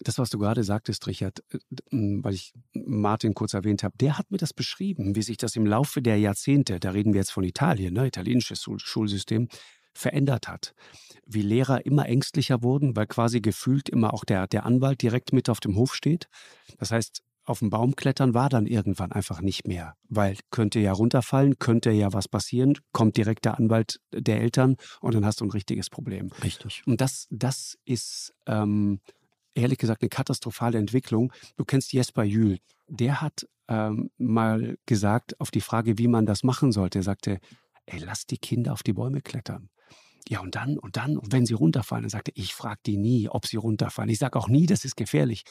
Das, 0.00 0.18
was 0.18 0.30
du 0.30 0.38
gerade 0.38 0.64
sagtest, 0.64 1.06
Richard, 1.06 1.42
äh, 1.52 1.58
weil 1.90 2.34
ich 2.34 2.52
Martin 2.72 3.34
kurz 3.34 3.54
erwähnt 3.54 3.82
habe, 3.82 3.96
der 3.98 4.18
hat 4.18 4.30
mir 4.30 4.38
das 4.38 4.52
beschrieben, 4.52 5.16
wie 5.16 5.22
sich 5.22 5.36
das 5.36 5.56
im 5.56 5.66
Laufe 5.66 6.02
der 6.02 6.18
Jahrzehnte, 6.18 6.80
da 6.80 6.90
reden 6.90 7.12
wir 7.12 7.20
jetzt 7.20 7.32
von 7.32 7.44
Italien, 7.44 7.94
ne, 7.94 8.06
italienisches 8.06 8.62
Schul 8.62 8.78
Schulsystem, 8.78 9.48
verändert 9.94 10.48
hat. 10.48 10.74
Wie 11.26 11.42
Lehrer 11.42 11.86
immer 11.86 12.06
ängstlicher 12.06 12.62
wurden, 12.62 12.94
weil 12.94 13.06
quasi 13.06 13.40
gefühlt 13.40 13.88
immer 13.88 14.12
auch 14.12 14.24
der, 14.24 14.46
der 14.46 14.66
Anwalt 14.66 15.00
direkt 15.02 15.32
mit 15.32 15.48
auf 15.48 15.60
dem 15.60 15.76
Hof 15.76 15.94
steht. 15.94 16.28
Das 16.78 16.90
heißt, 16.90 17.22
auf 17.46 17.60
dem 17.60 17.70
Baum 17.70 17.94
klettern 17.94 18.34
war 18.34 18.48
dann 18.48 18.66
irgendwann 18.66 19.12
einfach 19.12 19.40
nicht 19.40 19.66
mehr, 19.66 19.94
weil 20.08 20.36
könnte 20.50 20.80
ja 20.80 20.92
runterfallen, 20.92 21.58
könnte 21.58 21.92
ja 21.92 22.12
was 22.12 22.28
passieren, 22.28 22.74
kommt 22.92 23.16
direkt 23.16 23.44
der 23.44 23.56
Anwalt 23.56 24.00
der 24.12 24.40
Eltern 24.40 24.76
und 25.00 25.14
dann 25.14 25.24
hast 25.24 25.40
du 25.40 25.44
ein 25.44 25.50
richtiges 25.52 25.88
Problem. 25.88 26.30
Richtig. 26.42 26.82
Und 26.86 27.00
das, 27.00 27.28
das 27.30 27.78
ist 27.84 28.34
ähm, 28.46 29.00
ehrlich 29.56 29.78
gesagt 29.78 30.02
eine 30.02 30.08
katastrophale 30.08 30.78
Entwicklung. 30.78 31.32
Du 31.56 31.64
kennst 31.64 31.92
Jesper 31.92 32.24
Jühl. 32.24 32.58
Der 32.88 33.20
hat 33.20 33.48
ähm, 33.68 34.10
mal 34.18 34.78
gesagt 34.86 35.40
auf 35.40 35.50
die 35.50 35.60
Frage, 35.60 35.98
wie 35.98 36.08
man 36.08 36.26
das 36.26 36.44
machen 36.44 36.72
sollte. 36.72 37.00
Er 37.00 37.02
sagte, 37.02 37.40
ey, 37.86 37.98
lass 37.98 38.26
die 38.26 38.38
Kinder 38.38 38.72
auf 38.72 38.82
die 38.82 38.92
Bäume 38.92 39.20
klettern. 39.22 39.70
Ja, 40.28 40.40
und 40.40 40.56
dann, 40.56 40.78
und 40.78 40.96
dann, 40.96 41.16
und 41.18 41.32
wenn 41.32 41.46
sie 41.46 41.54
runterfallen, 41.54 42.02
dann 42.02 42.10
sagte 42.10 42.32
ich 42.34 42.54
frage 42.54 42.80
die 42.84 42.96
nie, 42.96 43.28
ob 43.28 43.46
sie 43.46 43.56
runterfallen. 43.56 44.10
Ich 44.10 44.18
sage 44.18 44.38
auch 44.38 44.48
nie, 44.48 44.66
das 44.66 44.84
ist 44.84 44.96
gefährlich. 44.96 45.44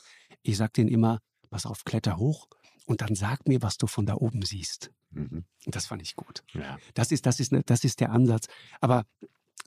Ich 0.43 0.57
sage 0.57 0.73
denen 0.73 0.89
immer, 0.89 1.21
pass 1.49 1.65
auf, 1.65 1.85
kletter 1.85 2.17
hoch 2.17 2.47
und 2.85 3.01
dann 3.01 3.15
sag 3.15 3.47
mir, 3.47 3.61
was 3.61 3.77
du 3.77 3.87
von 3.87 4.05
da 4.05 4.15
oben 4.15 4.41
siehst. 4.41 4.91
Mhm. 5.11 5.45
Das 5.65 5.85
fand 5.85 6.01
ich 6.01 6.15
gut. 6.15 6.43
Ja. 6.53 6.77
Das 6.93 7.11
ist, 7.11 7.25
das 7.25 7.39
ist, 7.39 7.53
ne, 7.53 7.63
das 7.65 7.85
ist 7.85 8.01
der 8.01 8.11
Ansatz. 8.11 8.47
Aber 8.81 9.05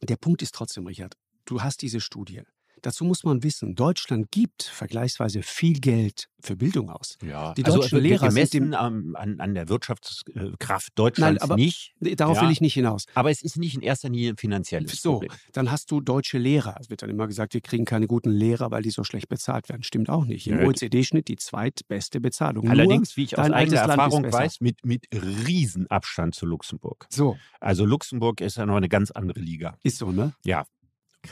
der 0.02 0.16
Punkt 0.16 0.42
ist 0.42 0.54
trotzdem, 0.54 0.86
Richard, 0.86 1.16
du 1.46 1.62
hast 1.62 1.80
diese 1.80 2.00
Studie. 2.00 2.42
Dazu 2.82 3.04
muss 3.04 3.24
man 3.24 3.42
wissen, 3.42 3.74
Deutschland 3.74 4.30
gibt 4.30 4.62
vergleichsweise 4.62 5.42
viel 5.42 5.80
Geld 5.80 6.28
für 6.40 6.56
Bildung 6.56 6.88
aus. 6.90 7.16
Ja, 7.24 7.52
Die 7.54 7.64
also 7.64 7.78
deutschen 7.78 7.96
wird 7.96 8.04
Lehrer 8.04 8.30
sind 8.30 8.50
gemessen 8.52 8.70
dem- 8.70 8.74
am- 8.74 9.16
an, 9.16 9.40
an 9.40 9.54
der 9.54 9.68
Wirtschaftskraft 9.68 10.90
Deutschlands 10.94 11.42
aber 11.42 11.56
nicht. 11.56 11.94
Darauf 12.00 12.36
Ja. 12.36 12.42
will 12.44 12.50
ich 12.50 12.60
nicht 12.60 12.74
hinaus. 12.74 13.06
Aber 13.14 13.30
es 13.30 13.42
ist 13.42 13.56
nicht 13.56 13.74
in 13.74 13.80
erster 13.82 14.08
Linie 14.08 14.30
ein 14.30 14.36
finanzielles 14.36 15.02
So, 15.02 15.14
Problem. 15.14 15.32
dann 15.52 15.70
hast 15.72 15.90
du 15.90 16.00
deutsche 16.00 16.38
Lehrer. 16.38 16.76
Es 16.80 16.90
wird 16.90 17.02
dann 17.02 17.10
immer 17.10 17.26
gesagt, 17.26 17.54
wir 17.54 17.60
kriegen 17.60 17.84
keine 17.84 18.06
guten 18.06 18.30
Lehrer, 18.30 18.70
weil 18.70 18.82
die 18.82 18.90
so 18.90 19.02
schlecht 19.02 19.28
bezahlt 19.28 19.68
werden. 19.68 19.82
Stimmt 19.82 20.10
auch 20.10 20.24
nicht. 20.24 20.46
Im. 20.46 20.60
OECD-Schnitt 20.60 21.26
die 21.28 21.36
zweitbeste 21.36 22.20
Bezahlung. 22.20 22.68
Allerdings, 22.70 23.16
wie 23.16 23.24
ich 23.24 23.36
aus 23.38 23.50
eigener 23.50 23.80
Erfahrung 23.80 24.30
weiß, 24.32 24.60
mit, 24.60 24.84
mit 24.84 25.06
Riesenabstand 25.12 26.34
zu 26.34 26.46
Luxemburg. 26.46 27.06
So, 27.10 27.36
Also 27.60 27.84
Luxemburg 27.84 28.40
ist 28.40 28.56
ja 28.56 28.66
noch 28.66 28.76
eine 28.76 28.88
ganz 28.88 29.10
andere 29.10 29.40
Liga. 29.40 29.76
ist 29.82 29.98
so, 29.98 30.12
ne? 30.12 30.34
Ja. 30.44 30.64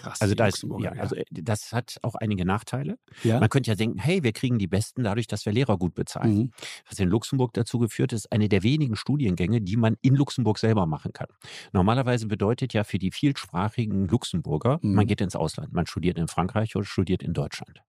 Krass. 0.01 0.21
Also 0.21 0.35
da 0.35 0.47
ist, 0.47 0.65
ja, 0.81 0.93
also 0.93 1.15
äh, 1.17 1.25
das 1.31 1.73
hat 1.73 1.97
auch 2.03 2.15
einige 2.15 2.45
Nachteile. 2.45 2.99
ja. 3.25 3.41
Man 3.41 3.49
könnte 3.49 3.71
ja 3.71 3.75
denken, 3.75 3.99
hey, 3.99 4.23
wir 4.23 4.33
kriegen 4.33 4.59
die 4.59 4.67
Besten 4.67 5.05
dadurch, 5.05 5.27
dass 5.27 5.45
wir 5.47 5.53
Lehrer 5.53 5.77
gut 5.79 5.95
bezahlen. 5.95 6.37
Mhm. 6.37 6.51
Was 6.89 6.99
in 6.99 7.09
Luxemburg 7.09 7.53
dazu 7.55 7.79
geführt 7.79 8.13
ist, 8.13 8.31
eine 8.33 8.49
der 8.49 8.63
wenigen 8.63 8.97
Studiengänge, 8.97 9.61
die 9.61 9.77
man 9.77 9.97
in 10.03 10.15
Luxemburg 10.15 10.59
selber 10.59 10.87
machen 10.87 11.13
kann. 11.13 11.29
Normalerweise 11.73 12.27
bedeutet 12.27 12.73
ja 12.73 12.85
für 12.85 12.99
die 12.99 13.11
vielsprachigen 13.11 14.09
Luxemburger, 14.09 14.79
Mhm. 14.83 14.95
man 14.95 15.07
geht 15.07 15.21
ins 15.21 15.37
Ausland, 15.37 15.73
man 15.73 15.87
studiert 15.87 16.19
in 16.19 16.29
Frankreich 16.29 16.77
oder 16.77 16.85
studiert 16.85 17.23
in 17.23 17.33
Deutschland. 17.33 17.81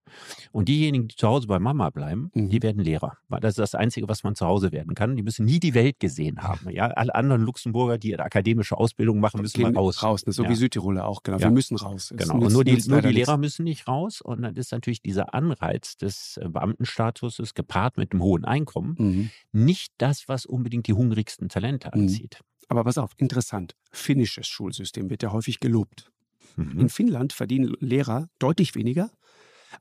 Und 0.54 0.70
diejenigen, 0.70 1.10
die 1.10 1.16
zu 1.16 1.28
Hause 1.28 1.48
bei 1.48 1.60
Mama 1.60 1.90
bleiben, 1.90 2.32
Mhm. 2.34 2.50
die 2.50 2.62
werden 2.64 2.82
Lehrer. 2.84 3.18
Weil 3.28 3.42
das 3.42 3.52
ist 3.52 3.60
das 3.60 3.76
Einzige, 3.76 4.08
was 4.08 4.24
man 4.24 4.36
zu 4.36 4.46
Hause 4.46 4.72
werden 4.72 4.96
kann. 4.96 5.16
Die 5.16 5.24
müssen 5.24 5.46
nie 5.46 5.60
die 5.60 5.74
Welt 5.74 6.00
gesehen 6.00 6.42
haben. 6.44 6.70
Ja, 6.70 6.88
alle 6.88 7.14
anderen 7.14 7.42
Luxemburger, 7.42 7.98
die 7.98 8.14
eine 8.14 8.24
akademische 8.24 8.78
Ausbildung 8.78 9.20
machen, 9.20 9.42
müssen 9.42 9.62
mal 9.62 9.74
raus. 9.76 10.02
raus 10.04 10.26
ne? 10.26 10.32
so 10.32 10.44
Ja. 10.44 10.50
wie 10.50 10.56
Südtiroler 10.56 11.06
auch, 11.06 11.24
genau. 11.24 11.38
Ja. 11.38 11.46
Wir 11.48 11.52
müssen 11.52 11.76
raus. 11.78 11.97
Es 11.98 12.14
Genau. 12.16 12.36
Und 12.40 12.54
nur 12.54 12.64
die, 12.64 12.72
nur 12.88 13.02
die 13.02 13.08
nichts. 13.10 13.28
Lehrer 13.28 13.38
müssen 13.38 13.64
nicht 13.66 13.88
raus. 13.88 14.22
Und 14.22 14.42
dann 14.44 14.56
ist 14.56 14.72
natürlich 14.72 15.02
dieser 15.02 15.34
Anreiz 15.34 15.98
des 15.98 16.38
äh, 16.38 16.48
Beamtenstatuses 16.50 17.54
gepaart 17.54 17.98
mit 17.98 18.12
einem 18.14 18.22
hohen 18.24 18.46
Einkommen 18.46 18.96
Mhm. 18.98 19.30
nicht 19.52 19.94
das, 19.98 20.28
was 20.30 20.46
unbedingt 20.46 20.88
die 20.88 20.94
hungrigsten 20.94 21.50
Talente 21.50 21.90
Mhm. 21.94 22.04
anzieht. 22.04 22.42
Aber 22.70 22.84
pass 22.84 22.98
auf, 22.98 23.12
interessant. 23.18 23.76
Finnisches 23.92 24.48
Schulsystem 24.48 25.10
wird 25.10 25.24
ja 25.24 25.32
häufig 25.32 25.60
gelobt. 25.60 26.12
Mhm. 26.56 26.80
In 26.82 26.90
Finnland 26.90 27.34
verdienen 27.34 27.76
Lehrer 27.80 28.28
deutlich 28.40 28.76
weniger, 28.76 29.10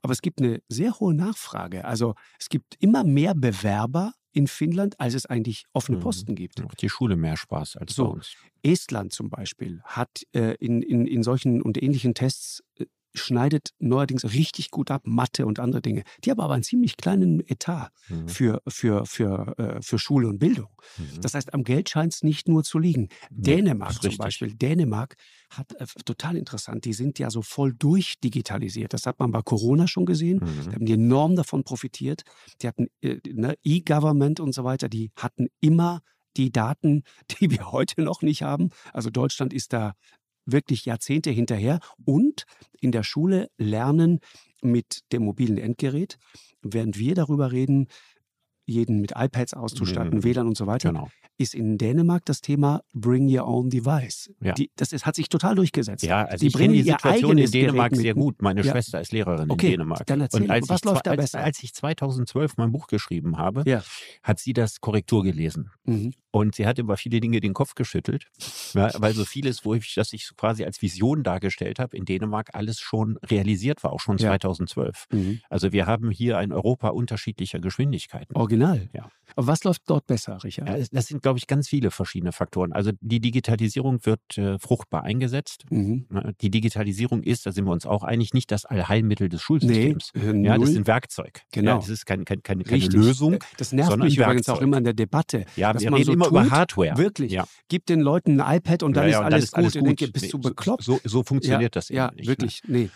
aber 0.01 0.13
es 0.13 0.21
gibt 0.21 0.41
eine 0.41 0.61
sehr 0.69 0.99
hohe 0.99 1.13
Nachfrage. 1.13 1.85
Also 1.85 2.15
es 2.39 2.49
gibt 2.49 2.75
immer 2.79 3.03
mehr 3.03 3.33
Bewerber 3.35 4.13
in 4.37 4.47
Finnland, 4.47 4.99
als 4.99 5.15
es 5.15 5.25
eigentlich 5.25 5.65
offene 5.73 5.97
Mhm. 5.97 6.01
Posten 6.03 6.35
gibt. 6.35 6.61
Macht 6.63 6.81
die 6.81 6.89
Schule 6.89 7.15
mehr 7.15 7.35
Spaß 7.37 7.75
als 7.77 7.95
So. 7.95 8.05
bei 8.05 8.09
uns. 8.11 8.33
Estland 8.63 9.11
zum 9.11 9.29
Beispiel 9.29 9.81
hat 9.83 10.23
äh, 10.33 10.53
in, 10.59 10.81
in, 10.83 11.07
in 11.07 11.23
solchen 11.23 11.61
und 11.61 11.81
ähnlichen 11.81 12.13
Tests 12.13 12.63
äh, 12.79 12.85
schneidet 13.19 13.69
neuerdings 13.79 14.23
richtig 14.33 14.71
gut 14.71 14.91
ab, 14.91 15.03
Mathe 15.05 15.45
und 15.45 15.59
andere 15.59 15.81
Dinge. 15.81 16.03
Die 16.23 16.31
haben 16.31 16.39
aber 16.39 16.53
einen 16.53 16.63
ziemlich 16.63 16.97
kleinen 16.97 17.39
Etat 17.47 17.89
mhm. 18.09 18.27
für, 18.27 18.61
für, 18.67 19.05
für, 19.05 19.57
äh, 19.57 19.81
für 19.81 19.99
Schule 19.99 20.27
und 20.27 20.39
Bildung. 20.39 20.69
Mhm. 20.97 21.21
Das 21.21 21.33
heißt, 21.33 21.53
am 21.53 21.63
Geld 21.63 21.89
scheint 21.89 22.13
es 22.13 22.23
nicht 22.23 22.47
nur 22.47 22.63
zu 22.63 22.79
liegen. 22.79 23.09
Nee, 23.29 23.57
Dänemark 23.57 24.01
zum 24.01 24.17
Beispiel. 24.17 24.53
Dänemark 24.53 25.15
hat 25.49 25.73
äh, 25.73 25.85
total 26.05 26.37
interessant, 26.37 26.85
die 26.85 26.93
sind 26.93 27.19
ja 27.19 27.29
so 27.29 27.41
voll 27.41 27.73
durchdigitalisiert. 27.73 28.93
Das 28.93 29.05
hat 29.05 29.19
man 29.19 29.31
bei 29.31 29.41
Corona 29.41 29.87
schon 29.87 30.05
gesehen. 30.05 30.39
Mhm. 30.39 30.65
Da 30.65 30.71
haben 30.73 30.85
die 30.85 30.93
enorm 30.93 31.35
davon 31.35 31.63
profitiert. 31.63 32.23
Die 32.61 32.67
hatten 32.67 32.87
äh, 33.01 33.17
ne, 33.27 33.55
E-Government 33.63 34.39
und 34.39 34.53
so 34.53 34.63
weiter, 34.63 34.89
die 34.89 35.11
hatten 35.15 35.47
immer 35.59 36.01
die 36.37 36.51
Daten, 36.51 37.03
die 37.39 37.51
wir 37.51 37.71
heute 37.71 38.01
noch 38.01 38.21
nicht 38.21 38.43
haben. 38.43 38.69
Also 38.93 39.09
Deutschland 39.09 39.53
ist 39.53 39.73
da 39.73 39.93
wirklich 40.47 40.85
Jahrzehnte 40.85 41.29
hinterher 41.29 41.79
und 42.05 42.45
in 42.79 42.91
der 42.91 43.03
Schule 43.03 43.49
lernen 43.57 44.19
mit 44.61 45.03
dem 45.11 45.23
mobilen 45.23 45.57
Endgerät, 45.57 46.17
während 46.61 46.97
wir 46.97 47.13
darüber 47.13 47.51
reden, 47.51 47.87
jeden 48.67 48.99
mit 48.99 49.13
iPads 49.15 49.53
auszustatten, 49.53 50.19
mhm. 50.19 50.23
WLAN 50.23 50.47
und 50.47 50.57
so 50.57 50.67
weiter, 50.67 50.89
genau. 50.89 51.09
ist 51.37 51.55
in 51.55 51.77
Dänemark 51.77 52.25
das 52.25 52.41
Thema 52.41 52.81
Bring 52.93 53.33
Your 53.33 53.47
Own 53.47 53.69
Device. 53.69 54.29
Ja. 54.41 54.53
Die, 54.53 54.69
das 54.75 54.91
ist, 54.91 55.05
hat 55.05 55.15
sich 55.15 55.29
total 55.29 55.55
durchgesetzt. 55.55 56.03
Ja, 56.03 56.25
also 56.25 56.41
die 56.41 56.47
ich 56.47 56.53
bringen 56.53 56.73
die 56.73 56.83
Situation 56.83 57.37
in 57.37 57.49
Dänemark 57.49 57.95
sehr 57.95 58.13
gut. 58.13 58.41
Meine 58.41 58.61
ja. 58.63 58.71
Schwester 58.71 58.99
ist 58.99 59.13
Lehrerin 59.13 59.49
okay, 59.49 59.67
in 59.67 59.71
Dänemark. 59.73 60.05
Dann 60.05 60.19
erzähl, 60.19 60.43
und 60.43 60.51
als 60.51 60.67
was 60.67 60.83
läuft 60.83 61.07
da 61.07 61.15
besser? 61.15 61.39
Als, 61.39 61.45
als 61.45 61.63
ich 61.63 61.73
2012 61.73 62.57
mein 62.57 62.71
Buch 62.71 62.87
geschrieben 62.87 63.37
habe, 63.37 63.63
ja. 63.65 63.81
hat 64.21 64.39
sie 64.39 64.51
das 64.51 64.81
Korrektur 64.81 65.23
gelesen. 65.23 65.71
Mhm. 65.85 66.11
Und 66.31 66.55
sie 66.55 66.67
hat 66.67 66.77
über 66.77 66.97
viele 66.97 67.19
Dinge 67.19 67.39
den 67.39 67.53
Kopf 67.53 67.73
geschüttelt, 67.73 68.27
ja, 68.73 68.91
weil 68.97 69.13
so 69.13 69.23
vieles, 69.23 69.63
wo 69.63 69.73
ich 69.73 69.93
das 69.95 70.11
ich 70.13 70.29
quasi 70.35 70.65
als 70.65 70.81
Vision 70.81 71.23
dargestellt 71.23 71.79
habe, 71.79 71.95
in 71.95 72.05
Dänemark 72.05 72.49
alles 72.53 72.79
schon 72.79 73.17
realisiert 73.25 73.83
war, 73.83 73.93
auch 73.93 73.99
schon 73.99 74.17
2012. 74.17 75.05
Mhm. 75.11 75.39
Also 75.49 75.71
wir 75.71 75.85
haben 75.85 76.11
hier 76.11 76.37
ein 76.37 76.51
Europa 76.51 76.89
unterschiedlicher 76.89 77.59
Geschwindigkeiten. 77.59 78.35
Original. 78.35 78.89
Ja. 78.93 79.09
Aber 79.35 79.47
was 79.47 79.63
läuft 79.63 79.83
dort 79.87 80.07
besser, 80.07 80.43
Richard? 80.43 80.67
Ja, 80.67 80.77
das 80.91 81.07
sind, 81.07 81.21
glaube 81.21 81.39
ich, 81.39 81.47
ganz 81.47 81.67
viele 81.67 81.91
verschiedene 81.91 82.31
Faktoren. 82.31 82.73
Also 82.73 82.91
die 83.01 83.19
Digitalisierung 83.19 84.05
wird 84.05 84.37
äh, 84.37 84.59
fruchtbar 84.59 85.03
eingesetzt. 85.03 85.65
Mhm. 85.69 86.07
Die 86.41 86.49
Digitalisierung 86.49 87.23
ist, 87.23 87.45
da 87.45 87.51
sind 87.51 87.65
wir 87.65 87.71
uns 87.71 87.85
auch 87.85 88.03
einig, 88.03 88.33
nicht 88.33 88.51
das 88.51 88.65
Allheilmittel 88.65 89.29
des 89.29 89.41
Schulsystems. 89.41 90.11
Nee, 90.13 90.21
äh, 90.21 90.45
ja, 90.45 90.57
das 90.57 90.69
ist 90.69 90.77
ein 90.77 90.87
Werkzeug. 90.87 91.41
Genau. 91.51 91.71
Ja, 91.71 91.77
das 91.77 91.89
ist 91.89 92.05
kein, 92.05 92.25
kein, 92.25 92.43
keine, 92.43 92.63
keine 92.63 92.85
Lösung. 92.87 93.43
Das 93.57 93.71
nervt 93.71 93.97
mich 93.97 94.17
übrigens 94.17 94.49
auch 94.49 94.61
immer 94.61 94.77
in 94.77 94.83
der 94.83 94.93
Debatte. 94.93 95.45
Ja, 95.55 95.77
wir 95.79 95.93
reden 95.93 96.03
so 96.05 96.16
immer 96.17 96.25
tut, 96.25 96.33
über 96.33 96.49
Hardware. 96.51 96.97
Wirklich. 96.97 97.31
Ja. 97.31 97.47
Gib 97.67 97.85
den 97.85 98.01
Leuten 98.01 98.41
ein 98.41 98.57
iPad 98.57 98.83
und 98.83 98.95
dann, 98.95 99.05
ja, 99.05 99.11
ja, 99.11 99.19
ist, 99.19 99.25
alles 99.25 99.43
ist 99.45 99.55
alles 99.55 99.73
gut. 99.73 99.81
gut. 99.81 99.99
Denke, 99.99 100.11
bist 100.11 100.33
du 100.33 100.39
bekloppt? 100.39 100.83
So, 100.83 100.99
so 101.03 101.23
funktioniert 101.23 101.75
das 101.75 101.89
eben 101.89 101.97
ja, 101.97 102.11
nicht. 102.11 102.25
Ja, 102.25 102.29
wirklich. 102.29 102.63
Ne? 102.65 102.77
Nee. 102.77 102.89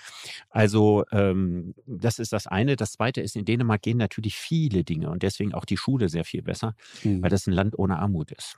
Also 0.50 1.04
ähm, 1.12 1.74
das 1.86 2.20
ist 2.20 2.34
das 2.34 2.48
eine. 2.48 2.76
Das 2.76 2.94
zweite 2.94 3.22
ist, 3.22 3.36
in 3.36 3.46
Dänemark 3.46 3.82
gehen 3.82 3.98
natürlich 3.98 4.36
viele 4.36 4.84
Dinge 4.84 5.10
und 5.10 5.24
deswegen 5.24 5.54
auch 5.54 5.66
die 5.66 5.78
Schule 5.78 6.10
sehr 6.10 6.26
viel 6.26 6.42
besser, 6.42 6.76
mhm. 7.04 7.22
weil 7.22 7.30
das 7.30 7.48
ein 7.48 7.54
Land 7.54 7.78
ohne 7.78 8.00
Armut 8.00 8.32
ist. 8.32 8.58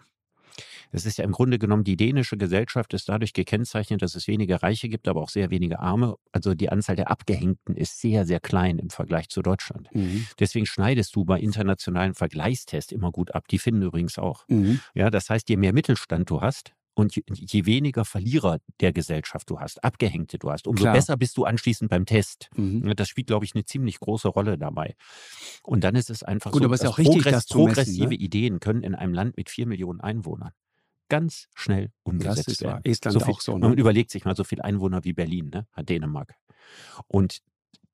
Es 0.91 1.05
ist 1.05 1.17
ja 1.17 1.23
im 1.23 1.31
Grunde 1.31 1.59
genommen, 1.59 1.83
die 1.83 1.97
dänische 1.97 2.37
Gesellschaft 2.37 2.93
ist 2.93 3.09
dadurch 3.09 3.33
gekennzeichnet, 3.33 4.01
dass 4.01 4.15
es 4.15 4.27
wenige 4.27 4.61
Reiche 4.61 4.89
gibt, 4.89 5.07
aber 5.07 5.21
auch 5.21 5.29
sehr 5.29 5.49
wenige 5.49 5.79
Arme. 5.79 6.15
Also 6.31 6.53
die 6.53 6.69
Anzahl 6.69 6.95
der 6.95 7.09
Abgehängten 7.09 7.75
ist 7.75 7.99
sehr, 7.99 8.25
sehr 8.25 8.39
klein 8.39 8.79
im 8.79 8.89
Vergleich 8.89 9.29
zu 9.29 9.41
Deutschland. 9.41 9.89
Mhm. 9.93 10.27
Deswegen 10.39 10.65
schneidest 10.65 11.15
du 11.15 11.25
bei 11.25 11.39
internationalen 11.39 12.13
Vergleichstests 12.13 12.91
immer 12.91 13.11
gut 13.11 13.33
ab. 13.33 13.47
Die 13.47 13.59
finden 13.59 13.81
übrigens 13.81 14.17
auch. 14.19 14.45
Mhm. 14.47 14.79
Ja, 14.93 15.09
das 15.09 15.29
heißt, 15.29 15.49
je 15.49 15.57
mehr 15.57 15.73
Mittelstand 15.73 16.29
du 16.29 16.41
hast, 16.41 16.73
und 16.95 17.15
je, 17.15 17.23
je, 17.33 17.65
weniger 17.65 18.05
Verlierer 18.05 18.59
der 18.79 18.93
Gesellschaft 18.93 19.49
du 19.49 19.59
hast, 19.59 19.83
Abgehängte 19.83 20.37
du 20.37 20.51
hast, 20.51 20.67
umso 20.67 20.83
Klar. 20.83 20.93
besser 20.93 21.17
bist 21.17 21.37
du 21.37 21.45
anschließend 21.45 21.89
beim 21.89 22.05
Test. 22.05 22.49
Mhm. 22.55 22.95
Das 22.95 23.09
spielt, 23.09 23.27
glaube 23.27 23.45
ich, 23.45 23.55
eine 23.55 23.65
ziemlich 23.65 23.99
große 23.99 24.27
Rolle 24.27 24.57
dabei. 24.57 24.95
Und 25.63 25.83
dann 25.83 25.95
ist 25.95 26.09
es 26.09 26.23
einfach 26.23 26.51
Gut, 26.51 26.61
so, 26.61 26.65
aber 26.65 26.75
ist 26.75 26.85
auch 26.85 26.97
richtig, 26.97 27.23
progress 27.23 27.45
progressive 27.47 28.07
messen, 28.07 28.19
ne? 28.19 28.25
Ideen 28.25 28.59
können 28.59 28.83
in 28.83 28.95
einem 28.95 29.13
Land 29.13 29.37
mit 29.37 29.49
vier 29.49 29.65
Millionen 29.65 30.01
Einwohnern 30.01 30.51
ganz 31.09 31.47
schnell 31.53 31.91
umgesetzt 32.03 32.47
das 32.47 32.47
ist 32.47 32.61
werden. 32.61 32.81
Estland 32.85 33.13
so 33.13 33.19
viel, 33.19 33.33
auch 33.35 33.41
so. 33.41 33.57
Ne? 33.57 33.69
Man 33.69 33.77
überlegt 33.77 34.09
sich 34.09 34.25
mal 34.25 34.35
so 34.35 34.43
viel 34.43 34.61
Einwohner 34.61 35.03
wie 35.03 35.13
Berlin, 35.13 35.51
ne? 35.53 35.67
hat 35.73 35.89
Dänemark. 35.89 36.33
Und 37.07 37.43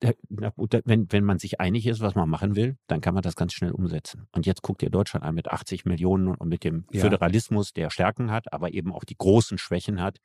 wenn, 0.01 1.11
wenn 1.11 1.23
man 1.23 1.39
sich 1.39 1.59
einig 1.59 1.85
ist, 1.85 1.99
was 1.99 2.15
man 2.15 2.29
machen 2.29 2.55
will, 2.55 2.77
dann 2.87 3.01
kann 3.01 3.13
man 3.13 3.23
das 3.23 3.35
ganz 3.35 3.53
schnell 3.53 3.71
umsetzen. 3.71 4.27
Und 4.31 4.45
jetzt 4.45 4.61
guckt 4.61 4.81
ihr 4.81 4.89
Deutschland 4.89 5.25
an 5.25 5.35
mit 5.35 5.49
80 5.49 5.85
Millionen 5.85 6.29
und 6.29 6.47
mit 6.47 6.63
dem 6.63 6.85
ja. 6.91 7.01
Föderalismus, 7.01 7.73
der 7.73 7.89
Stärken 7.89 8.31
hat, 8.31 8.53
aber 8.53 8.73
eben 8.73 8.93
auch 8.93 9.03
die 9.03 9.17
großen 9.17 9.57
Schwächen 9.57 10.01
hat, 10.01 10.19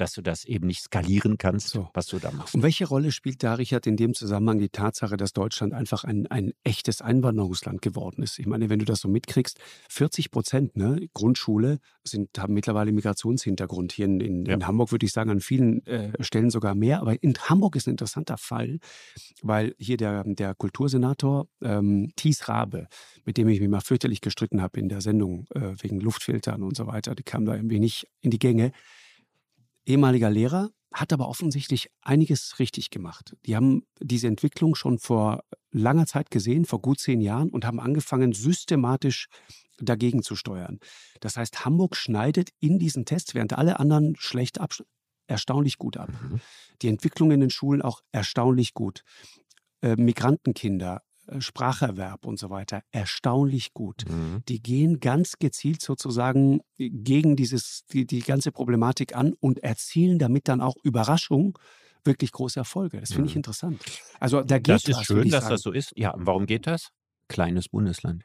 dass 0.00 0.12
du 0.12 0.22
das 0.22 0.44
eben 0.44 0.66
nicht 0.66 0.82
skalieren 0.82 1.38
kannst, 1.38 1.68
so. 1.68 1.88
was 1.94 2.06
du 2.06 2.18
da 2.18 2.30
machst. 2.30 2.54
Und 2.54 2.62
welche 2.62 2.86
Rolle 2.86 3.12
spielt 3.12 3.42
da, 3.42 3.54
Richard, 3.54 3.86
in 3.86 3.96
dem 3.96 4.14
Zusammenhang 4.14 4.58
die 4.58 4.68
Tatsache, 4.68 5.16
dass 5.16 5.32
Deutschland 5.32 5.74
einfach 5.74 6.04
ein, 6.04 6.26
ein 6.28 6.52
echtes 6.64 7.02
Einwanderungsland 7.02 7.82
geworden 7.82 8.22
ist? 8.22 8.38
Ich 8.38 8.46
meine, 8.46 8.70
wenn 8.70 8.78
du 8.78 8.84
das 8.84 9.00
so 9.00 9.08
mitkriegst, 9.08 9.58
40 9.88 10.30
Prozent 10.30 10.76
ne, 10.76 11.08
Grundschule 11.14 11.78
sind, 12.04 12.38
haben 12.38 12.54
mittlerweile 12.54 12.92
Migrationshintergrund. 12.92 13.92
Hier 13.92 14.06
in, 14.06 14.20
in, 14.20 14.46
ja. 14.46 14.54
in 14.54 14.66
Hamburg 14.66 14.92
würde 14.92 15.06
ich 15.06 15.12
sagen, 15.12 15.30
an 15.30 15.40
vielen 15.40 15.86
äh, 15.86 16.12
Stellen 16.20 16.50
sogar 16.50 16.74
mehr. 16.74 17.00
Aber 17.00 17.22
in 17.22 17.34
Hamburg 17.34 17.76
ist 17.76 17.86
ein 17.86 17.92
interessanter 17.92 18.38
Fall 18.38 18.78
weil 19.42 19.74
hier 19.78 19.96
der, 19.96 20.24
der 20.24 20.54
Kultursenator 20.54 21.48
ähm, 21.62 22.12
Thies 22.16 22.48
Rabe, 22.48 22.88
mit 23.24 23.36
dem 23.36 23.48
ich 23.48 23.60
mich 23.60 23.68
mal 23.68 23.80
fürchterlich 23.80 24.20
gestritten 24.20 24.62
habe 24.62 24.80
in 24.80 24.88
der 24.88 25.00
Sendung 25.00 25.46
äh, 25.54 25.74
wegen 25.80 26.00
Luftfiltern 26.00 26.62
und 26.62 26.76
so 26.76 26.86
weiter, 26.86 27.14
die 27.14 27.22
kam 27.22 27.44
da 27.44 27.54
irgendwie 27.54 27.80
nicht 27.80 28.06
in 28.20 28.30
die 28.30 28.38
Gänge. 28.38 28.72
Ehemaliger 29.90 30.30
Lehrer, 30.30 30.70
hat 30.92 31.12
aber 31.12 31.28
offensichtlich 31.28 31.90
einiges 32.02 32.58
richtig 32.58 32.90
gemacht. 32.90 33.36
Die 33.46 33.56
haben 33.56 33.82
diese 34.00 34.26
Entwicklung 34.26 34.74
schon 34.74 34.98
vor 34.98 35.44
langer 35.70 36.06
Zeit 36.06 36.30
gesehen, 36.30 36.64
vor 36.64 36.80
gut 36.80 37.00
zehn 37.00 37.20
Jahren, 37.20 37.50
und 37.50 37.64
haben 37.64 37.80
angefangen, 37.80 38.32
systematisch 38.32 39.28
dagegen 39.78 40.22
zu 40.22 40.36
steuern. 40.36 40.78
Das 41.20 41.36
heißt, 41.36 41.64
Hamburg 41.64 41.96
schneidet 41.96 42.50
in 42.60 42.78
diesen 42.78 43.04
Tests, 43.04 43.34
während 43.34 43.52
alle 43.52 43.78
anderen 43.78 44.14
schlecht 44.16 44.60
abschneiden, 44.60 44.92
erstaunlich 45.26 45.78
gut 45.78 45.96
ab. 45.96 46.10
Mhm. 46.10 46.40
Die 46.82 46.88
Entwicklung 46.88 47.30
in 47.30 47.40
den 47.40 47.50
Schulen 47.50 47.82
auch 47.82 48.00
erstaunlich 48.10 48.74
gut. 48.74 49.02
Äh, 49.80 49.96
Migrantenkinder, 49.96 51.02
Spracherwerb 51.38 52.26
und 52.26 52.38
so 52.38 52.50
weiter, 52.50 52.82
erstaunlich 52.90 53.72
gut. 53.74 54.04
Mhm. 54.08 54.42
Die 54.48 54.62
gehen 54.62 55.00
ganz 55.00 55.38
gezielt 55.38 55.82
sozusagen 55.82 56.60
gegen 56.76 57.36
dieses, 57.36 57.84
die, 57.92 58.06
die 58.06 58.20
ganze 58.20 58.52
Problematik 58.52 59.14
an 59.14 59.34
und 59.40 59.62
erzielen 59.62 60.18
damit 60.18 60.48
dann 60.48 60.60
auch 60.60 60.74
Überraschung 60.82 61.58
wirklich 62.04 62.32
große 62.32 62.58
Erfolge. 62.58 63.00
Das 63.00 63.12
finde 63.12 63.28
ich 63.28 63.34
mhm. 63.34 63.40
interessant. 63.40 63.82
Also 64.18 64.42
da 64.42 64.58
geht 64.58 64.68
das 64.68 64.84
ist 64.84 64.96
was, 64.96 65.04
schön, 65.04 65.30
dass 65.30 65.44
sagen. 65.44 65.54
das 65.54 65.62
so 65.62 65.72
ist. 65.72 65.92
Ja, 65.96 66.14
warum 66.16 66.46
geht 66.46 66.66
das? 66.66 66.88
Kleines 67.28 67.68
Bundesland. 67.68 68.24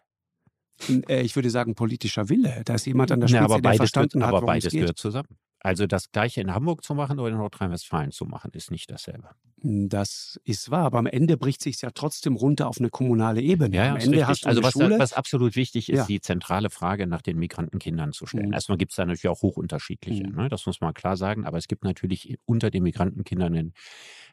Äh, 1.07 1.21
ich 1.21 1.35
würde 1.35 1.49
sagen, 1.49 1.75
politischer 1.75 2.29
Wille. 2.29 2.61
Da 2.65 2.75
ist 2.75 2.85
jemand 2.85 3.11
an 3.11 3.19
der 3.19 3.27
Spitze, 3.27 3.39
ja, 3.39 3.45
aber 3.45 3.61
der 3.61 3.73
verstanden 3.73 4.19
gehört, 4.19 4.27
hat, 4.27 4.37
aber 4.37 4.45
beides 4.45 4.73
gehört 4.73 4.97
zusammen. 4.97 5.37
Also 5.59 5.87
das 5.87 6.11
gleiche 6.11 6.41
in 6.41 6.53
Hamburg 6.53 6.83
zu 6.83 6.93
machen 6.93 7.19
oder 7.19 7.31
in 7.31 7.37
Nordrhein-Westfalen 7.37 8.11
zu 8.11 8.25
machen, 8.25 8.51
ist 8.53 8.71
nicht 8.71 8.91
dasselbe. 8.91 9.29
Das 9.67 10.39
ist 10.43 10.69
wahr, 10.69 10.85
aber 10.85 10.99
am 10.99 11.07
Ende 11.07 11.37
bricht 11.37 11.59
sich 11.59 11.81
ja 11.81 11.89
trotzdem 11.89 12.35
runter 12.35 12.67
auf 12.67 12.79
eine 12.79 12.91
kommunale 12.91 13.41
Ebene. 13.41 13.75
Ja, 13.75 13.91
am 13.93 13.97
Ende 13.97 14.27
hast 14.27 14.45
du 14.45 14.49
also 14.49 14.61
was, 14.61 14.73
Schule. 14.73 14.99
was 14.99 15.13
absolut 15.13 15.55
wichtig 15.55 15.89
ist, 15.89 15.97
ja. 15.97 16.05
die 16.05 16.21
zentrale 16.21 16.69
Frage 16.69 17.07
nach 17.07 17.23
den 17.23 17.39
Migrantenkindern 17.39 18.13
zu 18.13 18.27
stellen. 18.27 18.49
Mhm. 18.49 18.53
Erstmal 18.53 18.77
gibt 18.77 18.91
es 18.91 18.97
da 18.97 19.05
natürlich 19.05 19.27
auch 19.27 19.41
hochunterschiedliche, 19.41 20.27
mhm. 20.27 20.35
ne? 20.35 20.49
das 20.49 20.67
muss 20.67 20.81
man 20.81 20.93
klar 20.93 21.17
sagen, 21.17 21.45
aber 21.45 21.57
es 21.57 21.67
gibt 21.67 21.83
natürlich 21.83 22.37
unter 22.45 22.69
den 22.69 22.83
Migrantenkindern 22.83 23.55
einen 23.55 23.73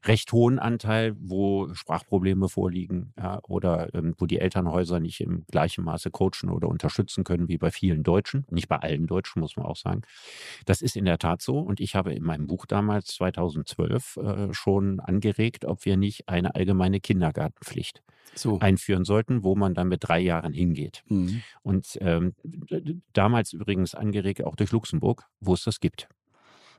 recht 0.04 0.32
hohen 0.32 0.58
Anteil, 0.58 1.14
wo 1.18 1.72
Sprachprobleme 1.74 2.48
vorliegen 2.48 3.12
ja, 3.16 3.40
oder 3.44 3.94
ähm, 3.94 4.14
wo 4.18 4.26
die 4.26 4.38
Elternhäuser 4.38 5.00
nicht 5.00 5.20
im 5.20 5.44
gleichen 5.50 5.84
Maße 5.84 6.10
coachen 6.10 6.50
oder 6.50 6.68
unterstützen 6.68 7.24
können 7.24 7.48
wie 7.48 7.58
bei 7.58 7.70
vielen 7.70 8.02
Deutschen. 8.02 8.44
Nicht 8.50 8.68
bei 8.68 8.76
allen 8.76 9.06
Deutschen, 9.06 9.40
muss 9.40 9.56
man 9.56 9.66
auch 9.66 9.76
sagen. 9.76 10.02
Das 10.66 10.82
ist 10.82 10.96
in 10.96 11.04
der 11.04 11.18
Tat 11.18 11.40
so. 11.40 11.58
Und 11.58 11.80
ich 11.80 11.94
habe 11.94 12.12
in 12.12 12.24
meinem 12.24 12.46
Buch 12.46 12.66
damals 12.66 13.06
2012 13.14 14.16
äh, 14.16 14.52
schon 14.52 15.00
angeregt, 15.22 15.64
ob 15.64 15.84
wir 15.84 15.96
nicht 15.96 16.28
eine 16.28 16.54
allgemeine 16.54 17.00
Kindergartenpflicht 17.00 18.02
so. 18.34 18.58
einführen 18.60 19.04
sollten, 19.04 19.44
wo 19.44 19.54
man 19.54 19.74
dann 19.74 19.88
mit 19.88 20.04
drei 20.04 20.20
Jahren 20.20 20.52
hingeht. 20.52 21.02
Mhm. 21.08 21.42
Und 21.62 21.98
ähm, 22.00 22.34
damals 23.12 23.52
übrigens 23.52 23.94
angeregt 23.94 24.44
auch 24.44 24.56
durch 24.56 24.72
Luxemburg, 24.72 25.24
wo 25.40 25.54
es 25.54 25.64
das 25.64 25.80
gibt. 25.80 26.08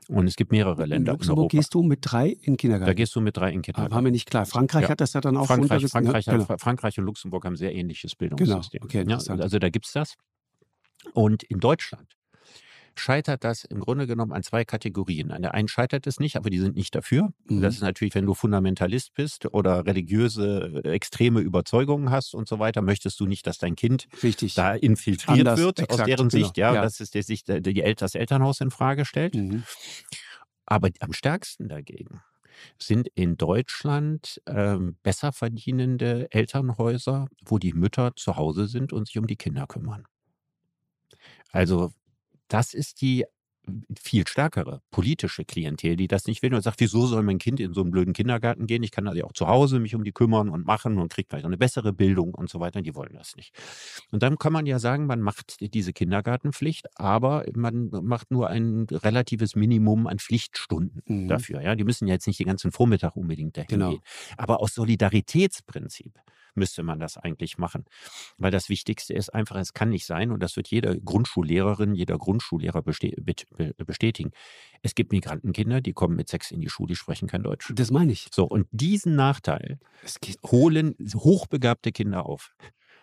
Und 0.08 0.26
es 0.26 0.36
gibt 0.36 0.52
mehrere 0.52 0.84
Länder. 0.84 1.12
In 1.12 1.18
Luxemburg 1.18 1.52
in 1.52 1.58
gehst 1.58 1.72
du 1.72 1.82
mit 1.82 2.00
drei 2.02 2.28
in 2.28 2.58
Kindergarten. 2.58 2.90
Da 2.90 2.94
gehst 2.94 3.16
du 3.16 3.22
mit 3.22 3.36
drei 3.38 3.48
in 3.48 3.56
den 3.56 3.62
Kindergarten. 3.62 3.92
Aber 3.92 3.96
war 3.96 4.02
mir 4.02 4.10
nicht 4.10 4.28
klar. 4.28 4.44
Frankreich 4.44 4.82
ja. 4.82 4.88
hat 4.90 5.00
das 5.00 5.14
ja 5.14 5.22
dann 5.22 5.38
auch 5.38 5.46
Frankreich, 5.46 5.82
ne? 5.82 5.88
Frankreich, 5.88 6.26
hat, 6.26 6.46
genau. 6.46 6.58
Frankreich 6.58 6.98
und 6.98 7.06
Luxemburg 7.06 7.46
haben 7.46 7.56
sehr 7.56 7.74
ähnliches 7.74 8.18
genau. 8.18 8.36
Bildungssystem. 8.36 8.86
Genau. 8.86 9.16
Okay, 9.16 9.28
ja, 9.28 9.36
also 9.40 9.58
da 9.58 9.70
gibt 9.70 9.86
es 9.86 9.92
das. 9.92 10.14
Und 11.14 11.42
in 11.44 11.60
Deutschland 11.60 12.13
scheitert 12.96 13.44
das 13.44 13.64
im 13.64 13.80
Grunde 13.80 14.06
genommen 14.06 14.32
an 14.32 14.42
zwei 14.42 14.64
Kategorien. 14.64 15.30
An 15.30 15.42
der 15.42 15.54
einen 15.54 15.68
scheitert 15.68 16.06
es 16.06 16.20
nicht, 16.20 16.36
aber 16.36 16.50
die 16.50 16.58
sind 16.58 16.76
nicht 16.76 16.94
dafür. 16.94 17.30
Mhm. 17.46 17.60
Das 17.60 17.74
ist 17.74 17.80
natürlich, 17.80 18.14
wenn 18.14 18.26
du 18.26 18.34
Fundamentalist 18.34 19.14
bist 19.14 19.46
oder 19.52 19.86
religiöse 19.86 20.82
äh, 20.84 20.90
extreme 20.90 21.40
Überzeugungen 21.40 22.10
hast 22.10 22.34
und 22.34 22.48
so 22.48 22.58
weiter, 22.58 22.82
möchtest 22.82 23.20
du 23.20 23.26
nicht, 23.26 23.46
dass 23.46 23.58
dein 23.58 23.76
Kind 23.76 24.06
Richtig. 24.22 24.54
da 24.54 24.74
infiltriert 24.74 25.40
Anders, 25.40 25.58
wird 25.58 25.78
exakt, 25.80 26.00
aus 26.00 26.06
deren 26.06 26.28
genau. 26.28 26.44
Sicht, 26.44 26.56
ja, 26.56 26.74
ja. 26.74 26.82
dass 26.82 27.00
es 27.00 27.10
sich 27.10 27.44
die, 27.44 27.94
das 27.96 28.14
Elternhaus 28.14 28.60
in 28.60 28.70
Frage 28.70 29.04
stellt. 29.04 29.34
Mhm. 29.34 29.64
Aber 30.66 30.88
am 31.00 31.12
stärksten 31.12 31.68
dagegen 31.68 32.20
sind 32.78 33.08
in 33.14 33.36
Deutschland 33.36 34.40
ähm, 34.46 34.96
besser 35.02 35.32
verdienende 35.32 36.28
Elternhäuser, 36.30 37.28
wo 37.44 37.58
die 37.58 37.72
Mütter 37.72 38.14
zu 38.16 38.36
Hause 38.36 38.68
sind 38.68 38.92
und 38.92 39.08
sich 39.08 39.18
um 39.18 39.26
die 39.26 39.36
Kinder 39.36 39.66
kümmern. 39.66 40.06
Also 41.50 41.92
das 42.54 42.72
ist 42.72 43.00
die 43.00 43.24
viel 43.98 44.28
stärkere 44.28 44.82
politische 44.90 45.44
Klientel, 45.44 45.96
die 45.96 46.06
das 46.06 46.26
nicht 46.26 46.42
will 46.42 46.54
und 46.54 46.60
sagt, 46.60 46.80
wieso 46.80 47.06
soll 47.06 47.22
mein 47.22 47.38
Kind 47.38 47.60
in 47.60 47.72
so 47.72 47.80
einen 47.80 47.90
blöden 47.90 48.12
Kindergarten 48.12 48.66
gehen? 48.66 48.82
Ich 48.82 48.90
kann 48.90 49.08
also 49.08 49.24
auch 49.24 49.32
zu 49.32 49.48
Hause 49.48 49.80
mich 49.80 49.94
um 49.94 50.04
die 50.04 50.12
kümmern 50.12 50.50
und 50.50 50.66
machen 50.66 50.98
und 50.98 51.10
kriegt 51.10 51.30
vielleicht 51.30 51.46
eine 51.46 51.56
bessere 51.56 51.92
Bildung 51.92 52.34
und 52.34 52.50
so 52.50 52.60
weiter. 52.60 52.82
Die 52.82 52.94
wollen 52.94 53.14
das 53.14 53.34
nicht. 53.36 53.54
Und 54.10 54.22
dann 54.22 54.36
kann 54.36 54.52
man 54.52 54.66
ja 54.66 54.78
sagen, 54.78 55.06
man 55.06 55.20
macht 55.20 55.56
diese 55.60 55.92
Kindergartenpflicht, 55.92 56.86
aber 56.96 57.44
man 57.54 57.88
macht 58.02 58.30
nur 58.30 58.50
ein 58.50 58.86
relatives 58.90 59.56
Minimum 59.56 60.06
an 60.06 60.18
Pflichtstunden 60.18 61.02
mhm. 61.06 61.28
dafür. 61.28 61.62
Ja, 61.62 61.74
die 61.74 61.84
müssen 61.84 62.06
ja 62.06 62.14
jetzt 62.14 62.26
nicht 62.26 62.38
den 62.38 62.46
ganzen 62.46 62.70
Vormittag 62.70 63.16
unbedingt 63.16 63.56
dahin 63.56 63.68
genau. 63.68 63.90
gehen. 63.90 64.02
Aber 64.36 64.60
aus 64.60 64.74
Solidaritätsprinzip 64.74 66.12
müsste 66.56 66.82
man 66.82 67.00
das 67.00 67.16
eigentlich 67.16 67.58
machen. 67.58 67.84
Weil 68.38 68.50
das 68.50 68.68
Wichtigste 68.68 69.14
ist 69.14 69.30
einfach, 69.34 69.56
es 69.56 69.72
kann 69.72 69.90
nicht 69.90 70.06
sein, 70.06 70.30
und 70.30 70.42
das 70.42 70.56
wird 70.56 70.68
jede 70.68 71.00
Grundschullehrerin, 71.00 71.94
jeder 71.94 72.18
Grundschullehrer 72.18 72.82
bestätigen. 72.82 74.30
Es 74.82 74.94
gibt 74.94 75.12
Migrantenkinder, 75.12 75.80
die 75.80 75.92
kommen 75.92 76.16
mit 76.16 76.28
sechs 76.28 76.50
in 76.50 76.60
die 76.60 76.68
Schule, 76.68 76.88
die 76.88 76.96
sprechen 76.96 77.28
kein 77.28 77.42
Deutsch. 77.42 77.72
Das 77.74 77.90
meine 77.90 78.12
ich. 78.12 78.28
So, 78.32 78.44
und 78.44 78.66
diesen 78.70 79.16
Nachteil 79.16 79.78
holen 80.44 80.94
hochbegabte 81.14 81.92
Kinder 81.92 82.26
auf 82.26 82.54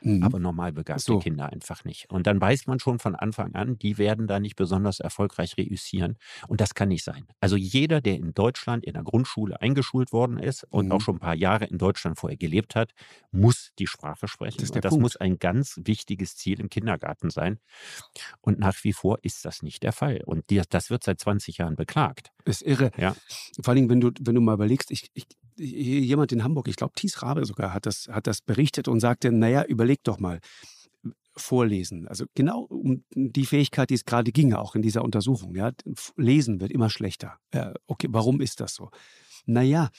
mhm. 0.02 0.24
aber 0.24 0.40
normal 0.40 0.72
begabte 0.74 1.04
so. 1.04 1.20
Kinder 1.20 1.52
einfach 1.52 1.84
nicht. 1.84 2.10
Und 2.10 2.28
dann 2.28 2.40
weiß 2.40 2.68
man 2.68 2.80
schon 2.80 3.00
von 3.00 3.16
Anfang 3.16 3.54
an, 3.56 3.78
die 3.78 3.98
werden 3.98 4.28
da 4.28 4.40
nicht 4.40 4.56
besonders 4.56 5.00
erfolgreich 5.00 5.58
reüssieren. 5.58 6.18
Und 6.48 6.62
das 6.62 6.74
kann 6.74 6.90
nicht 6.90 7.04
sein. 7.04 7.26
Also 7.40 7.56
jeder, 7.56 8.02
der 8.02 8.16
in 8.16 8.34
Deutschland 8.34 8.86
in 8.86 8.94
der 8.94 9.04
Grundschule 9.04 9.62
eingeschult 9.62 10.12
worden 10.12 10.38
ist 10.38 10.66
und 10.70 10.88
mhm. 10.88 10.92
auch 10.92 11.02
schon 11.02 11.16
ein 11.16 11.20
paar 11.20 11.36
Jahre 11.36 11.66
in 11.66 11.78
Deutschland 11.78 12.18
vorher 12.18 12.38
gelebt 12.38 12.76
hat, 12.76 12.92
muss 13.32 13.72
die 13.80 13.88
Sprache 13.88 14.28
sprechen. 14.28 14.60
Das, 14.60 14.72
und 14.72 14.84
das 14.84 14.98
muss 14.98 15.16
ein 15.16 15.40
ganz 15.40 15.80
wichtiges 15.84 16.36
Ziel 16.36 16.60
im 16.60 16.70
Kindergarten 16.70 17.30
sein. 17.30 17.60
Und 18.42 18.60
nach 18.60 18.76
wie 18.84 18.94
vor 18.94 19.20
ist 19.22 19.46
das 19.46 19.62
nicht 19.62 19.84
der 19.84 19.92
Fall. 19.92 20.22
Und 20.26 20.46
das 20.70 20.90
wird 20.90 21.04
seit 21.04 21.20
20 21.20 21.58
Jahren 21.58 21.76
beklagt. 21.76 22.32
Das 22.46 22.62
ist 22.62 22.68
irre. 22.68 22.92
Ja. 22.98 23.16
Vor 23.62 23.74
allem, 23.74 23.90
wenn 23.90 24.02
du, 24.02 24.12
wenn 24.20 24.36
du 24.36 24.42
mal 24.42 24.54
überlegst, 24.54 24.92
ich, 24.92 25.10
ich 25.14 25.28
jemand 25.64 26.32
in 26.32 26.44
Hamburg, 26.44 26.68
ich 26.68 26.76
glaube 26.76 26.94
Thies 26.96 27.22
Rabe 27.22 27.46
sogar, 27.46 27.74
hat 27.74 27.86
das, 27.86 28.08
hat 28.10 28.28
das 28.28 28.42
berichtet 28.42 28.88
und 28.88 29.00
sagte, 29.00 29.32
naja, 29.32 29.64
überleg 29.64 30.04
doch 30.04 30.20
mal, 30.20 30.40
vorlesen. 31.36 32.08
Also 32.08 32.26
genau 32.36 32.62
um 32.64 33.04
die 33.14 33.46
Fähigkeit, 33.46 33.90
die 33.90 33.96
es 33.96 34.06
gerade 34.06 34.32
ging, 34.32 34.54
auch 34.54 34.76
in 34.76 34.82
dieser 34.82 35.04
Untersuchung. 35.04 35.56
Ja, 35.56 35.72
lesen 36.18 36.60
wird 36.60 36.72
immer 36.72 36.90
schlechter. 36.90 37.38
Ja, 37.54 37.74
okay, 37.88 38.08
warum 38.10 38.42
ist 38.42 38.60
das 38.60 38.76
so? 38.76 38.90
Naja, 39.46 39.90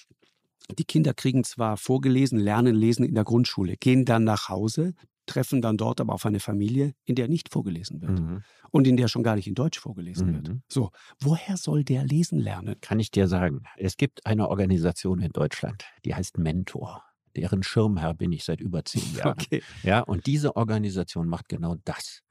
die 0.78 0.84
Kinder 0.84 1.14
kriegen 1.14 1.44
zwar 1.44 1.76
vorgelesen, 1.76 2.38
lernen 2.38 2.74
lesen 2.74 3.04
in 3.04 3.14
der 3.14 3.24
Grundschule, 3.24 3.76
gehen 3.76 4.04
dann 4.04 4.24
nach 4.24 4.48
Hause, 4.48 4.94
treffen 5.26 5.62
dann 5.62 5.76
dort 5.76 6.00
aber 6.00 6.12
auf 6.14 6.26
eine 6.26 6.40
Familie, 6.40 6.94
in 7.04 7.14
der 7.14 7.28
nicht 7.28 7.52
vorgelesen 7.52 8.00
wird 8.00 8.20
mhm. 8.20 8.42
und 8.70 8.86
in 8.86 8.96
der 8.96 9.08
schon 9.08 9.22
gar 9.22 9.36
nicht 9.36 9.46
in 9.46 9.54
Deutsch 9.54 9.78
vorgelesen 9.78 10.28
mhm. 10.28 10.34
wird. 10.34 10.50
So, 10.68 10.90
woher 11.20 11.56
soll 11.56 11.84
der 11.84 12.04
lesen 12.04 12.38
lernen? 12.38 12.76
Kann 12.80 13.00
ich 13.00 13.10
dir 13.10 13.28
sagen. 13.28 13.62
Es 13.76 13.96
gibt 13.96 14.26
eine 14.26 14.48
Organisation 14.48 15.20
in 15.20 15.32
Deutschland, 15.32 15.84
die 16.04 16.14
heißt 16.14 16.38
Mentor. 16.38 17.04
Deren 17.36 17.62
Schirmherr 17.62 18.14
bin 18.14 18.32
ich 18.32 18.44
seit 18.44 18.60
über 18.60 18.84
zehn 18.84 19.14
Jahren. 19.16 19.38
Okay. 19.40 19.62
Ja, 19.82 20.00
und 20.00 20.26
diese 20.26 20.56
Organisation 20.56 21.28
macht 21.28 21.48
genau 21.48 21.76
das. 21.84 22.22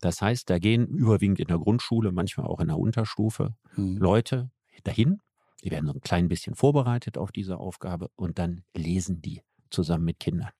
Das 0.00 0.22
heißt, 0.22 0.48
da 0.48 0.58
gehen 0.58 0.86
überwiegend 0.86 1.38
in 1.38 1.48
der 1.48 1.58
Grundschule, 1.58 2.12
manchmal 2.12 2.46
auch 2.46 2.60
in 2.60 2.68
der 2.68 2.78
Unterstufe, 2.78 3.54
mhm. 3.76 3.98
Leute 3.98 4.50
dahin, 4.84 5.20
die 5.62 5.70
werden 5.70 5.86
so 5.86 5.92
ein 5.92 6.00
klein 6.00 6.28
bisschen 6.28 6.54
vorbereitet 6.54 7.18
auf 7.18 7.32
diese 7.32 7.58
Aufgabe 7.58 8.08
und 8.16 8.38
dann 8.38 8.62
lesen 8.74 9.20
die 9.20 9.42
zusammen 9.70 10.04
mit 10.04 10.18
Kindern. 10.18 10.50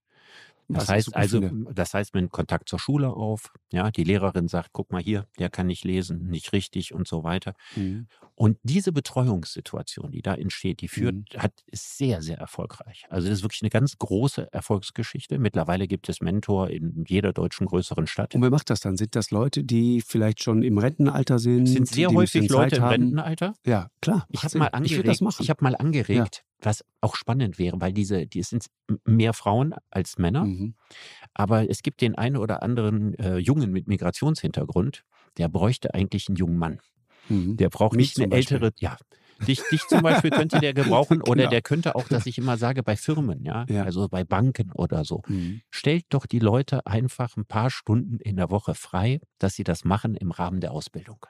Das 0.75 0.89
heißt 0.89 1.17
also, 1.17 1.41
das 1.73 1.95
heißt, 1.95 2.15
man 2.15 2.29
Kontakt 2.31 2.69
zur 2.69 2.79
Schule 2.79 3.11
auf. 3.11 3.53
Ja, 3.73 3.91
die 3.91 4.05
Lehrerin 4.05 4.49
sagt, 4.49 4.71
guck 4.73 4.93
mal 4.93 5.03
hier, 5.03 5.27
der 5.39 5.51
kann 5.51 5.67
nicht 5.67 5.85
lesen, 5.85 6.27
nicht 6.29 6.53
richtig 6.53 6.95
und 6.95 7.07
so 7.07 7.25
weiter. 7.25 7.55
Mhm. 7.77 8.07
Und 8.35 8.59
diese 8.63 8.93
Betreuungssituation, 8.93 10.13
die 10.13 10.23
da 10.23 10.35
entsteht, 10.35 10.81
die 10.81 10.89
führt, 10.89 11.15
mhm. 11.15 11.25
hat, 11.39 11.53
ist 11.67 11.99
sehr, 11.99 12.23
sehr 12.23 12.39
erfolgreich. 12.39 13.05
Also 13.11 13.29
das 13.29 13.39
ist 13.39 13.45
wirklich 13.45 13.63
eine 13.63 13.71
ganz 13.71 13.99
große 13.99 14.53
Erfolgsgeschichte. 14.53 15.39
Mittlerweile 15.39 15.87
gibt 15.87 16.09
es 16.09 16.21
Mentor 16.21 16.71
in 16.71 17.05
jeder 17.07 17.33
deutschen 17.33 17.67
größeren 17.67 18.07
Stadt. 18.07 18.35
Und 18.35 18.43
wer 18.43 18.51
macht 18.51 18.71
das 18.71 18.81
dann? 18.81 18.97
Sind 18.97 19.15
das 19.15 19.31
Leute, 19.31 19.65
die 19.65 20.01
vielleicht 20.01 20.43
schon 20.43 20.63
im 20.63 20.79
Rentenalter 20.79 21.39
sind? 21.39 21.67
Sind 21.67 21.89
sehr 21.89 22.09
häufig 22.11 22.49
Leute 22.49 22.77
im 22.77 22.85
Rentenalter? 22.85 23.55
Ja, 23.67 23.89
klar. 24.01 24.27
Ich 24.31 24.43
habe 24.43 24.59
mal 24.59 24.69
angeregt, 24.69 25.21
ich, 25.21 25.41
ich 25.41 25.51
habe 25.51 25.63
mal 25.63 25.77
angeregt, 25.77 26.45
was 26.63 26.85
auch 27.01 27.17
spannend 27.17 27.59
wäre, 27.59 27.81
weil 27.81 27.93
diese, 27.93 28.27
die 28.27 28.43
sind 28.43 28.67
mehr 29.05 29.33
Frauen 29.33 29.75
als 29.91 30.19
Männer. 30.19 30.45
Mhm. 30.45 30.75
Aber 31.35 31.69
es 31.69 31.83
gibt 31.83 32.01
den 32.01 32.15
einen 32.17 32.37
oder 32.37 32.63
anderen 32.63 33.15
äh, 33.15 33.39
Jungen 33.39 33.71
mit 33.71 33.87
Migrationshintergrund, 33.87 35.05
der 35.39 35.49
bräuchte 35.49 35.95
eigentlich 35.95 36.29
einen 36.29 36.37
jungen 36.37 36.59
Mann. 36.59 36.81
Mhm. 37.29 37.57
Der 37.57 37.69
braucht 37.69 37.97
Mich 37.97 38.17
nicht 38.17 38.25
eine 38.25 38.35
ältere, 38.35 38.73
ja. 38.79 38.97
Dich, 39.47 39.63
dich 39.71 39.87
zum 39.87 40.03
Beispiel 40.03 40.31
könnte 40.31 40.61
der 40.61 40.75
gebrauchen 40.75 41.21
genau. 41.25 41.31
oder 41.31 41.47
der 41.47 41.63
könnte 41.63 41.95
auch, 41.95 42.09
dass 42.09 42.27
ich 42.27 42.37
immer 42.37 42.59
sage, 42.59 42.83
bei 42.83 42.95
Firmen, 42.97 43.43
ja, 43.43 43.65
ja. 43.71 43.85
also 43.85 44.07
bei 44.09 44.23
Banken 44.23 44.71
oder 44.73 45.05
so. 45.05 45.23
Mhm. 45.29 45.63
Stellt 45.71 46.05
doch 46.11 46.27
die 46.27 46.41
Leute 46.41 46.85
einfach 46.87 47.37
ein 47.39 47.47
paar 47.47 47.71
Stunden 47.71 48.19
in 48.19 48.37
der 48.37 48.51
Woche 48.51 48.75
frei, 48.75 49.21
dass 49.39 49.55
sie 49.55 49.65
das 49.65 49.85
machen 49.85 50.15
im 50.15 50.31
Rahmen 50.31 50.61
der 50.61 50.73
Ausbildung. 50.73 51.25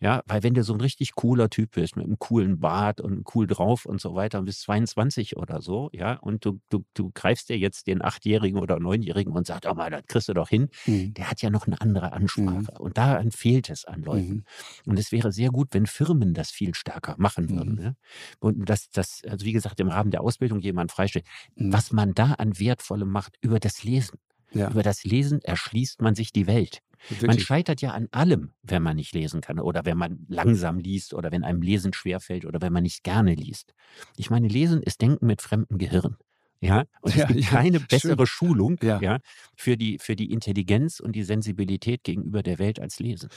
Ja, 0.00 0.22
weil 0.26 0.42
wenn 0.42 0.54
du 0.54 0.62
so 0.62 0.74
ein 0.74 0.80
richtig 0.80 1.14
cooler 1.14 1.50
Typ 1.50 1.72
bist, 1.72 1.96
mit 1.96 2.06
einem 2.06 2.18
coolen 2.18 2.60
Bart 2.60 3.00
und 3.00 3.24
cool 3.34 3.46
drauf 3.46 3.84
und 3.84 4.00
so 4.00 4.14
weiter 4.14 4.38
und 4.38 4.44
bist 4.44 4.62
22 4.62 5.36
oder 5.36 5.60
so, 5.60 5.90
ja, 5.92 6.14
und 6.14 6.44
du, 6.44 6.60
du, 6.70 6.84
du 6.94 7.10
greifst 7.12 7.48
dir 7.48 7.58
jetzt 7.58 7.86
den 7.86 8.02
Achtjährigen 8.02 8.60
oder 8.60 8.78
Neunjährigen 8.78 9.32
und 9.32 9.46
sagst, 9.46 9.66
oh 9.66 9.74
mal, 9.74 9.90
das 9.90 10.02
kriegst 10.06 10.28
du 10.28 10.34
doch 10.34 10.48
hin, 10.48 10.68
mhm. 10.86 11.14
der 11.14 11.30
hat 11.30 11.42
ja 11.42 11.50
noch 11.50 11.66
eine 11.66 11.80
andere 11.80 12.12
Ansprache. 12.12 12.72
Mhm. 12.72 12.80
Und 12.80 12.98
daran 12.98 13.30
fehlt 13.30 13.70
es 13.70 13.84
an 13.84 14.02
Leuten. 14.02 14.34
Mhm. 14.34 14.44
Und 14.86 14.98
es 14.98 15.12
wäre 15.12 15.32
sehr 15.32 15.50
gut, 15.50 15.68
wenn 15.72 15.86
Firmen 15.86 16.34
das 16.34 16.50
viel 16.50 16.74
stärker 16.74 17.14
machen 17.18 17.50
würden. 17.50 17.74
Mhm. 17.74 17.82
Ja? 17.82 17.92
Und 18.38 18.68
das, 18.68 18.90
das, 18.90 19.22
also 19.28 19.44
wie 19.44 19.52
gesagt, 19.52 19.80
im 19.80 19.88
Rahmen 19.88 20.10
der 20.10 20.20
Ausbildung 20.20 20.60
jemand 20.60 20.92
freistellt, 20.92 21.26
mhm. 21.56 21.72
was 21.72 21.92
man 21.92 22.14
da 22.14 22.34
an 22.34 22.58
Wertvollem 22.58 23.10
macht 23.10 23.36
über 23.40 23.58
das 23.58 23.82
Lesen. 23.82 24.18
Ja. 24.52 24.70
Über 24.70 24.82
das 24.82 25.04
Lesen 25.04 25.42
erschließt 25.42 26.00
man 26.00 26.14
sich 26.14 26.32
die 26.32 26.46
Welt. 26.46 26.80
Wirklich? 27.08 27.26
Man 27.28 27.38
scheitert 27.38 27.80
ja 27.80 27.92
an 27.92 28.08
allem, 28.10 28.52
wenn 28.62 28.82
man 28.82 28.96
nicht 28.96 29.14
lesen 29.14 29.40
kann 29.40 29.58
oder 29.60 29.84
wenn 29.84 29.96
man 29.96 30.26
langsam 30.28 30.78
liest 30.78 31.14
oder 31.14 31.32
wenn 31.32 31.44
einem 31.44 31.62
Lesen 31.62 31.92
schwerfällt 31.92 32.44
oder 32.44 32.60
wenn 32.60 32.72
man 32.72 32.82
nicht 32.82 33.04
gerne 33.04 33.34
liest. 33.34 33.74
Ich 34.16 34.30
meine, 34.30 34.48
Lesen 34.48 34.82
ist 34.82 35.00
Denken 35.00 35.26
mit 35.26 35.42
fremdem 35.42 35.78
Gehirn. 35.78 36.16
Ja, 36.60 36.84
und 37.02 37.14
es 37.14 37.26
gibt 37.26 37.40
ja, 37.40 37.48
keine 37.48 37.80
bessere 37.88 38.26
schön. 38.26 38.48
Schulung 38.48 38.76
ja. 38.82 39.00
ja. 39.00 39.18
für, 39.56 39.76
die, 39.76 39.98
für 39.98 40.16
die 40.16 40.32
Intelligenz 40.32 40.98
und 40.98 41.12
die 41.12 41.22
Sensibilität 41.22 42.02
gegenüber 42.02 42.42
der 42.42 42.58
Welt 42.58 42.80
als 42.80 42.98
Lesen. 42.98 43.28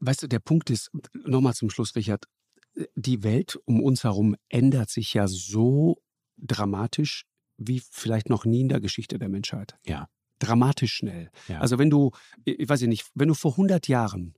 Weißt 0.00 0.22
du, 0.22 0.26
der 0.26 0.38
Punkt 0.38 0.70
ist, 0.70 0.90
nochmal 1.26 1.52
zum 1.52 1.68
Schluss, 1.68 1.94
Richard, 1.94 2.24
die 2.96 3.22
Welt 3.22 3.58
um 3.66 3.82
uns 3.82 4.02
herum 4.02 4.34
ändert 4.48 4.88
sich 4.88 5.12
ja 5.12 5.28
so 5.28 5.98
dramatisch 6.38 7.24
wie 7.58 7.82
vielleicht 7.90 8.30
noch 8.30 8.46
nie 8.46 8.62
in 8.62 8.68
der 8.68 8.80
Geschichte 8.80 9.18
der 9.18 9.28
Menschheit. 9.28 9.76
Ja 9.84 10.08
dramatisch 10.38 10.94
schnell. 10.94 11.30
Ja. 11.48 11.60
Also 11.60 11.78
wenn 11.78 11.90
du, 11.90 12.10
ich 12.44 12.68
weiß 12.68 12.82
nicht, 12.82 13.06
wenn 13.14 13.28
du 13.28 13.34
vor 13.34 13.52
100 13.52 13.88
Jahren 13.88 14.34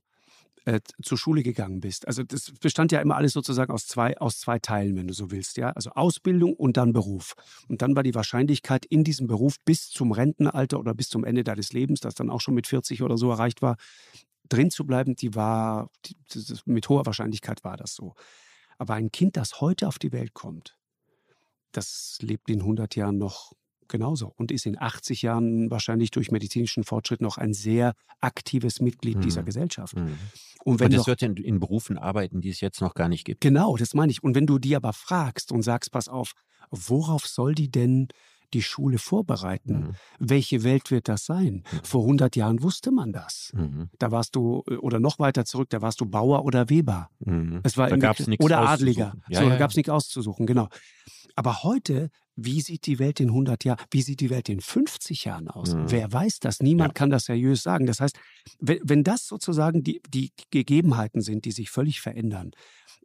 äh, 0.65 0.79
zur 1.01 1.17
Schule 1.17 1.43
gegangen 1.43 1.79
bist, 1.79 2.07
also 2.07 2.23
das 2.23 2.51
bestand 2.59 2.91
ja 2.91 3.01
immer 3.01 3.15
alles 3.15 3.33
sozusagen 3.33 3.71
aus 3.71 3.87
zwei, 3.87 4.17
aus 4.17 4.39
zwei 4.39 4.59
Teilen, 4.59 4.95
wenn 4.95 5.07
du 5.07 5.13
so 5.13 5.31
willst, 5.31 5.57
ja, 5.57 5.69
also 5.71 5.91
Ausbildung 5.91 6.53
und 6.53 6.77
dann 6.77 6.93
Beruf. 6.93 7.35
Und 7.67 7.81
dann 7.81 7.95
war 7.95 8.03
die 8.03 8.15
Wahrscheinlichkeit 8.15 8.85
in 8.85 9.03
diesem 9.03 9.27
Beruf 9.27 9.55
bis 9.65 9.89
zum 9.89 10.11
Rentenalter 10.11 10.79
oder 10.79 10.93
bis 10.93 11.09
zum 11.09 11.23
Ende 11.23 11.43
deines 11.43 11.73
Lebens, 11.73 11.99
das 11.99 12.15
dann 12.15 12.29
auch 12.29 12.41
schon 12.41 12.53
mit 12.53 12.67
40 12.67 13.01
oder 13.01 13.17
so 13.17 13.29
erreicht 13.31 13.61
war, 13.61 13.77
drin 14.49 14.71
zu 14.71 14.85
bleiben, 14.85 15.15
die 15.15 15.35
war, 15.35 15.89
die, 16.05 16.15
mit 16.65 16.87
hoher 16.89 17.05
Wahrscheinlichkeit 17.05 17.63
war 17.63 17.77
das 17.77 17.93
so. 17.93 18.15
Aber 18.77 18.93
ein 18.93 19.11
Kind, 19.11 19.37
das 19.37 19.59
heute 19.61 19.87
auf 19.87 19.99
die 19.99 20.11
Welt 20.11 20.33
kommt, 20.33 20.77
das 21.71 22.17
lebt 22.21 22.49
in 22.49 22.61
100 22.61 22.95
Jahren 22.95 23.17
noch 23.17 23.53
genauso 23.89 24.33
und 24.35 24.51
ist 24.51 24.65
in 24.65 24.79
80 24.79 25.21
Jahren 25.21 25.69
wahrscheinlich 25.71 26.11
durch 26.11 26.31
medizinischen 26.31 26.83
Fortschritt 26.83 27.21
noch 27.21 27.37
ein 27.37 27.53
sehr 27.53 27.93
aktives 28.19 28.79
Mitglied 28.79 29.17
mhm. 29.17 29.21
dieser 29.21 29.43
Gesellschaft. 29.43 29.95
Mhm. 29.95 30.17
Und, 30.63 30.79
wenn 30.79 30.93
und 30.93 30.99
es 30.99 31.07
wird 31.07 31.21
in, 31.21 31.37
in 31.37 31.59
Berufen 31.59 31.97
arbeiten, 31.97 32.41
die 32.41 32.49
es 32.49 32.61
jetzt 32.61 32.81
noch 32.81 32.93
gar 32.93 33.09
nicht 33.09 33.25
gibt. 33.25 33.41
Genau, 33.41 33.77
das 33.77 33.93
meine 33.93 34.11
ich. 34.11 34.23
Und 34.23 34.35
wenn 34.35 34.45
du 34.45 34.59
die 34.59 34.75
aber 34.75 34.93
fragst 34.93 35.51
und 35.51 35.61
sagst, 35.61 35.91
pass 35.91 36.07
auf, 36.07 36.33
worauf 36.71 37.25
soll 37.25 37.55
die 37.55 37.71
denn 37.71 38.09
die 38.53 38.61
Schule 38.61 38.97
vorbereiten. 38.97 39.79
Mhm. 39.79 39.95
Welche 40.19 40.63
Welt 40.63 40.91
wird 40.91 41.07
das 41.07 41.25
sein? 41.25 41.63
Mhm. 41.71 41.79
Vor 41.83 42.01
100 42.03 42.35
Jahren 42.35 42.63
wusste 42.63 42.91
man 42.91 43.11
das. 43.11 43.51
Mhm. 43.53 43.89
Da 43.99 44.11
warst 44.11 44.35
du, 44.35 44.63
äh, 44.69 44.75
oder 44.75 44.99
noch 44.99 45.19
weiter 45.19 45.45
zurück, 45.45 45.69
da 45.69 45.81
warst 45.81 46.01
du 46.01 46.05
Bauer 46.05 46.45
oder 46.45 46.69
Weber. 46.69 47.09
Mhm. 47.19 47.61
Es 47.63 47.77
war 47.77 47.89
da 47.89 47.97
gab's 47.97 48.27
oder 48.39 48.67
Adliger. 48.67 49.15
Ja, 49.27 49.39
so, 49.39 49.43
ja, 49.45 49.49
da 49.49 49.57
gab 49.57 49.71
es 49.71 49.75
nichts 49.75 49.89
auszusuchen, 49.89 50.45
genau. 50.45 50.69
Aber 51.35 51.63
heute, 51.63 52.09
wie 52.37 52.61
sieht 52.61 52.85
die 52.85 52.99
Welt 52.99 53.19
in 53.19 53.29
100 53.29 53.65
Jahren, 53.65 53.83
wie 53.91 54.03
sieht 54.03 54.19
die 54.21 54.29
Welt 54.29 54.47
in 54.47 54.61
50 54.61 55.25
Jahren 55.25 55.47
aus? 55.47 55.73
Mhm. 55.73 55.89
Wer 55.89 56.13
weiß 56.13 56.39
das? 56.39 56.61
Niemand 56.61 56.89
ja. 56.89 56.93
kann 56.93 57.09
das 57.09 57.25
seriös 57.25 57.63
sagen. 57.63 57.87
Das 57.87 57.99
heißt, 57.99 58.17
wenn, 58.59 58.79
wenn 58.83 59.03
das 59.03 59.25
sozusagen 59.25 59.83
die, 59.83 60.01
die 60.07 60.31
Gegebenheiten 60.51 61.21
sind, 61.21 61.45
die 61.45 61.51
sich 61.51 61.71
völlig 61.71 61.99
verändern, 61.99 62.51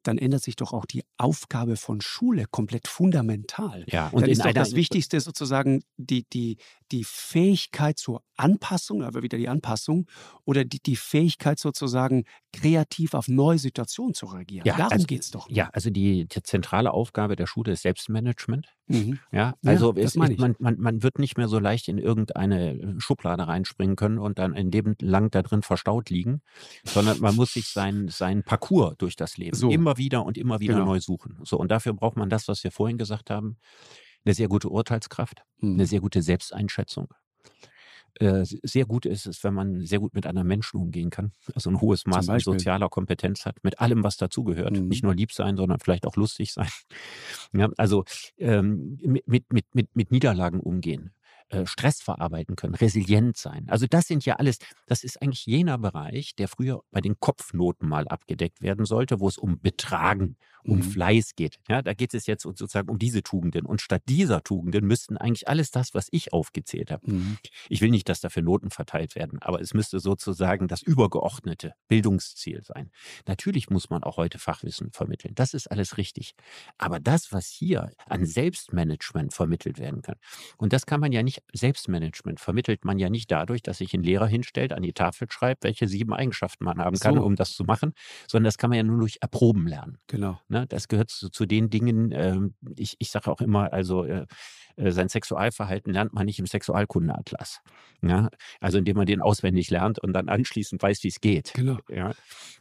dann 0.02 0.18
ändert 0.18 0.42
sich 0.42 0.56
doch 0.56 0.72
auch 0.72 0.86
die 0.86 1.04
Aufgabe 1.16 1.76
von 1.76 2.00
Schule 2.00 2.46
komplett 2.50 2.88
fundamental. 2.88 3.84
Ja, 3.88 4.08
und 4.08 4.22
dann 4.22 4.30
ist 4.30 4.44
doch 4.44 4.52
das 4.52 4.74
Wichtigste 4.74 5.20
sozusagen 5.20 5.82
die, 5.96 6.24
die, 6.32 6.58
die 6.90 7.04
Fähigkeit 7.04 7.98
zur 7.98 8.22
Anpassung, 8.36 9.02
aber 9.02 9.22
wieder 9.22 9.38
die 9.38 9.48
Anpassung, 9.48 10.06
oder 10.44 10.64
die, 10.64 10.80
die 10.80 10.96
Fähigkeit 10.96 11.58
sozusagen 11.58 12.24
kreativ 12.52 13.14
auf 13.14 13.28
neue 13.28 13.58
Situationen 13.58 14.14
zu 14.14 14.26
reagieren. 14.26 14.66
Ja, 14.66 14.76
Darum 14.76 14.92
also, 14.92 15.06
geht 15.06 15.22
es 15.22 15.30
doch. 15.30 15.48
Ja, 15.48 15.70
also 15.72 15.90
die, 15.90 16.26
die, 16.26 16.42
zentrale 16.42 16.92
Aufgabe 16.92 17.36
der 17.36 17.46
Schule 17.46 17.72
ist 17.72 17.82
Selbstmanagement. 17.82 18.66
Mhm. 18.88 19.20
Ja, 19.30 19.54
also 19.64 19.94
ja, 19.94 20.02
es, 20.02 20.16
ist, 20.16 20.16
man, 20.16 20.56
man, 20.58 20.78
man 20.78 21.02
wird 21.02 21.18
nicht 21.18 21.36
mehr 21.36 21.48
so 21.48 21.58
leicht 21.58 21.88
in 21.88 21.98
irgendeine 21.98 22.96
Schublade 22.98 23.46
reinspringen 23.46 23.96
können 23.96 24.18
und 24.18 24.38
dann 24.38 24.54
ein 24.54 24.70
Leben 24.70 24.96
lang 25.00 25.30
da 25.30 25.42
drin 25.42 25.62
verstaut 25.62 26.10
liegen, 26.10 26.42
sondern 26.84 27.20
man 27.20 27.36
muss 27.36 27.52
sich 27.52 27.68
seinen 27.68 28.08
sein 28.08 28.42
Parcours 28.42 28.96
durch 28.98 29.16
das 29.16 29.36
Leben 29.36 29.56
so. 29.56 29.70
Immer 29.82 29.96
wieder 29.96 30.24
und 30.24 30.38
immer 30.38 30.60
wieder 30.60 30.74
genau. 30.74 30.86
neu 30.86 31.00
suchen. 31.00 31.38
So, 31.42 31.58
und 31.58 31.70
dafür 31.70 31.92
braucht 31.92 32.16
man 32.16 32.30
das, 32.30 32.48
was 32.48 32.62
wir 32.62 32.70
vorhin 32.70 32.98
gesagt 32.98 33.30
haben, 33.30 33.56
eine 34.24 34.34
sehr 34.34 34.48
gute 34.48 34.68
Urteilskraft, 34.68 35.42
mhm. 35.58 35.74
eine 35.74 35.86
sehr 35.86 36.00
gute 36.00 36.22
Selbsteinschätzung. 36.22 37.08
Äh, 38.20 38.44
sehr 38.44 38.84
gut 38.84 39.06
ist 39.06 39.26
es, 39.26 39.42
wenn 39.42 39.54
man 39.54 39.86
sehr 39.86 39.98
gut 39.98 40.14
mit 40.14 40.26
anderen 40.26 40.46
Menschen 40.46 40.78
umgehen 40.78 41.10
kann. 41.10 41.32
Also 41.54 41.70
ein 41.70 41.80
hohes 41.80 42.06
Maß 42.06 42.28
an 42.28 42.40
sozialer 42.40 42.88
Kompetenz 42.88 43.46
hat, 43.46 43.56
mit 43.64 43.80
allem, 43.80 44.04
was 44.04 44.16
dazugehört. 44.16 44.78
Mhm. 44.78 44.88
Nicht 44.88 45.02
nur 45.02 45.14
lieb 45.14 45.32
sein, 45.32 45.56
sondern 45.56 45.80
vielleicht 45.80 46.06
auch 46.06 46.16
lustig 46.16 46.52
sein. 46.52 46.68
Ja, 47.54 47.68
also 47.76 48.04
ähm, 48.38 48.98
mit, 49.02 49.52
mit, 49.52 49.74
mit, 49.74 49.94
mit 49.94 50.10
Niederlagen 50.10 50.60
umgehen. 50.60 51.12
Äh, 51.52 51.66
Stress 51.66 52.00
verarbeiten 52.00 52.56
können, 52.56 52.74
resilient 52.74 53.36
sein. 53.36 53.66
Also 53.68 53.86
das 53.86 54.06
sind 54.06 54.24
ja 54.24 54.36
alles, 54.36 54.56
das 54.86 55.04
ist 55.04 55.20
eigentlich 55.20 55.44
jener 55.44 55.76
Bereich, 55.76 56.34
der 56.34 56.48
früher 56.48 56.80
bei 56.90 57.02
den 57.02 57.20
Kopfnoten 57.20 57.86
mal 57.86 58.08
abgedeckt 58.08 58.62
werden 58.62 58.86
sollte, 58.86 59.20
wo 59.20 59.28
es 59.28 59.36
um 59.36 59.60
Betragen, 59.60 60.38
um 60.64 60.78
mhm. 60.78 60.82
Fleiß 60.82 61.34
geht. 61.34 61.58
Ja, 61.68 61.82
da 61.82 61.94
geht 61.94 62.14
es 62.14 62.26
jetzt 62.26 62.42
sozusagen 62.42 62.88
um 62.88 62.98
diese 62.98 63.22
Tugenden. 63.22 63.66
Und 63.66 63.80
statt 63.80 64.02
dieser 64.08 64.42
Tugenden 64.42 64.86
müssten 64.86 65.16
eigentlich 65.16 65.48
alles 65.48 65.70
das, 65.70 65.94
was 65.94 66.08
ich 66.10 66.32
aufgezählt 66.32 66.90
habe. 66.90 67.10
Mhm. 67.10 67.38
Ich 67.68 67.80
will 67.80 67.90
nicht, 67.90 68.08
dass 68.08 68.20
dafür 68.20 68.42
Noten 68.42 68.70
verteilt 68.70 69.14
werden, 69.14 69.40
aber 69.42 69.60
es 69.60 69.74
müsste 69.74 70.00
sozusagen 70.00 70.68
das 70.68 70.82
übergeordnete 70.82 71.74
Bildungsziel 71.88 72.62
sein. 72.62 72.90
Natürlich 73.26 73.70
muss 73.70 73.90
man 73.90 74.02
auch 74.02 74.16
heute 74.16 74.38
Fachwissen 74.38 74.92
vermitteln. 74.92 75.34
Das 75.34 75.54
ist 75.54 75.70
alles 75.70 75.96
richtig. 75.96 76.34
Aber 76.78 77.00
das, 77.00 77.32
was 77.32 77.48
hier 77.48 77.90
an 78.06 78.24
Selbstmanagement 78.24 79.32
vermittelt 79.32 79.78
werden 79.78 80.02
kann, 80.02 80.16
und 80.56 80.72
das 80.72 80.86
kann 80.86 81.00
man 81.00 81.12
ja 81.12 81.22
nicht, 81.22 81.42
Selbstmanagement 81.52 82.40
vermittelt 82.40 82.84
man 82.84 82.98
ja 82.98 83.10
nicht 83.10 83.30
dadurch, 83.30 83.62
dass 83.62 83.78
sich 83.78 83.94
ein 83.94 84.02
Lehrer 84.02 84.26
hinstellt, 84.26 84.72
an 84.72 84.82
die 84.82 84.92
Tafel 84.92 85.30
schreibt, 85.30 85.64
welche 85.64 85.88
sieben 85.88 86.12
Eigenschaften 86.12 86.64
man 86.64 86.78
haben 86.78 86.98
kann, 86.98 87.16
so. 87.16 87.22
um 87.22 87.36
das 87.36 87.52
zu 87.52 87.64
machen, 87.64 87.92
sondern 88.28 88.44
das 88.44 88.58
kann 88.58 88.70
man 88.70 88.76
ja 88.76 88.82
nur 88.82 89.00
durch 89.00 89.18
Erproben 89.20 89.66
lernen. 89.66 89.98
Genau. 90.06 90.40
Ne? 90.52 90.66
Das 90.68 90.86
gehört 90.86 91.08
zu, 91.08 91.30
zu 91.30 91.46
den 91.46 91.70
Dingen, 91.70 92.12
ähm, 92.12 92.54
ich, 92.76 92.96
ich 92.98 93.10
sage 93.10 93.30
auch 93.30 93.40
immer, 93.40 93.72
also 93.72 94.04
äh, 94.04 94.26
äh, 94.76 94.90
sein 94.90 95.08
Sexualverhalten 95.08 95.92
lernt 95.92 96.12
man 96.12 96.26
nicht 96.26 96.38
im 96.38 96.46
Sexualkundeatlas. 96.46 97.62
Ja? 98.02 98.28
Also 98.60 98.76
indem 98.76 98.98
man 98.98 99.06
den 99.06 99.22
auswendig 99.22 99.70
lernt 99.70 99.98
und 99.98 100.12
dann 100.12 100.28
anschließend 100.28 100.82
weiß, 100.82 101.02
wie 101.04 101.08
es 101.08 101.22
geht. 101.22 101.54
Genau. 101.54 101.78
Ja? 101.88 102.12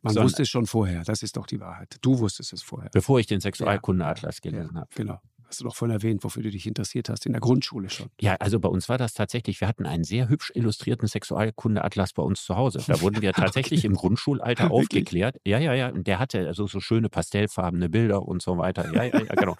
Man 0.01 0.13
Sondern, 0.13 0.23
wusste 0.23 0.43
es 0.43 0.49
schon 0.49 0.67
vorher, 0.67 1.03
das 1.03 1.21
ist 1.21 1.35
doch 1.35 1.45
die 1.45 1.59
Wahrheit. 1.59 1.97
Du 2.01 2.19
wusstest 2.19 2.53
es 2.53 2.63
vorher. 2.63 2.89
Bevor 2.93 3.19
ich 3.19 3.27
den 3.27 3.41
Sexualkundeatlas 3.41 4.39
ja. 4.41 4.49
gelesen 4.49 4.71
ja, 4.75 4.81
habe. 4.81 4.89
Genau. 4.95 5.19
Hast 5.51 5.59
du 5.59 5.65
doch 5.65 5.75
vorhin 5.75 5.93
erwähnt, 5.93 6.23
wofür 6.23 6.43
du 6.43 6.49
dich 6.49 6.65
interessiert 6.65 7.09
hast, 7.09 7.25
in 7.25 7.33
der 7.33 7.41
Grundschule 7.41 7.89
schon. 7.89 8.07
Ja, 8.21 8.35
also 8.35 8.57
bei 8.61 8.69
uns 8.69 8.87
war 8.87 8.97
das 8.97 9.13
tatsächlich, 9.13 9.59
wir 9.59 9.67
hatten 9.67 9.85
einen 9.85 10.05
sehr 10.05 10.29
hübsch 10.29 10.49
illustrierten 10.55 11.09
Sexualkundeatlas 11.09 12.13
bei 12.13 12.23
uns 12.23 12.45
zu 12.45 12.55
Hause. 12.55 12.81
Da 12.87 13.01
wurden 13.01 13.21
wir 13.21 13.33
tatsächlich 13.33 13.81
okay. 13.81 13.87
im 13.87 13.95
Grundschulalter 13.95 14.71
aufgeklärt. 14.71 15.41
Ja, 15.45 15.59
ja, 15.59 15.73
ja. 15.73 15.91
Der 15.91 16.19
hatte 16.19 16.47
also 16.47 16.67
so 16.67 16.79
schöne 16.79 17.09
pastellfarbene 17.09 17.89
Bilder 17.89 18.25
und 18.25 18.41
so 18.41 18.57
weiter. 18.57 18.93
Ja, 18.93 19.03
ja, 19.03 19.19
ja, 19.19 19.35
genau. 19.35 19.57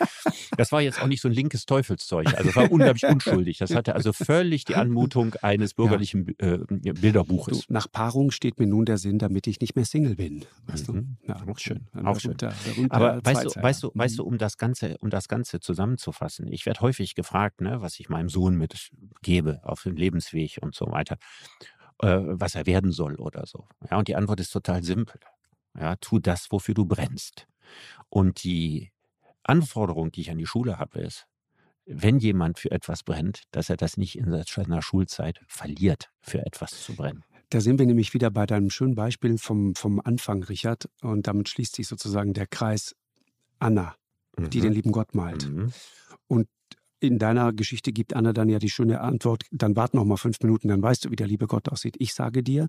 Das 0.55 0.71
war 0.71 0.79
jetzt 0.79 1.01
auch 1.01 1.07
nicht 1.07 1.19
so 1.19 1.27
ein 1.27 1.33
linkes 1.33 1.65
Teufelszeug. 1.65 2.33
Also 2.37 2.55
war 2.55 2.71
unglaublich 2.71 3.03
unschuldig. 3.03 3.57
Das 3.57 3.75
hatte 3.75 3.93
also 3.93 4.13
völlig 4.13 4.63
die 4.63 4.75
Anmutung 4.75 5.35
eines 5.41 5.73
bürgerlichen 5.73 6.33
ja. 6.39 6.53
äh, 6.53 6.93
Bilderbuches. 6.93 7.67
Du, 7.67 7.73
nach 7.73 7.91
Paarung 7.91 8.31
steht 8.31 8.61
mir 8.61 8.67
nun 8.67 8.85
der 8.85 8.97
Sinn, 8.97 9.19
damit 9.19 9.45
ich 9.45 9.59
nicht 9.59 9.75
mehr 9.75 9.83
Single 9.83 10.15
bin. 10.15 10.45
Weißt 10.67 10.87
mhm. 10.87 11.17
du? 11.25 11.27
Ja, 11.27 11.35
auch 11.51 11.59
schön. 11.59 11.81
Auch 12.01 12.17
schön. 12.17 12.37
Aber 12.87 13.19
weißt 13.25 13.43
du, 13.43 13.61
weißt 13.61 13.83
du, 13.83 13.91
weißt 13.93 14.19
du, 14.19 14.23
um 14.23 14.37
das 14.37 14.57
Ganze, 14.57 14.95
um 15.01 15.09
das 15.09 15.27
Ganze 15.27 15.59
zusammen 15.59 15.80
zusammenzufassen. 15.81 16.47
Ich 16.51 16.65
werde 16.65 16.81
häufig 16.81 17.15
gefragt, 17.15 17.61
ne, 17.61 17.81
was 17.81 17.99
ich 17.99 18.09
meinem 18.09 18.29
Sohn 18.29 18.55
mitgebe 18.55 19.61
auf 19.63 19.83
dem 19.83 19.95
Lebensweg 19.95 20.59
und 20.61 20.75
so 20.75 20.87
weiter, 20.91 21.17
äh, 21.99 22.19
was 22.21 22.55
er 22.55 22.65
werden 22.65 22.91
soll 22.91 23.15
oder 23.15 23.45
so. 23.45 23.67
Ja, 23.89 23.97
und 23.97 24.07
die 24.07 24.15
Antwort 24.15 24.39
ist 24.39 24.51
total 24.51 24.83
simpel. 24.83 25.19
Ja, 25.77 25.95
tu 25.95 26.19
das, 26.19 26.51
wofür 26.51 26.75
du 26.75 26.85
brennst. 26.85 27.47
Und 28.09 28.43
die 28.43 28.91
Anforderung, 29.43 30.11
die 30.11 30.21
ich 30.21 30.31
an 30.31 30.37
die 30.37 30.45
Schule 30.45 30.77
habe, 30.77 30.99
ist, 30.99 31.25
wenn 31.85 32.19
jemand 32.19 32.59
für 32.59 32.71
etwas 32.71 33.03
brennt, 33.03 33.43
dass 33.51 33.69
er 33.69 33.77
das 33.77 33.97
nicht 33.97 34.17
in 34.17 34.43
seiner 34.43 34.81
Schulzeit 34.81 35.41
verliert, 35.47 36.11
für 36.19 36.45
etwas 36.45 36.83
zu 36.83 36.95
brennen. 36.95 37.23
Da 37.49 37.59
sind 37.59 37.79
wir 37.79 37.85
nämlich 37.85 38.13
wieder 38.13 38.29
bei 38.29 38.45
deinem 38.45 38.69
schönen 38.69 38.95
Beispiel 38.95 39.37
vom, 39.37 39.75
vom 39.75 39.99
Anfang, 39.99 40.43
Richard. 40.43 40.89
Und 41.01 41.27
damit 41.27 41.49
schließt 41.49 41.75
sich 41.75 41.87
sozusagen 41.87 42.33
der 42.33 42.47
Kreis 42.47 42.95
Anna 43.59 43.95
mhm. 44.37 44.49
die 44.49 44.61
den 44.61 44.73
lieben 44.73 44.91
Gott 44.91 45.15
malt. 45.15 45.49
Mhm. 45.49 45.71
Und 46.27 46.47
in 47.01 47.17
deiner 47.17 47.51
Geschichte 47.51 47.91
gibt 47.91 48.15
Anna 48.15 48.31
dann 48.31 48.47
ja 48.47 48.59
die 48.59 48.69
schöne 48.69 49.01
Antwort, 49.01 49.43
dann 49.51 49.75
wart 49.75 49.95
noch 49.95 50.05
mal 50.05 50.17
fünf 50.17 50.39
Minuten, 50.41 50.67
dann 50.67 50.83
weißt 50.83 51.05
du, 51.05 51.11
wie 51.11 51.15
der 51.15 51.25
liebe 51.25 51.47
Gott 51.47 51.67
aussieht. 51.67 51.95
Ich 51.97 52.13
sage 52.13 52.43
dir, 52.43 52.67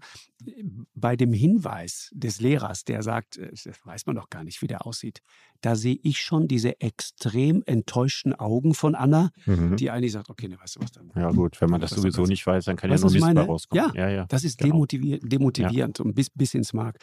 bei 0.94 1.16
dem 1.16 1.34
Hinweis 1.34 2.10
des 2.14 2.40
Lehrers, 2.40 2.84
der 2.84 3.02
sagt, 3.02 3.36
äh, 3.36 3.50
das 3.50 3.78
weiß 3.84 4.06
man 4.06 4.16
doch 4.16 4.30
gar 4.30 4.42
nicht, 4.42 4.62
wie 4.62 4.66
der 4.66 4.86
aussieht, 4.86 5.20
da 5.60 5.76
sehe 5.76 5.98
ich 6.02 6.20
schon 6.20 6.48
diese 6.48 6.80
extrem 6.80 7.62
enttäuschten 7.66 8.32
Augen 8.32 8.72
von 8.72 8.94
Anna, 8.94 9.30
mhm. 9.44 9.76
die 9.76 9.90
eigentlich 9.90 10.12
sagt, 10.12 10.30
okay, 10.30 10.48
ne, 10.48 10.58
weißt 10.58 10.76
du 10.76 10.80
was 10.80 10.92
dann? 10.92 11.12
Ja 11.14 11.30
gut, 11.30 11.60
wenn 11.60 11.68
man 11.68 11.82
das 11.82 11.90
sowieso 11.90 12.24
nicht 12.24 12.46
weiß, 12.46 12.64
dann 12.64 12.76
kann 12.76 12.90
weißt, 12.90 13.04
ja 13.04 13.10
nur 13.10 13.34
Mist 13.34 13.48
rauskommen. 13.48 13.92
Ja, 13.94 14.08
ja, 14.08 14.10
ja, 14.10 14.24
das 14.26 14.44
ist 14.44 14.58
genau. 14.58 14.72
demotivier 14.72 15.18
demotivierend 15.18 15.98
ja. 15.98 16.04
und 16.06 16.14
bis, 16.14 16.30
bis 16.30 16.54
ins 16.54 16.72
Mark. 16.72 16.98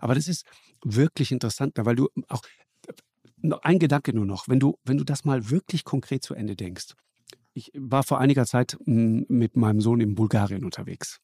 Aber 0.00 0.14
das 0.14 0.28
ist 0.28 0.44
wirklich 0.84 1.32
interessant, 1.32 1.72
weil 1.76 1.96
du 1.96 2.08
auch 2.28 2.42
ein 3.62 3.78
Gedanke 3.78 4.14
nur 4.14 4.26
noch, 4.26 4.48
wenn 4.48 4.60
du, 4.60 4.78
wenn 4.84 4.96
du 4.96 5.04
das 5.04 5.24
mal 5.24 5.50
wirklich 5.50 5.84
konkret 5.84 6.22
zu 6.22 6.34
Ende 6.34 6.56
denkst. 6.56 6.94
Ich 7.52 7.70
war 7.74 8.02
vor 8.02 8.18
einiger 8.18 8.46
Zeit 8.46 8.76
hm, 8.84 9.26
mit 9.28 9.56
meinem 9.56 9.80
Sohn 9.80 10.00
in 10.00 10.14
Bulgarien 10.14 10.64
unterwegs. 10.64 11.20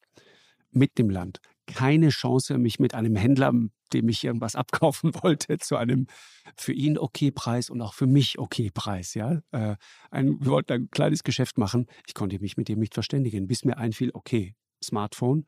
Mit 0.71 0.97
dem 0.97 1.09
Land. 1.09 1.39
Keine 1.67 2.09
Chance, 2.09 2.57
mich 2.57 2.79
mit 2.79 2.93
einem 2.93 3.15
Händler, 3.15 3.51
dem 3.93 4.09
ich 4.09 4.23
irgendwas 4.23 4.55
abkaufen 4.55 5.13
wollte, 5.21 5.57
zu 5.57 5.75
einem 5.75 6.07
für 6.55 6.73
ihn 6.73 6.97
okay 6.97 7.31
Preis 7.31 7.69
und 7.69 7.81
auch 7.81 7.93
für 7.93 8.07
mich 8.07 8.39
okay 8.39 8.71
Preis. 8.73 9.13
Ja? 9.13 9.41
Äh, 9.51 9.75
ein, 10.09 10.39
wir 10.39 10.51
wollten 10.51 10.73
ein 10.73 10.89
kleines 10.91 11.23
Geschäft 11.23 11.57
machen. 11.57 11.87
Ich 12.07 12.13
konnte 12.13 12.39
mich 12.39 12.55
mit 12.55 12.69
dem 12.69 12.79
nicht 12.79 12.93
verständigen, 12.93 13.47
bis 13.47 13.65
mir 13.65 13.77
einfiel, 13.77 14.11
okay, 14.13 14.55
Smartphone, 14.83 15.45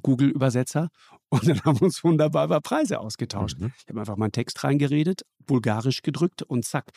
Google-Übersetzer 0.00 0.90
und 1.30 1.48
dann 1.48 1.60
haben 1.62 1.80
wir 1.80 1.84
uns 1.84 2.02
wunderbar 2.04 2.44
über 2.44 2.60
Preise 2.60 3.00
ausgetauscht. 3.00 3.58
Mhm. 3.58 3.72
Ich 3.78 3.88
habe 3.88 4.00
einfach 4.00 4.16
meinen 4.16 4.32
Text 4.32 4.62
reingeredet, 4.62 5.22
bulgarisch 5.46 6.02
gedrückt 6.02 6.42
und 6.42 6.64
zack. 6.64 6.90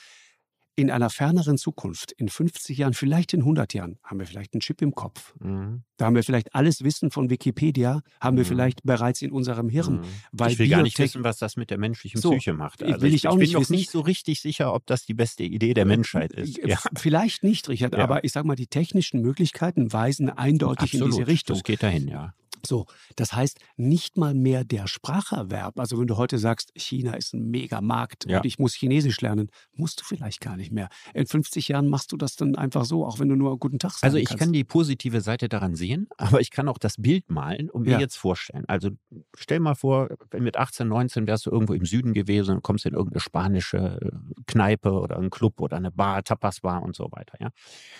In 0.75 0.89
einer 0.89 1.11
ferneren 1.11 1.59
Zukunft, 1.59 2.13
in 2.13 2.29
50 2.29 2.79
Jahren, 2.79 2.95
vielleicht 2.95 3.31
in 3.33 3.41
100 3.41 3.75
Jahren, 3.75 3.99
haben 4.03 4.17
wir 4.17 4.25
vielleicht 4.25 4.55
einen 4.55 4.61
Chip 4.61 4.81
im 4.81 4.95
Kopf. 4.95 5.35
Mhm. 5.39 5.83
Da 5.97 6.05
haben 6.05 6.15
wir 6.15 6.23
vielleicht 6.23 6.55
alles 6.55 6.83
Wissen 6.83 7.11
von 7.11 7.29
Wikipedia, 7.29 8.01
haben 8.19 8.33
mhm. 8.33 8.37
wir 8.39 8.45
vielleicht 8.45 8.81
bereits 8.81 9.21
in 9.21 9.31
unserem 9.31 9.69
Hirn. 9.69 9.97
Mhm. 9.97 10.05
Weil 10.31 10.53
ich 10.53 10.57
will 10.57 10.69
gar 10.69 10.81
nicht 10.81 10.97
wissen, 10.97 11.23
was 11.23 11.37
das 11.37 11.57
mit 11.57 11.69
der 11.69 11.77
menschlichen 11.77 12.19
so, 12.19 12.31
Psyche 12.31 12.53
macht. 12.53 12.81
Also 12.81 13.01
will 13.03 13.09
ich, 13.09 13.17
ich, 13.17 13.27
auch 13.27 13.37
ich 13.37 13.51
bin 13.51 13.59
nicht, 13.59 13.69
nicht 13.69 13.91
so 13.91 13.99
richtig 13.99 14.41
sicher, 14.41 14.73
ob 14.73 14.87
das 14.87 15.05
die 15.05 15.13
beste 15.13 15.43
Idee 15.43 15.75
der 15.75 15.85
Menschheit 15.85 16.33
ist. 16.33 16.57
Ja. 16.57 16.79
Vielleicht 16.97 17.43
nicht, 17.43 17.69
Richard, 17.69 17.93
ja. 17.93 17.99
aber 17.99 18.23
ich 18.23 18.31
sage 18.31 18.47
mal, 18.47 18.55
die 18.55 18.65
technischen 18.65 19.21
Möglichkeiten 19.21 19.93
weisen 19.93 20.31
eindeutig 20.31 20.95
Absolut. 20.95 21.09
in 21.09 21.11
diese 21.11 21.27
Richtung. 21.27 21.55
Das 21.55 21.63
geht 21.63 21.83
dahin, 21.83 22.07
ja. 22.07 22.33
So, 22.65 22.85
das 23.15 23.33
heißt, 23.33 23.59
nicht 23.77 24.17
mal 24.17 24.33
mehr 24.33 24.63
der 24.63 24.87
Spracherwerb. 24.87 25.79
Also 25.79 25.99
wenn 25.99 26.07
du 26.07 26.17
heute 26.17 26.37
sagst, 26.37 26.71
China 26.75 27.13
ist 27.13 27.33
ein 27.33 27.49
Megamarkt 27.49 28.25
ja. 28.29 28.37
und 28.37 28.45
ich 28.45 28.59
muss 28.59 28.73
Chinesisch 28.73 29.19
lernen, 29.21 29.49
musst 29.73 30.01
du 30.01 30.05
vielleicht 30.05 30.41
gar 30.41 30.55
nicht 30.55 30.71
mehr. 30.71 30.89
In 31.13 31.25
50 31.25 31.67
Jahren 31.67 31.87
machst 31.87 32.11
du 32.11 32.17
das 32.17 32.35
dann 32.35 32.55
einfach 32.55 32.85
so, 32.85 33.05
auch 33.05 33.19
wenn 33.19 33.29
du 33.29 33.35
nur 33.35 33.57
guten 33.59 33.79
Tag 33.79 33.91
sagst. 33.91 34.03
Also 34.03 34.17
ich 34.17 34.27
kannst. 34.27 34.43
kann 34.43 34.53
die 34.53 34.63
positive 34.63 35.21
Seite 35.21 35.49
daran 35.49 35.75
sehen, 35.75 36.07
aber 36.17 36.39
ich 36.41 36.51
kann 36.51 36.67
auch 36.69 36.77
das 36.77 36.95
Bild 36.97 37.29
malen 37.29 37.69
und 37.69 37.83
mir 37.83 37.93
ja. 37.93 37.99
jetzt 37.99 38.15
vorstellen. 38.15 38.65
Also 38.67 38.91
stell 39.35 39.59
mal 39.59 39.75
vor, 39.75 40.09
mit 40.37 40.57
18, 40.57 40.87
19 40.87 41.27
wärst 41.27 41.45
du 41.45 41.51
irgendwo 41.51 41.73
im 41.73 41.85
Süden 41.85 42.13
gewesen 42.13 42.55
und 42.55 42.63
kommst 42.63 42.85
in 42.85 42.93
irgendeine 42.93 43.19
spanische 43.19 43.99
äh, 44.01 44.11
Kneipe 44.47 44.91
oder 44.91 45.17
einen 45.17 45.29
Club 45.29 45.59
oder 45.59 45.77
eine 45.77 45.91
Bar, 45.91 46.23
Tapasbar 46.23 46.81
und 46.83 46.95
so 46.95 47.09
weiter, 47.11 47.37
ja. 47.39 47.49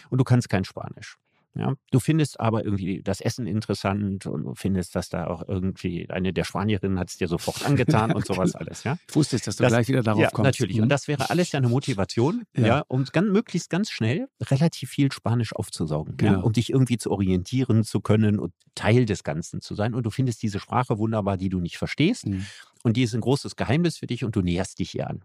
Und 0.09 0.19
du 0.19 0.23
kannst 0.23 0.49
kein 0.49 0.63
Spanisch. 0.63 1.17
Ja, 1.55 1.75
du 1.91 1.99
findest 1.99 2.39
aber 2.39 2.65
irgendwie 2.65 3.03
das 3.03 3.21
Essen 3.21 3.45
interessant 3.45 4.25
und 4.25 4.43
du 4.43 4.55
findest, 4.55 4.95
dass 4.95 5.09
da 5.09 5.27
auch 5.27 5.47
irgendwie 5.47 6.09
eine 6.09 6.33
der 6.33 6.45
Spanierinnen 6.45 6.97
hat 6.97 7.09
es 7.09 7.17
dir 7.17 7.27
sofort 7.27 7.63
angetan 7.65 8.11
und 8.11 8.25
sowas 8.25 8.55
alles. 8.55 8.83
Ja, 8.83 8.97
ich 9.07 9.15
wusste 9.15 9.35
es, 9.35 9.43
dass 9.43 9.57
du 9.57 9.63
das, 9.63 9.71
gleich 9.71 9.87
wieder 9.87 10.01
darauf 10.01 10.21
ja, 10.21 10.29
kommst. 10.31 10.59
Natürlich. 10.59 10.77
Und 10.77 10.85
mhm. 10.85 10.89
das 10.89 11.07
wäre 11.07 11.29
alles 11.29 11.51
ja 11.51 11.59
eine 11.59 11.69
Motivation, 11.69 12.43
ja, 12.57 12.65
ja 12.65 12.83
um 12.87 13.05
ganz, 13.05 13.29
möglichst 13.29 13.69
ganz 13.69 13.91
schnell 13.91 14.27
relativ 14.41 14.89
viel 14.89 15.11
Spanisch 15.11 15.53
aufzusaugen, 15.53 16.17
genau. 16.17 16.31
ja, 16.31 16.39
um 16.39 16.53
dich 16.53 16.71
irgendwie 16.71 16.97
zu 16.97 17.11
orientieren 17.11 17.83
zu 17.83 18.01
können 18.01 18.39
und 18.39 18.53
Teil 18.73 19.05
des 19.05 19.23
Ganzen 19.23 19.61
zu 19.61 19.75
sein. 19.75 19.93
Und 19.93 20.03
du 20.03 20.09
findest 20.09 20.41
diese 20.41 20.59
Sprache 20.59 20.97
wunderbar, 20.97 21.37
die 21.37 21.49
du 21.49 21.59
nicht 21.59 21.77
verstehst. 21.77 22.25
Mhm. 22.25 22.47
Und 22.83 22.97
die 22.97 23.03
ist 23.03 23.13
ein 23.13 23.21
großes 23.21 23.55
Geheimnis 23.55 23.97
für 23.97 24.07
dich 24.07 24.23
und 24.23 24.35
du 24.35 24.41
näherst 24.41 24.79
dich 24.79 24.95
ihr 24.95 25.07
an. 25.07 25.23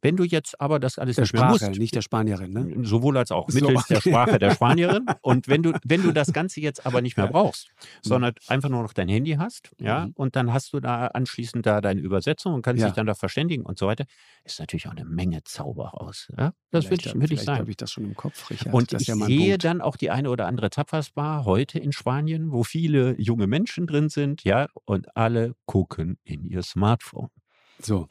Wenn 0.00 0.16
du 0.16 0.24
jetzt 0.24 0.60
aber 0.60 0.78
das 0.78 0.98
alles 0.98 1.16
der 1.16 1.24
Sprache, 1.24 1.66
musst, 1.66 1.78
nicht 1.78 1.94
der 1.94 2.02
Spanierin, 2.02 2.52
ne? 2.52 2.84
Sowohl 2.84 3.16
als 3.16 3.30
auch 3.30 3.48
mittels 3.52 3.86
so. 3.88 3.94
der 3.94 4.00
Sprache 4.00 4.38
der 4.38 4.54
Spanierin. 4.54 5.06
Und 5.22 5.48
wenn 5.48 5.62
du, 5.62 5.72
wenn 5.84 6.02
du 6.02 6.12
das 6.12 6.32
Ganze 6.32 6.60
jetzt 6.60 6.84
aber 6.86 7.00
nicht 7.00 7.16
mehr 7.16 7.26
brauchst, 7.28 7.70
sondern 8.02 8.34
einfach 8.48 8.68
nur 8.68 8.82
noch 8.82 8.92
dein 8.92 9.08
Handy 9.08 9.32
hast, 9.32 9.70
ja, 9.78 10.06
mhm. 10.06 10.12
und 10.16 10.36
dann 10.36 10.52
hast 10.52 10.72
du 10.72 10.80
da 10.80 11.06
anschließend 11.06 11.64
da 11.64 11.80
deine 11.80 12.00
Übersetzung 12.00 12.54
und 12.54 12.62
kannst 12.62 12.80
ja. 12.80 12.88
dich 12.88 12.94
dann 12.94 13.06
da 13.06 13.14
verständigen 13.14 13.64
und 13.64 13.78
so 13.78 13.86
weiter, 13.86 14.04
ist 14.44 14.60
natürlich 14.60 14.88
auch 14.88 14.92
eine 14.92 15.04
Menge 15.04 15.42
Zauber 15.44 15.88
raus. 15.88 16.28
Ja? 16.36 16.52
Das 16.70 16.90
würde 16.90 17.06
ich, 17.06 17.14
würd 17.14 17.30
ich 17.30 17.42
sagen. 17.42 17.60
habe 17.60 17.70
ich 17.70 17.76
das 17.76 17.90
schon 17.90 18.04
im 18.04 18.14
Kopf, 18.14 18.50
Richard. 18.50 18.74
Und 18.74 18.92
ich 18.92 19.06
ja 19.06 19.14
sehe 19.14 19.50
Punkt. 19.50 19.64
dann 19.64 19.80
auch 19.80 19.96
die 19.96 20.10
eine 20.10 20.30
oder 20.30 20.46
andere 20.46 20.70
Tapasbar 20.70 21.44
heute 21.44 21.78
in 21.78 21.92
Spanien, 21.92 22.52
wo 22.52 22.62
viele 22.64 23.18
junge 23.20 23.46
Menschen 23.46 23.86
drin 23.86 24.08
sind, 24.08 24.44
ja, 24.44 24.68
und 24.84 25.16
alle 25.16 25.54
gucken 25.66 26.18
in 26.24 26.44
ihr 26.44 26.62
Smartphone. 26.62 27.30
So. 27.78 28.06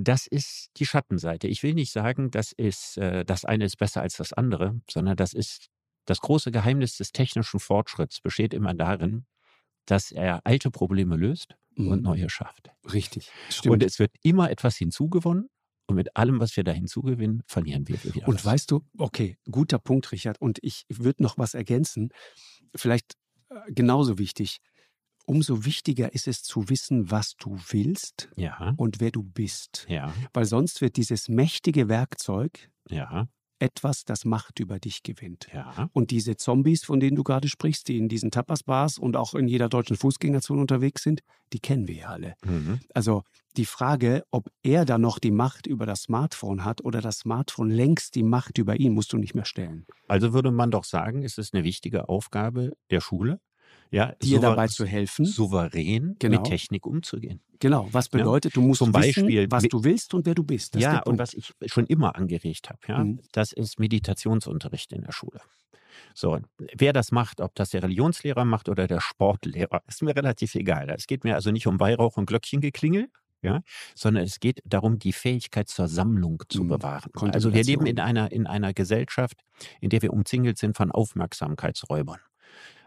Das 0.00 0.28
ist 0.28 0.70
die 0.76 0.86
Schattenseite. 0.86 1.48
Ich 1.48 1.64
will 1.64 1.74
nicht 1.74 1.90
sagen, 1.90 2.30
das 2.30 2.52
ist, 2.52 2.98
äh, 2.98 3.24
das 3.24 3.44
eine 3.44 3.64
ist 3.64 3.78
besser 3.78 4.00
als 4.00 4.16
das 4.16 4.32
andere, 4.32 4.80
sondern 4.88 5.16
das 5.16 5.32
ist 5.32 5.70
das 6.04 6.20
große 6.20 6.52
Geheimnis 6.52 6.96
des 6.96 7.12
technischen 7.12 7.60
Fortschritts 7.60 8.20
besteht 8.20 8.54
immer 8.54 8.74
darin, 8.74 9.26
dass 9.86 10.12
er 10.12 10.46
alte 10.46 10.70
Probleme 10.70 11.16
löst 11.16 11.56
mhm. 11.74 11.88
und 11.88 12.02
neue 12.02 12.30
schafft. 12.30 12.70
Richtig. 12.92 13.30
Stimmt. 13.50 13.72
Und 13.72 13.82
es 13.82 13.98
wird 13.98 14.12
immer 14.22 14.50
etwas 14.50 14.76
hinzugewonnen. 14.76 15.48
Und 15.86 15.96
mit 15.96 16.16
allem, 16.16 16.38
was 16.38 16.54
wir 16.56 16.64
da 16.64 16.72
hinzugewinnen, 16.72 17.42
verlieren 17.46 17.88
wir 17.88 18.02
wieder. 18.04 18.28
Und 18.28 18.36
was. 18.36 18.44
weißt 18.44 18.70
du, 18.70 18.84
okay, 18.98 19.38
guter 19.50 19.78
Punkt, 19.78 20.12
Richard. 20.12 20.38
Und 20.40 20.58
ich 20.62 20.84
würde 20.90 21.22
noch 21.22 21.38
was 21.38 21.54
ergänzen. 21.54 22.10
Vielleicht 22.76 23.14
äh, 23.48 23.72
genauso 23.72 24.18
wichtig 24.18 24.58
umso 25.28 25.64
wichtiger 25.64 26.14
ist 26.14 26.26
es 26.26 26.42
zu 26.42 26.68
wissen, 26.70 27.10
was 27.10 27.36
du 27.36 27.58
willst 27.68 28.30
ja. 28.36 28.72
und 28.76 28.98
wer 29.00 29.10
du 29.10 29.22
bist. 29.22 29.86
Ja. 29.88 30.12
Weil 30.32 30.46
sonst 30.46 30.80
wird 30.80 30.96
dieses 30.96 31.28
mächtige 31.28 31.88
Werkzeug 31.88 32.70
ja. 32.88 33.28
etwas, 33.58 34.04
das 34.04 34.24
Macht 34.24 34.58
über 34.58 34.78
dich 34.78 35.02
gewinnt. 35.02 35.48
Und 35.92 36.10
diese 36.12 36.36
Zombies, 36.36 36.82
von 36.84 36.98
denen 36.98 37.16
du 37.16 37.24
gerade 37.24 37.48
sprichst, 37.48 37.88
die 37.88 37.98
in 37.98 38.08
diesen 38.08 38.30
Tapas-Bars 38.30 38.98
und 38.98 39.16
auch 39.16 39.34
in 39.34 39.48
jeder 39.48 39.68
deutschen 39.68 39.96
Fußgängerzone 39.96 40.62
unterwegs 40.62 41.02
sind, 41.02 41.20
die 41.52 41.60
kennen 41.60 41.88
wir 41.88 41.96
ja 41.96 42.08
alle. 42.08 42.34
Mhm. 42.44 42.80
Also 42.94 43.22
die 43.58 43.66
Frage, 43.66 44.24
ob 44.30 44.48
er 44.62 44.86
da 44.86 44.96
noch 44.96 45.18
die 45.18 45.30
Macht 45.30 45.66
über 45.66 45.84
das 45.84 46.02
Smartphone 46.02 46.64
hat 46.64 46.82
oder 46.82 47.02
das 47.02 47.18
Smartphone 47.18 47.70
längst 47.70 48.14
die 48.14 48.22
Macht 48.22 48.56
über 48.56 48.80
ihn, 48.80 48.94
musst 48.94 49.12
du 49.12 49.18
nicht 49.18 49.34
mehr 49.34 49.44
stellen. 49.44 49.84
Also 50.06 50.32
würde 50.32 50.52
man 50.52 50.70
doch 50.70 50.84
sagen, 50.84 51.22
es 51.22 51.36
ist 51.36 51.52
eine 51.52 51.64
wichtige 51.64 52.08
Aufgabe 52.08 52.72
der 52.90 53.02
Schule, 53.02 53.40
ja, 53.90 54.12
dir 54.22 54.40
dabei 54.40 54.68
zu 54.68 54.84
helfen, 54.84 55.24
souverän 55.24 56.16
genau. 56.18 56.40
mit 56.40 56.48
Technik 56.48 56.86
umzugehen. 56.86 57.40
Genau, 57.60 57.88
was 57.90 58.08
bedeutet, 58.08 58.52
ja, 58.52 58.60
du 58.60 58.66
musst 58.66 58.78
zum 58.78 58.92
Beispiel, 58.92 59.26
wissen, 59.26 59.50
was 59.50 59.64
du 59.64 59.84
willst 59.84 60.14
und 60.14 60.26
wer 60.26 60.34
du 60.34 60.44
bist. 60.44 60.74
Das 60.74 60.82
ja, 60.82 61.02
und 61.02 61.18
was 61.18 61.34
ich 61.34 61.52
schon 61.66 61.86
immer 61.86 62.14
angeregt 62.16 62.70
habe, 62.70 62.78
ja, 62.86 63.02
mhm. 63.02 63.20
das 63.32 63.52
ist 63.52 63.80
Meditationsunterricht 63.80 64.92
in 64.92 65.02
der 65.02 65.12
Schule. 65.12 65.40
So, 66.14 66.38
wer 66.76 66.92
das 66.92 67.12
macht, 67.12 67.40
ob 67.40 67.54
das 67.54 67.70
der 67.70 67.82
Religionslehrer 67.82 68.44
macht 68.44 68.68
oder 68.68 68.86
der 68.86 69.00
Sportlehrer, 69.00 69.82
ist 69.86 70.02
mir 70.02 70.14
relativ 70.14 70.54
egal. 70.54 70.88
Es 70.90 71.06
geht 71.06 71.24
mir 71.24 71.34
also 71.34 71.50
nicht 71.50 71.66
um 71.66 71.80
Weihrauch 71.80 72.16
und 72.16 72.26
Glöckchengeklingel, 72.26 73.08
ja, 73.42 73.62
sondern 73.94 74.24
es 74.24 74.40
geht 74.40 74.60
darum, 74.64 74.98
die 74.98 75.12
Fähigkeit 75.12 75.68
zur 75.68 75.88
Sammlung 75.88 76.42
zu 76.48 76.64
mhm. 76.64 76.68
bewahren. 76.68 77.12
Also 77.32 77.52
wir 77.54 77.62
leben 77.62 77.86
in 77.86 78.00
einer, 78.00 78.32
in 78.32 78.46
einer 78.46 78.72
Gesellschaft, 78.72 79.44
in 79.80 79.90
der 79.90 80.02
wir 80.02 80.12
umzingelt 80.12 80.58
sind 80.58 80.76
von 80.76 80.90
Aufmerksamkeitsräubern. 80.90 82.18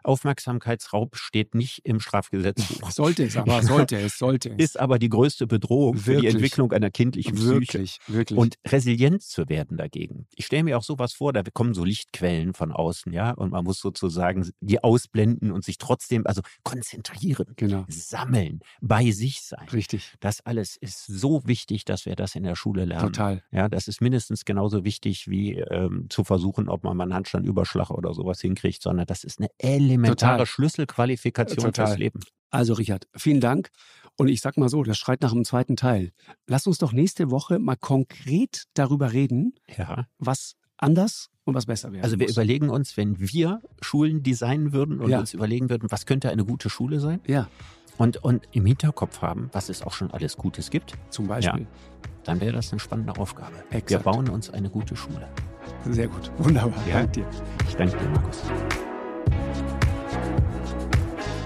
Aufmerksamkeitsraub 0.03 1.15
steht 1.15 1.55
nicht 1.55 1.85
im 1.85 1.99
Strafgesetzbuch. 1.99 2.91
Sollte 2.91 3.23
es 3.23 3.37
aber, 3.37 3.61
sollte 3.63 3.97
es, 3.97 4.17
sollte 4.17 4.49
es. 4.51 4.57
Ist 4.57 4.79
aber 4.79 4.99
die 4.99 5.09
größte 5.09 5.47
Bedrohung 5.47 5.95
wirklich? 5.95 6.15
für 6.15 6.21
die 6.21 6.27
Entwicklung 6.27 6.71
einer 6.71 6.91
kindlichen 6.91 7.35
Psyche. 7.35 7.51
Wirklich, 7.51 7.99
wirklich. 8.07 8.37
Und 8.37 8.55
resilient 8.67 9.23
zu 9.23 9.49
werden 9.49 9.77
dagegen. 9.77 10.27
Ich 10.35 10.45
stelle 10.45 10.63
mir 10.63 10.77
auch 10.77 10.83
sowas 10.83 11.13
vor, 11.13 11.33
da 11.33 11.43
kommen 11.53 11.73
so 11.73 11.83
Lichtquellen 11.83 12.53
von 12.53 12.71
außen, 12.71 13.11
ja, 13.13 13.31
und 13.31 13.51
man 13.51 13.63
muss 13.63 13.79
sozusagen 13.79 14.49
die 14.59 14.83
ausblenden 14.83 15.51
und 15.51 15.63
sich 15.63 15.77
trotzdem, 15.77 16.25
also 16.25 16.41
konzentrieren, 16.63 17.53
genau. 17.55 17.85
sammeln, 17.87 18.61
bei 18.81 19.11
sich 19.11 19.41
sein. 19.41 19.67
Richtig. 19.71 20.13
Das 20.19 20.45
alles 20.45 20.75
ist 20.75 21.05
so 21.05 21.41
wichtig, 21.45 21.85
dass 21.85 22.05
wir 22.05 22.15
das 22.15 22.35
in 22.35 22.43
der 22.43 22.55
Schule 22.55 22.85
lernen. 22.85 23.13
Total. 23.13 23.43
Ja, 23.51 23.69
das 23.69 23.87
ist 23.87 24.01
mindestens 24.01 24.45
genauso 24.45 24.83
wichtig 24.83 25.27
wie 25.27 25.55
ähm, 25.55 26.07
zu 26.09 26.23
versuchen, 26.23 26.69
ob 26.69 26.83
man 26.83 26.97
mal 26.97 27.03
einen 27.03 27.13
Handstandüberschlag 27.13 27.89
oder 27.89 28.13
sowas 28.13 28.41
hinkriegt, 28.41 28.81
sondern 28.81 29.05
das 29.05 29.23
ist 29.23 29.39
eine 29.39 29.49
elementare 29.91 30.33
Total. 30.33 30.45
Schlüsselqualifikation 30.45 31.65
Total. 31.65 31.87
fürs 31.87 31.97
Leben. 31.97 32.19
Also 32.49 32.73
Richard, 32.73 33.07
vielen 33.15 33.39
Dank. 33.39 33.69
Und 34.17 34.27
ich 34.27 34.41
sag 34.41 34.57
mal 34.57 34.69
so, 34.69 34.83
das 34.83 34.97
schreit 34.97 35.21
nach 35.21 35.31
einem 35.31 35.45
zweiten 35.45 35.75
Teil. 35.75 36.11
Lass 36.47 36.67
uns 36.67 36.77
doch 36.77 36.91
nächste 36.91 37.31
Woche 37.31 37.59
mal 37.59 37.77
konkret 37.77 38.65
darüber 38.73 39.13
reden, 39.13 39.55
ja. 39.77 40.05
was 40.19 40.55
anders 40.77 41.29
und 41.45 41.55
was 41.55 41.65
besser 41.65 41.91
wäre. 41.91 42.03
Also 42.03 42.19
wir 42.19 42.27
muss. 42.27 42.35
überlegen 42.35 42.69
uns, 42.69 42.97
wenn 42.97 43.19
wir 43.19 43.61
Schulen 43.81 44.21
designen 44.21 44.73
würden 44.73 44.99
und 44.99 45.09
ja. 45.09 45.19
uns 45.19 45.33
überlegen 45.33 45.69
würden, 45.69 45.89
was 45.89 46.05
könnte 46.05 46.29
eine 46.29 46.45
gute 46.45 46.69
Schule 46.69 46.99
sein? 46.99 47.21
Ja. 47.25 47.47
Und, 47.97 48.23
und 48.23 48.47
im 48.51 48.65
Hinterkopf 48.65 49.21
haben, 49.21 49.49
was 49.53 49.69
es 49.69 49.81
auch 49.81 49.93
schon 49.93 50.11
alles 50.11 50.37
Gutes 50.37 50.69
gibt. 50.69 50.93
Zum 51.09 51.27
Beispiel. 51.27 51.61
Ja, 51.61 51.67
dann 52.23 52.41
wäre 52.41 52.53
das 52.53 52.71
eine 52.71 52.79
spannende 52.79 53.17
Aufgabe. 53.17 53.55
Exakt. 53.69 53.89
Wir 53.89 53.99
bauen 53.99 54.29
uns 54.29 54.49
eine 54.49 54.69
gute 54.69 54.95
Schule. 54.95 55.27
Sehr 55.89 56.07
gut. 56.07 56.31
Wunderbar. 56.37 56.87
Ja. 56.87 56.99
Danke 56.99 57.21
dir. 57.21 57.27
Ich 57.67 57.75
danke 57.75 57.97
dir, 57.97 58.09
Markus. 58.09 58.41